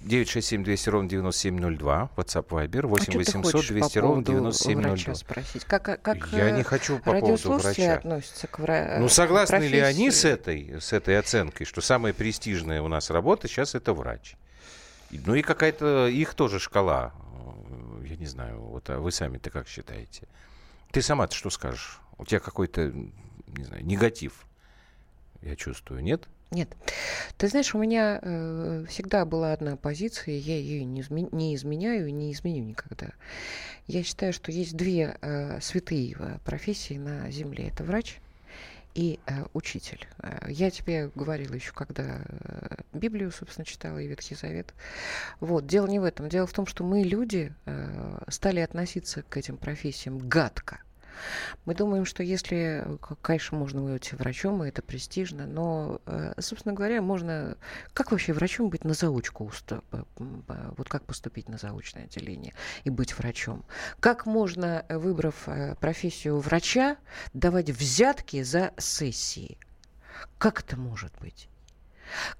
967 0.00 0.64
200 0.64 0.88
ровно 0.88 1.08
9702, 1.10 2.10
WhatsApp 2.16 2.46
Viber, 2.48 2.86
8 2.86 3.00
а 3.00 3.02
что 3.02 3.12
ты 3.12 3.18
800 3.18 3.52
хочешь 3.52 3.68
200 3.68 3.94
по 3.94 4.00
ровно 4.00 4.24
поводу 4.24 4.42
9702. 4.50 4.90
врача 4.90 5.14
спросить? 5.14 5.64
Как, 5.66 6.02
как, 6.02 6.28
Я 6.32 6.48
э, 6.48 6.56
не 6.56 6.62
хочу 6.62 6.98
по 6.98 7.12
поводу 7.12 7.52
врача. 7.58 7.94
относятся 7.96 8.46
к 8.46 8.58
врачу? 8.58 9.00
Ну, 9.02 9.08
согласны 9.08 9.64
ли 9.64 9.78
они 9.78 10.10
с 10.10 10.24
этой, 10.24 10.80
с 10.80 10.92
этой 10.94 11.18
оценкой, 11.18 11.66
что 11.66 11.80
самая 11.82 12.14
престижная 12.14 12.80
у 12.80 12.88
нас 12.88 13.10
работа 13.10 13.46
сейчас 13.46 13.74
это 13.74 13.92
врач? 13.92 14.36
Ну 15.10 15.34
и 15.34 15.42
какая-то 15.42 16.06
их 16.06 16.32
тоже 16.34 16.58
шкала. 16.60 17.12
Э, 18.00 18.06
Я 18.06 18.16
не 18.16 18.26
знаю, 18.26 18.60
вот 18.60 18.88
а 18.88 18.98
вы 19.00 19.12
сами-то 19.12 19.50
как 19.50 19.68
считаете? 19.68 20.28
Ты 20.92 21.02
сама-то 21.02 21.34
что 21.34 21.50
скажешь? 21.50 22.00
У 22.16 22.24
тебя 22.24 22.40
какой-то, 22.40 22.90
не 22.90 23.64
знаю, 23.64 23.84
негатив, 23.84 24.46
я 25.42 25.56
чувствую, 25.56 26.02
нет? 26.02 26.26
Нет. 26.50 26.68
Ты 27.36 27.46
знаешь, 27.46 27.74
у 27.74 27.78
меня 27.78 28.18
э, 28.20 28.84
всегда 28.88 29.24
была 29.24 29.52
одна 29.52 29.76
позиция, 29.76 30.34
я 30.36 30.56
ее 30.56 30.84
не, 30.84 31.00
изме- 31.02 31.28
не 31.30 31.54
изменяю 31.54 32.08
и 32.08 32.12
не 32.12 32.32
изменю 32.32 32.64
никогда. 32.64 33.10
Я 33.86 34.02
считаю, 34.02 34.32
что 34.32 34.50
есть 34.50 34.76
две 34.76 35.16
э, 35.20 35.60
святые 35.60 36.16
профессии 36.44 36.98
на 36.98 37.30
Земле. 37.30 37.68
Это 37.68 37.84
врач 37.84 38.18
и 38.94 39.20
э, 39.26 39.44
учитель. 39.52 40.06
Э, 40.18 40.46
Я 40.48 40.70
тебе 40.70 41.10
говорила 41.14 41.54
еще, 41.54 41.72
когда 41.72 42.22
э, 42.24 42.76
Библию, 42.92 43.30
собственно, 43.30 43.64
читала 43.64 43.98
и 43.98 44.08
Ветхий 44.08 44.34
Завет. 44.34 44.74
Вот, 45.38 45.66
дело 45.66 45.86
не 45.86 46.00
в 46.00 46.04
этом. 46.04 46.28
Дело 46.28 46.46
в 46.46 46.52
том, 46.52 46.66
что 46.66 46.82
мы, 46.82 47.02
люди, 47.02 47.52
э, 47.66 48.18
стали 48.28 48.60
относиться 48.60 49.22
к 49.22 49.36
этим 49.36 49.56
профессиям 49.56 50.18
гадко. 50.18 50.80
Мы 51.64 51.74
думаем, 51.74 52.04
что 52.04 52.22
если, 52.22 52.82
э, 52.84 52.96
конечно, 53.22 53.58
можно 53.58 53.82
быть 53.82 54.12
врачом, 54.12 54.64
и 54.64 54.68
это 54.68 54.82
престижно, 54.82 55.46
но, 55.46 56.00
э, 56.06 56.34
собственно 56.38 56.74
говоря, 56.74 57.02
можно... 57.02 57.56
Как 57.92 58.10
вообще 58.10 58.32
врачом 58.32 58.70
быть 58.70 58.84
на 58.84 58.94
э, 59.92 60.02
Вот 60.76 60.88
как 60.88 61.04
поступить 61.04 61.48
на 61.48 61.58
заочное 61.58 62.04
отделение 62.04 62.54
и 62.84 62.90
быть 62.90 63.16
врачом? 63.18 63.64
Как 64.00 64.26
можно, 64.26 64.84
э, 64.88 64.98
выбрав 64.98 65.48
профессию 65.80 66.38
врача, 66.38 66.96
давать 67.32 67.70
взятки 67.70 68.42
за 68.42 68.72
сессии? 68.78 69.58
Как 70.38 70.60
это 70.60 70.76
может 70.76 71.12
быть? 71.20 71.48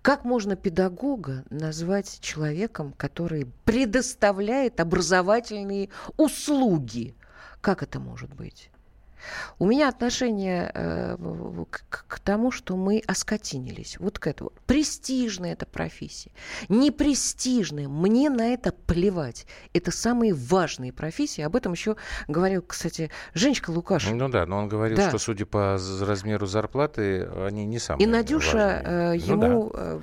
Как 0.03 0.25
можно 0.25 0.57
педагога 0.57 1.45
назвать 1.51 2.19
человеком, 2.21 2.93
который 2.97 3.47
предоставляет 3.65 4.81
образовательные 4.81 5.91
услуги? 6.17 7.15
Как 7.61 7.83
это 7.83 8.01
может 8.01 8.35
быть? 8.35 8.71
У 9.59 9.67
меня 9.67 9.89
отношение 9.89 10.71
э, 10.75 11.17
к, 11.71 12.07
к- 12.07 12.19
тому, 12.21 12.51
что 12.51 12.77
мы 12.77 13.03
оскотинились. 13.07 13.97
Вот 13.99 14.19
к 14.19 14.27
этому. 14.27 14.53
Престижная 14.67 15.53
эта 15.55 15.67
профессия. 15.67 16.31
Непрестижная. 16.69 17.89
Мне 17.89 18.31
на 18.31 18.53
это 18.53 18.73
плевать. 18.73 19.47
Это 19.73 19.91
самые 19.91 20.35
важные 20.35 20.93
профессии. 20.93 21.43
Об 21.43 21.57
этом 21.57 21.73
еще 21.73 21.97
говорил, 22.29 22.63
кстати, 22.63 23.11
Женечка 23.35 23.71
Лукашин. 23.71 24.17
Ну 24.17 24.29
да, 24.29 24.47
но 24.47 24.59
он 24.59 24.69
говорил, 24.69 24.97
Да. 24.97 25.09
что, 25.09 25.19
судя 25.19 25.47
по 25.47 25.79
размеру 26.01 26.47
зарплаты, 26.47 27.25
они 27.47 27.65
не 27.67 27.79
самые 27.79 28.05
И 28.05 28.07
Надюша 28.07 28.59
э, 28.59 29.09
важные. 29.13 29.37
Ну 29.37 29.45
ему... 29.47 29.71
да, 29.73 29.79
э, 29.83 30.01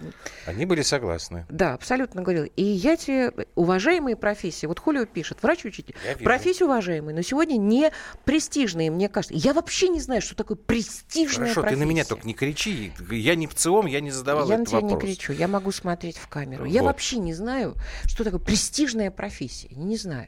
они 0.48 0.66
были 0.66 0.82
согласны. 0.82 1.46
Да, 1.50 1.74
абсолютно 1.74 2.22
говорил. 2.22 2.46
И 2.56 2.64
я 2.64 2.96
тебе, 2.98 3.32
уважаемые 3.56 4.16
профессии, 4.16 4.66
вот 4.66 4.80
Хулио 4.80 5.06
пишет, 5.06 5.42
врач-учитель, 5.44 5.96
Я 6.06 6.14
вижу. 6.14 6.24
профессии 6.24 6.64
уважаемые, 6.64 7.16
но 7.16 7.22
сегодня 7.22 7.58
не 7.58 7.92
престижные, 8.26 8.92
мне 8.92 9.07
кажется. 9.10 9.34
Я 9.36 9.54
вообще 9.54 9.90
не 9.90 10.00
знаю, 10.00 10.22
что 10.22 10.36
такое 10.36 10.58
престижная 10.58 11.48
Хорошо, 11.48 11.62
профессия. 11.62 11.80
ты 11.80 11.86
на 11.86 11.90
меня 11.90 12.06
только 12.06 12.28
не 12.28 12.34
кричи. 12.34 12.92
Я 13.12 13.36
не 13.36 13.48
в 13.48 13.56
ЦИОМ, 13.56 13.86
я 13.88 14.02
не 14.02 14.12
задавал 14.12 14.48
Я 14.50 14.58
на 14.58 14.62
этот 14.62 14.70
тебя 14.70 14.82
вопрос. 14.82 15.04
не 15.04 15.08
кричу, 15.08 15.34
я 15.34 15.48
могу 15.48 15.72
смотреть 15.72 16.18
в 16.18 16.28
камеру. 16.28 16.66
Я 16.66 16.82
Вот. 16.82 16.88
вообще 16.88 17.18
не 17.18 17.34
знаю, 17.34 17.76
что 18.06 18.24
такое 18.24 18.40
престижная 18.40 19.12
профессия. 19.12 19.70
Не 19.72 19.98
знаю. 19.98 20.28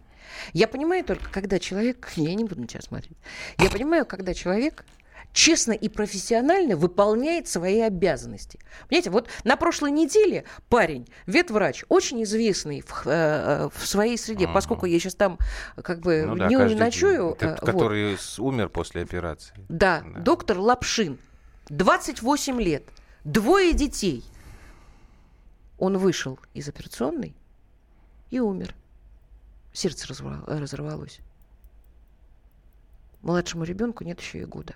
Я 0.54 0.68
понимаю 0.68 1.04
только, 1.04 1.30
когда 1.32 1.60
человек... 1.60 2.12
Я 2.16 2.34
не 2.36 2.44
буду 2.44 2.62
на 2.62 2.68
тебя 2.68 2.82
смотреть. 2.82 3.18
Я 3.58 3.70
понимаю, 3.70 4.06
когда 4.06 4.34
человек 4.34 4.86
честно 5.34 5.72
и 5.72 5.90
профессионально 5.90 6.76
выполняет 6.76 7.48
свои 7.48 7.82
обязанности. 7.82 8.60
Понимаете, 8.88 9.10
вот 9.10 9.28
на 9.44 9.56
прошлой 9.58 9.92
неделе 9.92 10.46
парень, 10.70 11.08
ветврач, 11.26 11.84
очень 11.90 12.24
известный 12.24 12.82
в, 12.82 13.06
э, 13.06 13.10
э 13.10 13.70
в 13.74 13.88
своей 13.88 14.18
среде, 14.18 14.46
uh-huh. 14.46 14.54
поскольку 14.54 14.86
я 14.86 15.00
сейчас 15.00 15.16
там 15.16 15.38
как 15.82 16.00
бы 16.00 16.24
ну, 16.26 16.36
да, 16.36 16.48
не 16.48 16.76
ночую. 16.76 17.38
День. 17.40 17.50
Вот. 17.50 17.60
Который 17.60 18.18
умер 18.38 18.70
после 18.70 19.02
операции. 19.02 19.56
Да, 19.70 20.04
да, 20.06 20.20
доктор 20.20 20.60
Лапшин, 20.60 21.20
28 21.70 22.62
лет, 22.62 22.84
двое 23.24 23.74
детей. 23.74 24.24
Он 25.78 25.98
вышел 25.98 26.40
из 26.54 26.68
операционной 26.68 27.34
и 28.32 28.40
умер. 28.40 28.76
Сердце 29.72 30.08
разорвалось. 30.08 31.20
Младшему 33.22 33.64
ребенку 33.64 34.04
нет 34.04 34.20
еще 34.20 34.40
и 34.40 34.46
года. 34.46 34.76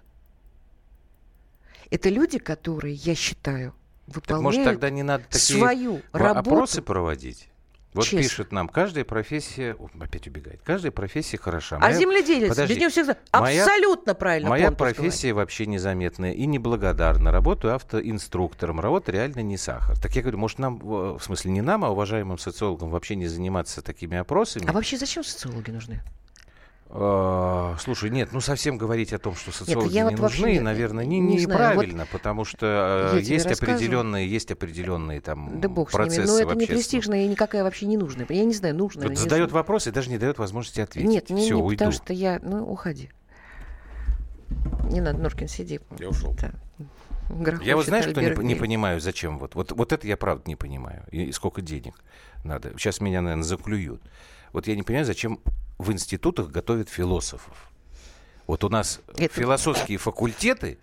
Это 1.90 2.10
люди, 2.10 2.40
которые, 2.40 2.96
я 2.96 3.16
считаю, 3.16 3.74
выполняют 4.08 4.26
так, 4.28 4.42
может, 4.42 4.64
тогда 4.64 4.90
не 4.90 5.04
надо 5.04 5.26
такие 5.30 5.60
свою 5.60 6.02
работу. 6.12 6.50
опросы 6.50 6.82
проводить? 6.82 7.50
Вот 7.94 8.06
Честно. 8.06 8.20
пишет 8.20 8.52
нам, 8.52 8.68
каждая 8.68 9.06
профессия, 9.06 9.76
О, 9.76 9.88
опять 10.00 10.26
убегает, 10.26 10.62
каждая 10.64 10.92
профессия 10.92 11.38
хороша. 11.38 11.76
А 11.76 11.80
моя... 11.80 11.96
А 11.96 12.00
земледелец, 12.00 12.50
Подожди. 12.50 12.80
него 12.80 12.90
всегда 12.90 13.18
моя... 13.34 13.64
абсолютно 13.64 14.16
правильно. 14.16 14.50
Моя 14.50 14.72
профессия 14.72 15.30
говорит. 15.30 15.36
вообще 15.36 15.66
незаметная 15.68 16.34
и 16.34 16.48
неблагодарна. 16.48 17.32
Работаю 17.32 17.76
автоинструктором, 17.76 18.80
работа 18.80 19.12
реально 19.12 19.42
не 19.42 19.58
сахар. 19.58 19.96
Так 20.00 20.16
я 20.16 20.24
говорю, 20.24 20.40
может 20.40 20.58
нам, 20.58 20.80
в 20.80 21.20
смысле 21.20 21.52
не 21.52 21.62
нам, 21.62 21.86
а 21.86 21.90
уважаемым 21.90 22.40
социологам 22.40 22.90
вообще 22.90 23.16
не 23.16 23.28
заниматься 23.28 23.84
такими 23.84 24.18
опросами? 24.18 24.66
А 24.68 24.74
вообще 24.74 24.98
зачем 24.98 25.24
социологи 25.24 25.70
нужны? 25.70 26.02
А, 26.96 27.76
слушай, 27.80 28.12
нет, 28.12 28.30
ну 28.34 28.40
совсем 28.40 28.78
говорить 28.78 29.14
о 29.14 29.18
том, 29.18 29.36
что 29.36 29.52
социологи 29.52 29.96
нет, 29.96 30.12
не 30.12 30.16
вот 30.16 30.20
нужны, 30.20 30.60
наверное, 30.60 31.06
не, 31.06 31.20
не 31.20 31.38
неправильно, 31.38 32.04
вот 32.04 32.10
потому 32.10 32.46
что 32.46 33.18
есть 33.20 33.48
определенные, 33.48 34.30
есть 34.30 34.52
определенные 34.52 35.20
там 35.20 35.60
да 35.60 35.70
бог 35.70 35.90
процессы. 35.90 36.28
С 36.28 36.30
ними, 36.30 36.44
но 36.44 36.52
это 36.52 36.60
не 36.60 36.68
престижно 36.68 37.26
и 37.26 37.28
никакая 37.28 37.64
вообще 37.64 37.88
не 37.88 37.98
нужная. 37.98 38.28
Я 38.30 38.46
не 38.46 38.54
знаю, 38.54 38.76
нужно. 38.76 39.08
Вот 39.08 39.18
задает 39.18 39.46
нужно. 39.46 39.58
вопрос 39.58 39.88
и 39.88 39.92
даже 39.92 40.12
не 40.12 40.20
дает 40.20 40.38
возможности 40.38 40.82
ответить. 40.82 41.10
Нет, 41.10 41.32
не, 41.32 41.42
Все, 41.42 41.56
не 41.56 41.64
уйду. 41.64 41.80
потому 41.80 41.92
что 41.94 42.14
я, 42.14 42.40
ну 42.44 42.64
уходи. 42.64 43.10
Не 44.92 45.02
надо, 45.02 45.18
Норкин, 45.18 45.48
сиди. 45.48 45.80
Я 45.98 46.10
ушел. 46.10 46.36
Да. 46.40 46.52
я 47.64 47.76
вот 47.76 47.88
знаешь, 47.88 48.06
что 48.06 48.22
не, 48.22 48.36
не 48.46 48.54
понимаю, 48.54 49.02
зачем 49.02 49.40
вот, 49.40 49.56
вот, 49.56 49.72
вот 49.72 49.94
это 49.94 50.06
я 50.06 50.16
правда 50.16 50.44
не 50.46 50.56
понимаю. 50.56 51.06
И, 51.10 51.24
и 51.24 51.32
сколько 51.32 51.64
денег 51.64 51.96
надо. 52.44 52.78
Сейчас 52.78 53.02
меня, 53.02 53.22
наверное, 53.24 53.44
заклюют. 53.44 54.04
Вот 54.52 54.68
я 54.68 54.76
не 54.76 54.84
понимаю, 54.84 55.08
зачем 55.08 55.40
в 55.84 55.92
институтах 55.92 56.50
готовят 56.50 56.90
философов. 56.90 57.70
Вот 58.48 58.64
у 58.64 58.70
нас 58.70 59.00
Это... 59.18 59.34
философские 59.34 59.98
факультеты, 59.98 60.80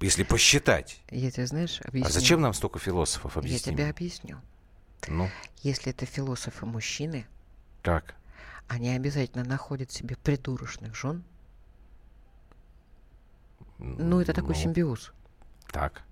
если 0.00 0.22
посчитать. 0.22 1.00
Я 1.10 1.30
тебе, 1.30 1.46
знаешь, 1.46 1.80
объясню. 1.82 2.08
А 2.08 2.12
зачем 2.12 2.40
нам 2.40 2.52
столько 2.52 2.78
философов? 2.78 3.36
Объясни. 3.36 3.72
Я 3.72 3.76
тебе 3.76 3.90
объясню. 3.90 4.40
Ну? 5.08 5.30
Если 5.62 5.92
это 5.92 6.06
философы 6.06 6.66
мужчины, 6.66 7.26
так. 7.82 8.14
они 8.68 8.90
обязательно 8.90 9.44
находят 9.44 9.90
себе 9.90 10.16
придурочных 10.16 10.94
жен. 10.94 11.24
Ну, 13.78 14.20
это 14.20 14.32
такой 14.32 14.54
ну, 14.54 14.62
симбиоз. 14.62 15.12
Так. 15.70 16.02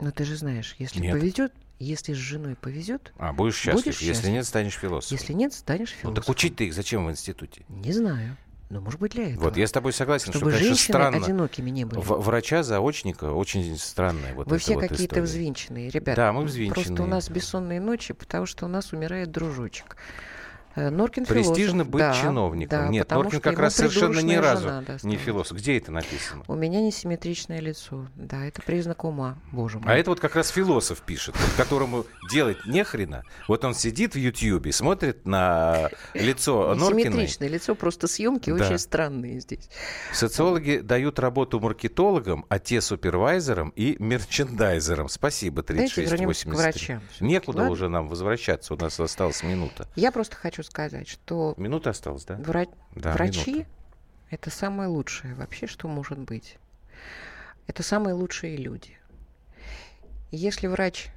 Но 0.00 0.10
ты 0.10 0.24
же 0.24 0.36
знаешь, 0.36 0.74
если 0.78 1.00
Нет. 1.00 1.12
повезет, 1.12 1.52
если 1.82 2.14
с 2.14 2.16
женой 2.16 2.54
повезет, 2.56 3.12
а, 3.18 3.32
будешь 3.32 3.56
счастлив. 3.56 3.84
Будешь 3.84 4.00
Если 4.00 4.12
счастлив. 4.14 4.32
нет, 4.32 4.46
станешь 4.46 4.74
философом. 4.74 5.16
Если 5.18 5.32
нет, 5.32 5.52
станешь 5.52 5.88
философом. 5.90 6.10
Ну, 6.10 6.14
так 6.16 6.28
учить 6.28 6.56
ты 6.56 6.66
их 6.66 6.74
зачем 6.74 7.06
в 7.06 7.10
институте? 7.10 7.64
Не 7.68 7.92
знаю. 7.92 8.36
Но, 8.70 8.80
может 8.80 9.00
быть, 9.00 9.12
для 9.12 9.30
этого. 9.32 9.44
Вот, 9.44 9.56
я 9.58 9.66
с 9.66 9.72
тобой 9.72 9.92
согласен, 9.92 10.32
Чтобы 10.32 10.50
что, 10.50 10.60
конечно, 10.60 10.76
странно. 10.94 11.18
одинокими 11.18 11.68
не 11.68 11.84
были. 11.84 12.00
В- 12.00 12.20
врача, 12.22 12.62
заочника 12.62 13.30
очень 13.32 13.76
странная 13.76 14.32
вот 14.34 14.46
Вы 14.46 14.56
все 14.56 14.74
вот 14.76 14.88
какие-то 14.88 15.20
взвинченные, 15.20 15.90
ребята. 15.90 16.16
Да, 16.22 16.32
мы 16.32 16.44
взвинченные. 16.44 16.84
Просто 16.86 17.02
у 17.02 17.06
нас 17.06 17.28
бессонные 17.28 17.80
ночи, 17.80 18.14
потому 18.14 18.46
что 18.46 18.64
у 18.64 18.68
нас 18.68 18.92
умирает 18.94 19.30
дружочек. 19.30 19.98
Э, 20.74 20.90
Норкин 20.90 21.26
Престижно 21.26 21.84
философ. 21.84 21.88
быть 21.88 22.00
да, 22.00 22.14
чиновником. 22.20 22.78
Да, 22.78 22.88
Нет, 22.88 23.10
Норкин 23.10 23.40
как 23.40 23.58
раз 23.58 23.74
совершенно 23.76 24.20
ни 24.20 24.36
разу 24.36 24.84
не 25.02 25.16
философ. 25.16 25.58
Где 25.58 25.78
это 25.78 25.92
написано? 25.92 26.44
У 26.48 26.54
меня 26.54 26.80
несимметричное 26.80 27.60
лицо. 27.60 28.08
Да, 28.16 28.44
это 28.46 28.62
признак 28.62 29.04
ума, 29.04 29.38
боже 29.50 29.78
мой. 29.78 29.92
А 29.92 29.96
это 29.96 30.10
вот 30.10 30.20
как 30.20 30.34
раз 30.34 30.48
философ 30.48 31.02
пишет, 31.02 31.34
которому 31.56 32.06
делать 32.30 32.58
нехрена. 32.66 33.24
Вот 33.48 33.64
он 33.64 33.74
сидит 33.74 34.14
в 34.14 34.18
Ютьюбе, 34.18 34.72
смотрит 34.72 35.26
на 35.26 35.90
лицо 36.14 36.74
Норкиной. 36.74 37.02
Симметричное 37.02 37.48
лицо, 37.48 37.74
просто 37.74 38.06
съемки 38.06 38.50
да. 38.50 38.64
очень 38.64 38.78
странные 38.78 39.40
здесь. 39.40 39.68
Социологи 40.12 40.78
дают 40.78 41.18
работу 41.18 41.60
маркетологам, 41.60 42.46
а 42.48 42.58
те 42.58 42.80
супервайзерам 42.80 43.70
и 43.70 43.96
мерчендайзерам. 43.98 45.08
Спасибо, 45.08 45.62
3683. 45.62 47.00
Некуда 47.20 47.58
Ладно? 47.58 47.72
уже 47.72 47.88
нам 47.88 48.08
возвращаться, 48.08 48.74
у 48.74 48.76
нас 48.76 48.98
осталась 48.98 49.42
минута. 49.42 49.88
Я 49.96 50.12
просто 50.12 50.36
хочу 50.36 50.61
хочу 50.62 50.70
сказать, 50.70 51.08
что... 51.08 51.54
Минута 51.56 51.90
осталась, 51.90 52.24
да? 52.24 52.36
Вра... 52.36 52.66
да 52.94 53.12
врачи 53.12 53.52
минута.— 53.52 53.68
это 54.30 54.50
самое 54.50 54.88
лучшее 54.88 55.34
вообще, 55.34 55.66
что 55.66 55.88
может 55.88 56.18
быть. 56.18 56.58
Это 57.66 57.82
самые 57.82 58.14
лучшие 58.14 58.56
люди. 58.56 58.98
Если 60.30 60.66
врач, 60.66 61.08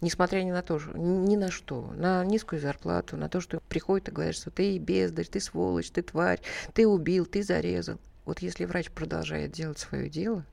несмотря 0.00 0.42
ни 0.42 0.50
на 0.50 0.62
то, 0.62 0.80
ни 0.94 1.36
на 1.36 1.50
что, 1.50 1.92
на 1.96 2.24
низкую 2.24 2.60
зарплату, 2.60 3.16
на 3.16 3.28
то, 3.28 3.40
что 3.40 3.60
приходит 3.60 4.08
и 4.08 4.12
говорит, 4.12 4.36
что 4.36 4.50
ты 4.50 4.78
бездарь, 4.78 5.26
ты 5.26 5.40
сволочь, 5.40 5.90
ты 5.90 6.02
тварь, 6.02 6.40
ты 6.72 6.86
убил, 6.86 7.26
ты 7.26 7.42
зарезал. 7.42 7.98
Вот 8.24 8.40
если 8.40 8.64
врач 8.64 8.90
продолжает 8.90 9.52
делать 9.52 9.78
свое 9.78 10.08
дело, 10.08 10.44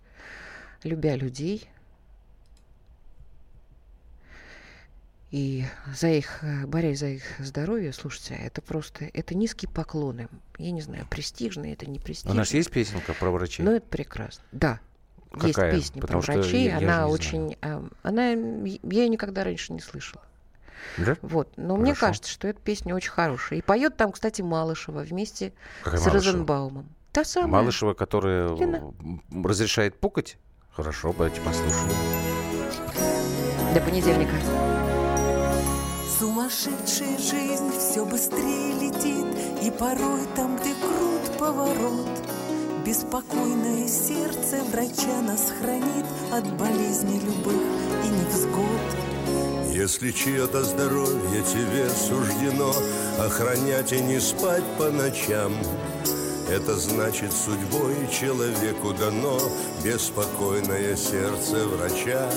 любя 0.84 1.16
людей, 1.16 1.70
и 5.34 5.66
за 5.92 6.10
их, 6.10 6.44
э, 6.44 6.68
борясь 6.68 7.00
за 7.00 7.08
их 7.08 7.24
здоровье, 7.40 7.92
слушайте, 7.92 8.36
это 8.36 8.62
просто, 8.62 9.06
это 9.14 9.34
низкие 9.34 9.68
поклоны. 9.68 10.28
Я 10.60 10.70
не 10.70 10.82
знаю, 10.82 11.08
престижные, 11.10 11.74
это 11.74 11.90
не 11.90 11.98
престижно. 11.98 12.30
У 12.30 12.36
нас 12.36 12.54
есть 12.54 12.70
песенка 12.70 13.14
про 13.14 13.32
врачей? 13.32 13.66
Ну, 13.66 13.72
это 13.72 13.88
прекрасно. 13.88 14.44
Да, 14.52 14.80
Какая? 15.32 15.74
есть 15.74 15.88
песня 15.88 16.02
Потому 16.02 16.22
про 16.22 16.34
врачей, 16.34 16.66
я, 16.66 16.78
она 16.78 17.08
очень, 17.08 17.58
знаю. 17.64 17.90
она, 18.04 18.30
я 18.30 18.36
ее 18.84 19.10
никогда 19.10 19.44
раньше 19.44 19.74
не 19.74 19.80
слышала. 19.80 20.22
Да? 21.00 21.18
Вот. 21.24 21.50
Но 21.58 21.78
Хорошо. 21.78 21.82
мне 21.82 21.96
кажется, 21.96 22.30
что 22.30 22.48
эта 22.48 22.60
песня 22.60 22.94
очень 22.94 23.10
хорошая. 23.10 23.58
И 23.58 23.64
поет 23.64 23.98
там, 23.98 24.12
кстати, 24.12 24.44
Малышева 24.44 25.00
вместе 25.00 25.52
Какая 25.82 26.00
с 26.00 26.06
Малышева? 26.06 26.32
Розенбаумом. 26.32 26.90
Та 27.12 27.24
самая. 27.24 27.50
Малышева, 27.64 27.96
которая 27.96 28.56
Лена. 28.56 28.94
разрешает 29.44 30.00
пукать? 30.00 30.38
Хорошо, 30.74 31.12
давайте 31.12 31.42
послушаем. 31.42 31.90
До 33.74 33.82
понедельника. 33.82 34.36
Сумасшедшая 36.20 37.18
жизнь 37.18 37.72
все 37.80 38.06
быстрее 38.06 38.74
летит, 38.80 39.26
И 39.64 39.72
порой 39.72 40.22
там, 40.36 40.58
где 40.58 40.74
крут 40.76 41.38
поворот, 41.40 42.08
Беспокойное 42.86 43.88
сердце 43.88 44.64
врача 44.72 45.22
нас 45.22 45.52
хранит 45.60 46.06
От 46.32 46.46
болезней 46.58 47.20
любых 47.20 47.62
и 48.04 48.10
невзгод. 48.10 49.74
Если 49.74 50.12
чье-то 50.12 50.64
здоровье 50.64 51.44
тебе 51.44 51.90
суждено 51.90 52.74
Охранять 53.20 53.92
и 53.92 54.00
не 54.00 54.20
спать 54.20 54.64
по 54.78 54.90
ночам, 54.92 55.54
это 56.50 56.76
значит, 56.76 57.32
судьбой 57.34 57.96
человеку 58.12 58.94
дано 58.94 59.40
Беспокойное 59.84 60.96
сердце 60.96 61.66
врача 61.68 62.30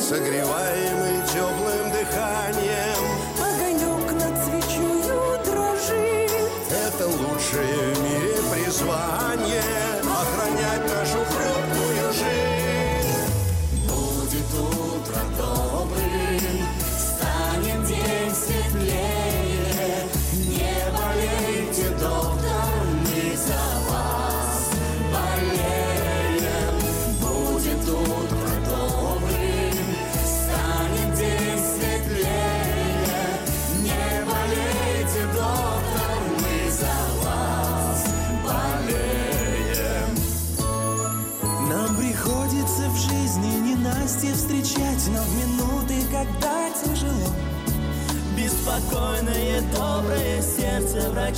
согреваемый 0.00 1.22
теплым 1.32 1.90
дыханием. 1.92 3.61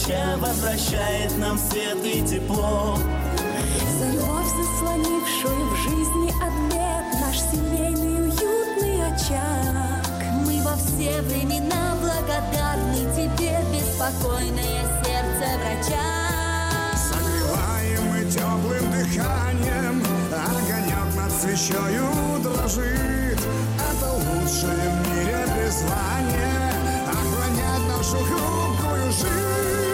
Врача 0.05 0.37
Возвращает 0.39 1.37
нам 1.39 1.59
свет 1.59 1.99
и 2.05 2.23
тепло. 2.23 2.99
За 3.99 4.11
любовь, 4.11 4.47
заслонившую 4.47 5.71
в 5.71 5.77
жизни 5.77 6.33
обед 6.43 7.21
Наш 7.21 7.41
семейный 7.41 8.29
уютный 8.29 9.07
очаг. 9.07 10.25
Мы 10.47 10.63
во 10.63 10.77
все 10.77 11.21
времена 11.23 11.97
благодарны 12.01 13.15
тебе 13.15 13.59
Беспокойное 13.73 14.83
сердце 15.05 15.59
врача. 15.59 16.25
Согреваем 17.09 18.05
мы 18.11 18.25
теплым 18.31 18.91
дыханием 18.91 20.03
Огонек 20.33 21.17
над 21.17 21.33
свечою 21.33 22.09
дрожит 22.43 23.39
Это 23.79 24.13
лучшее 24.13 24.91
в 24.91 25.17
мире 25.17 25.47
призвание 25.55 26.73
Охранять 27.09 27.89
нашу 27.89 28.17
хрупкую 28.25 29.13
жизнь 29.13 29.94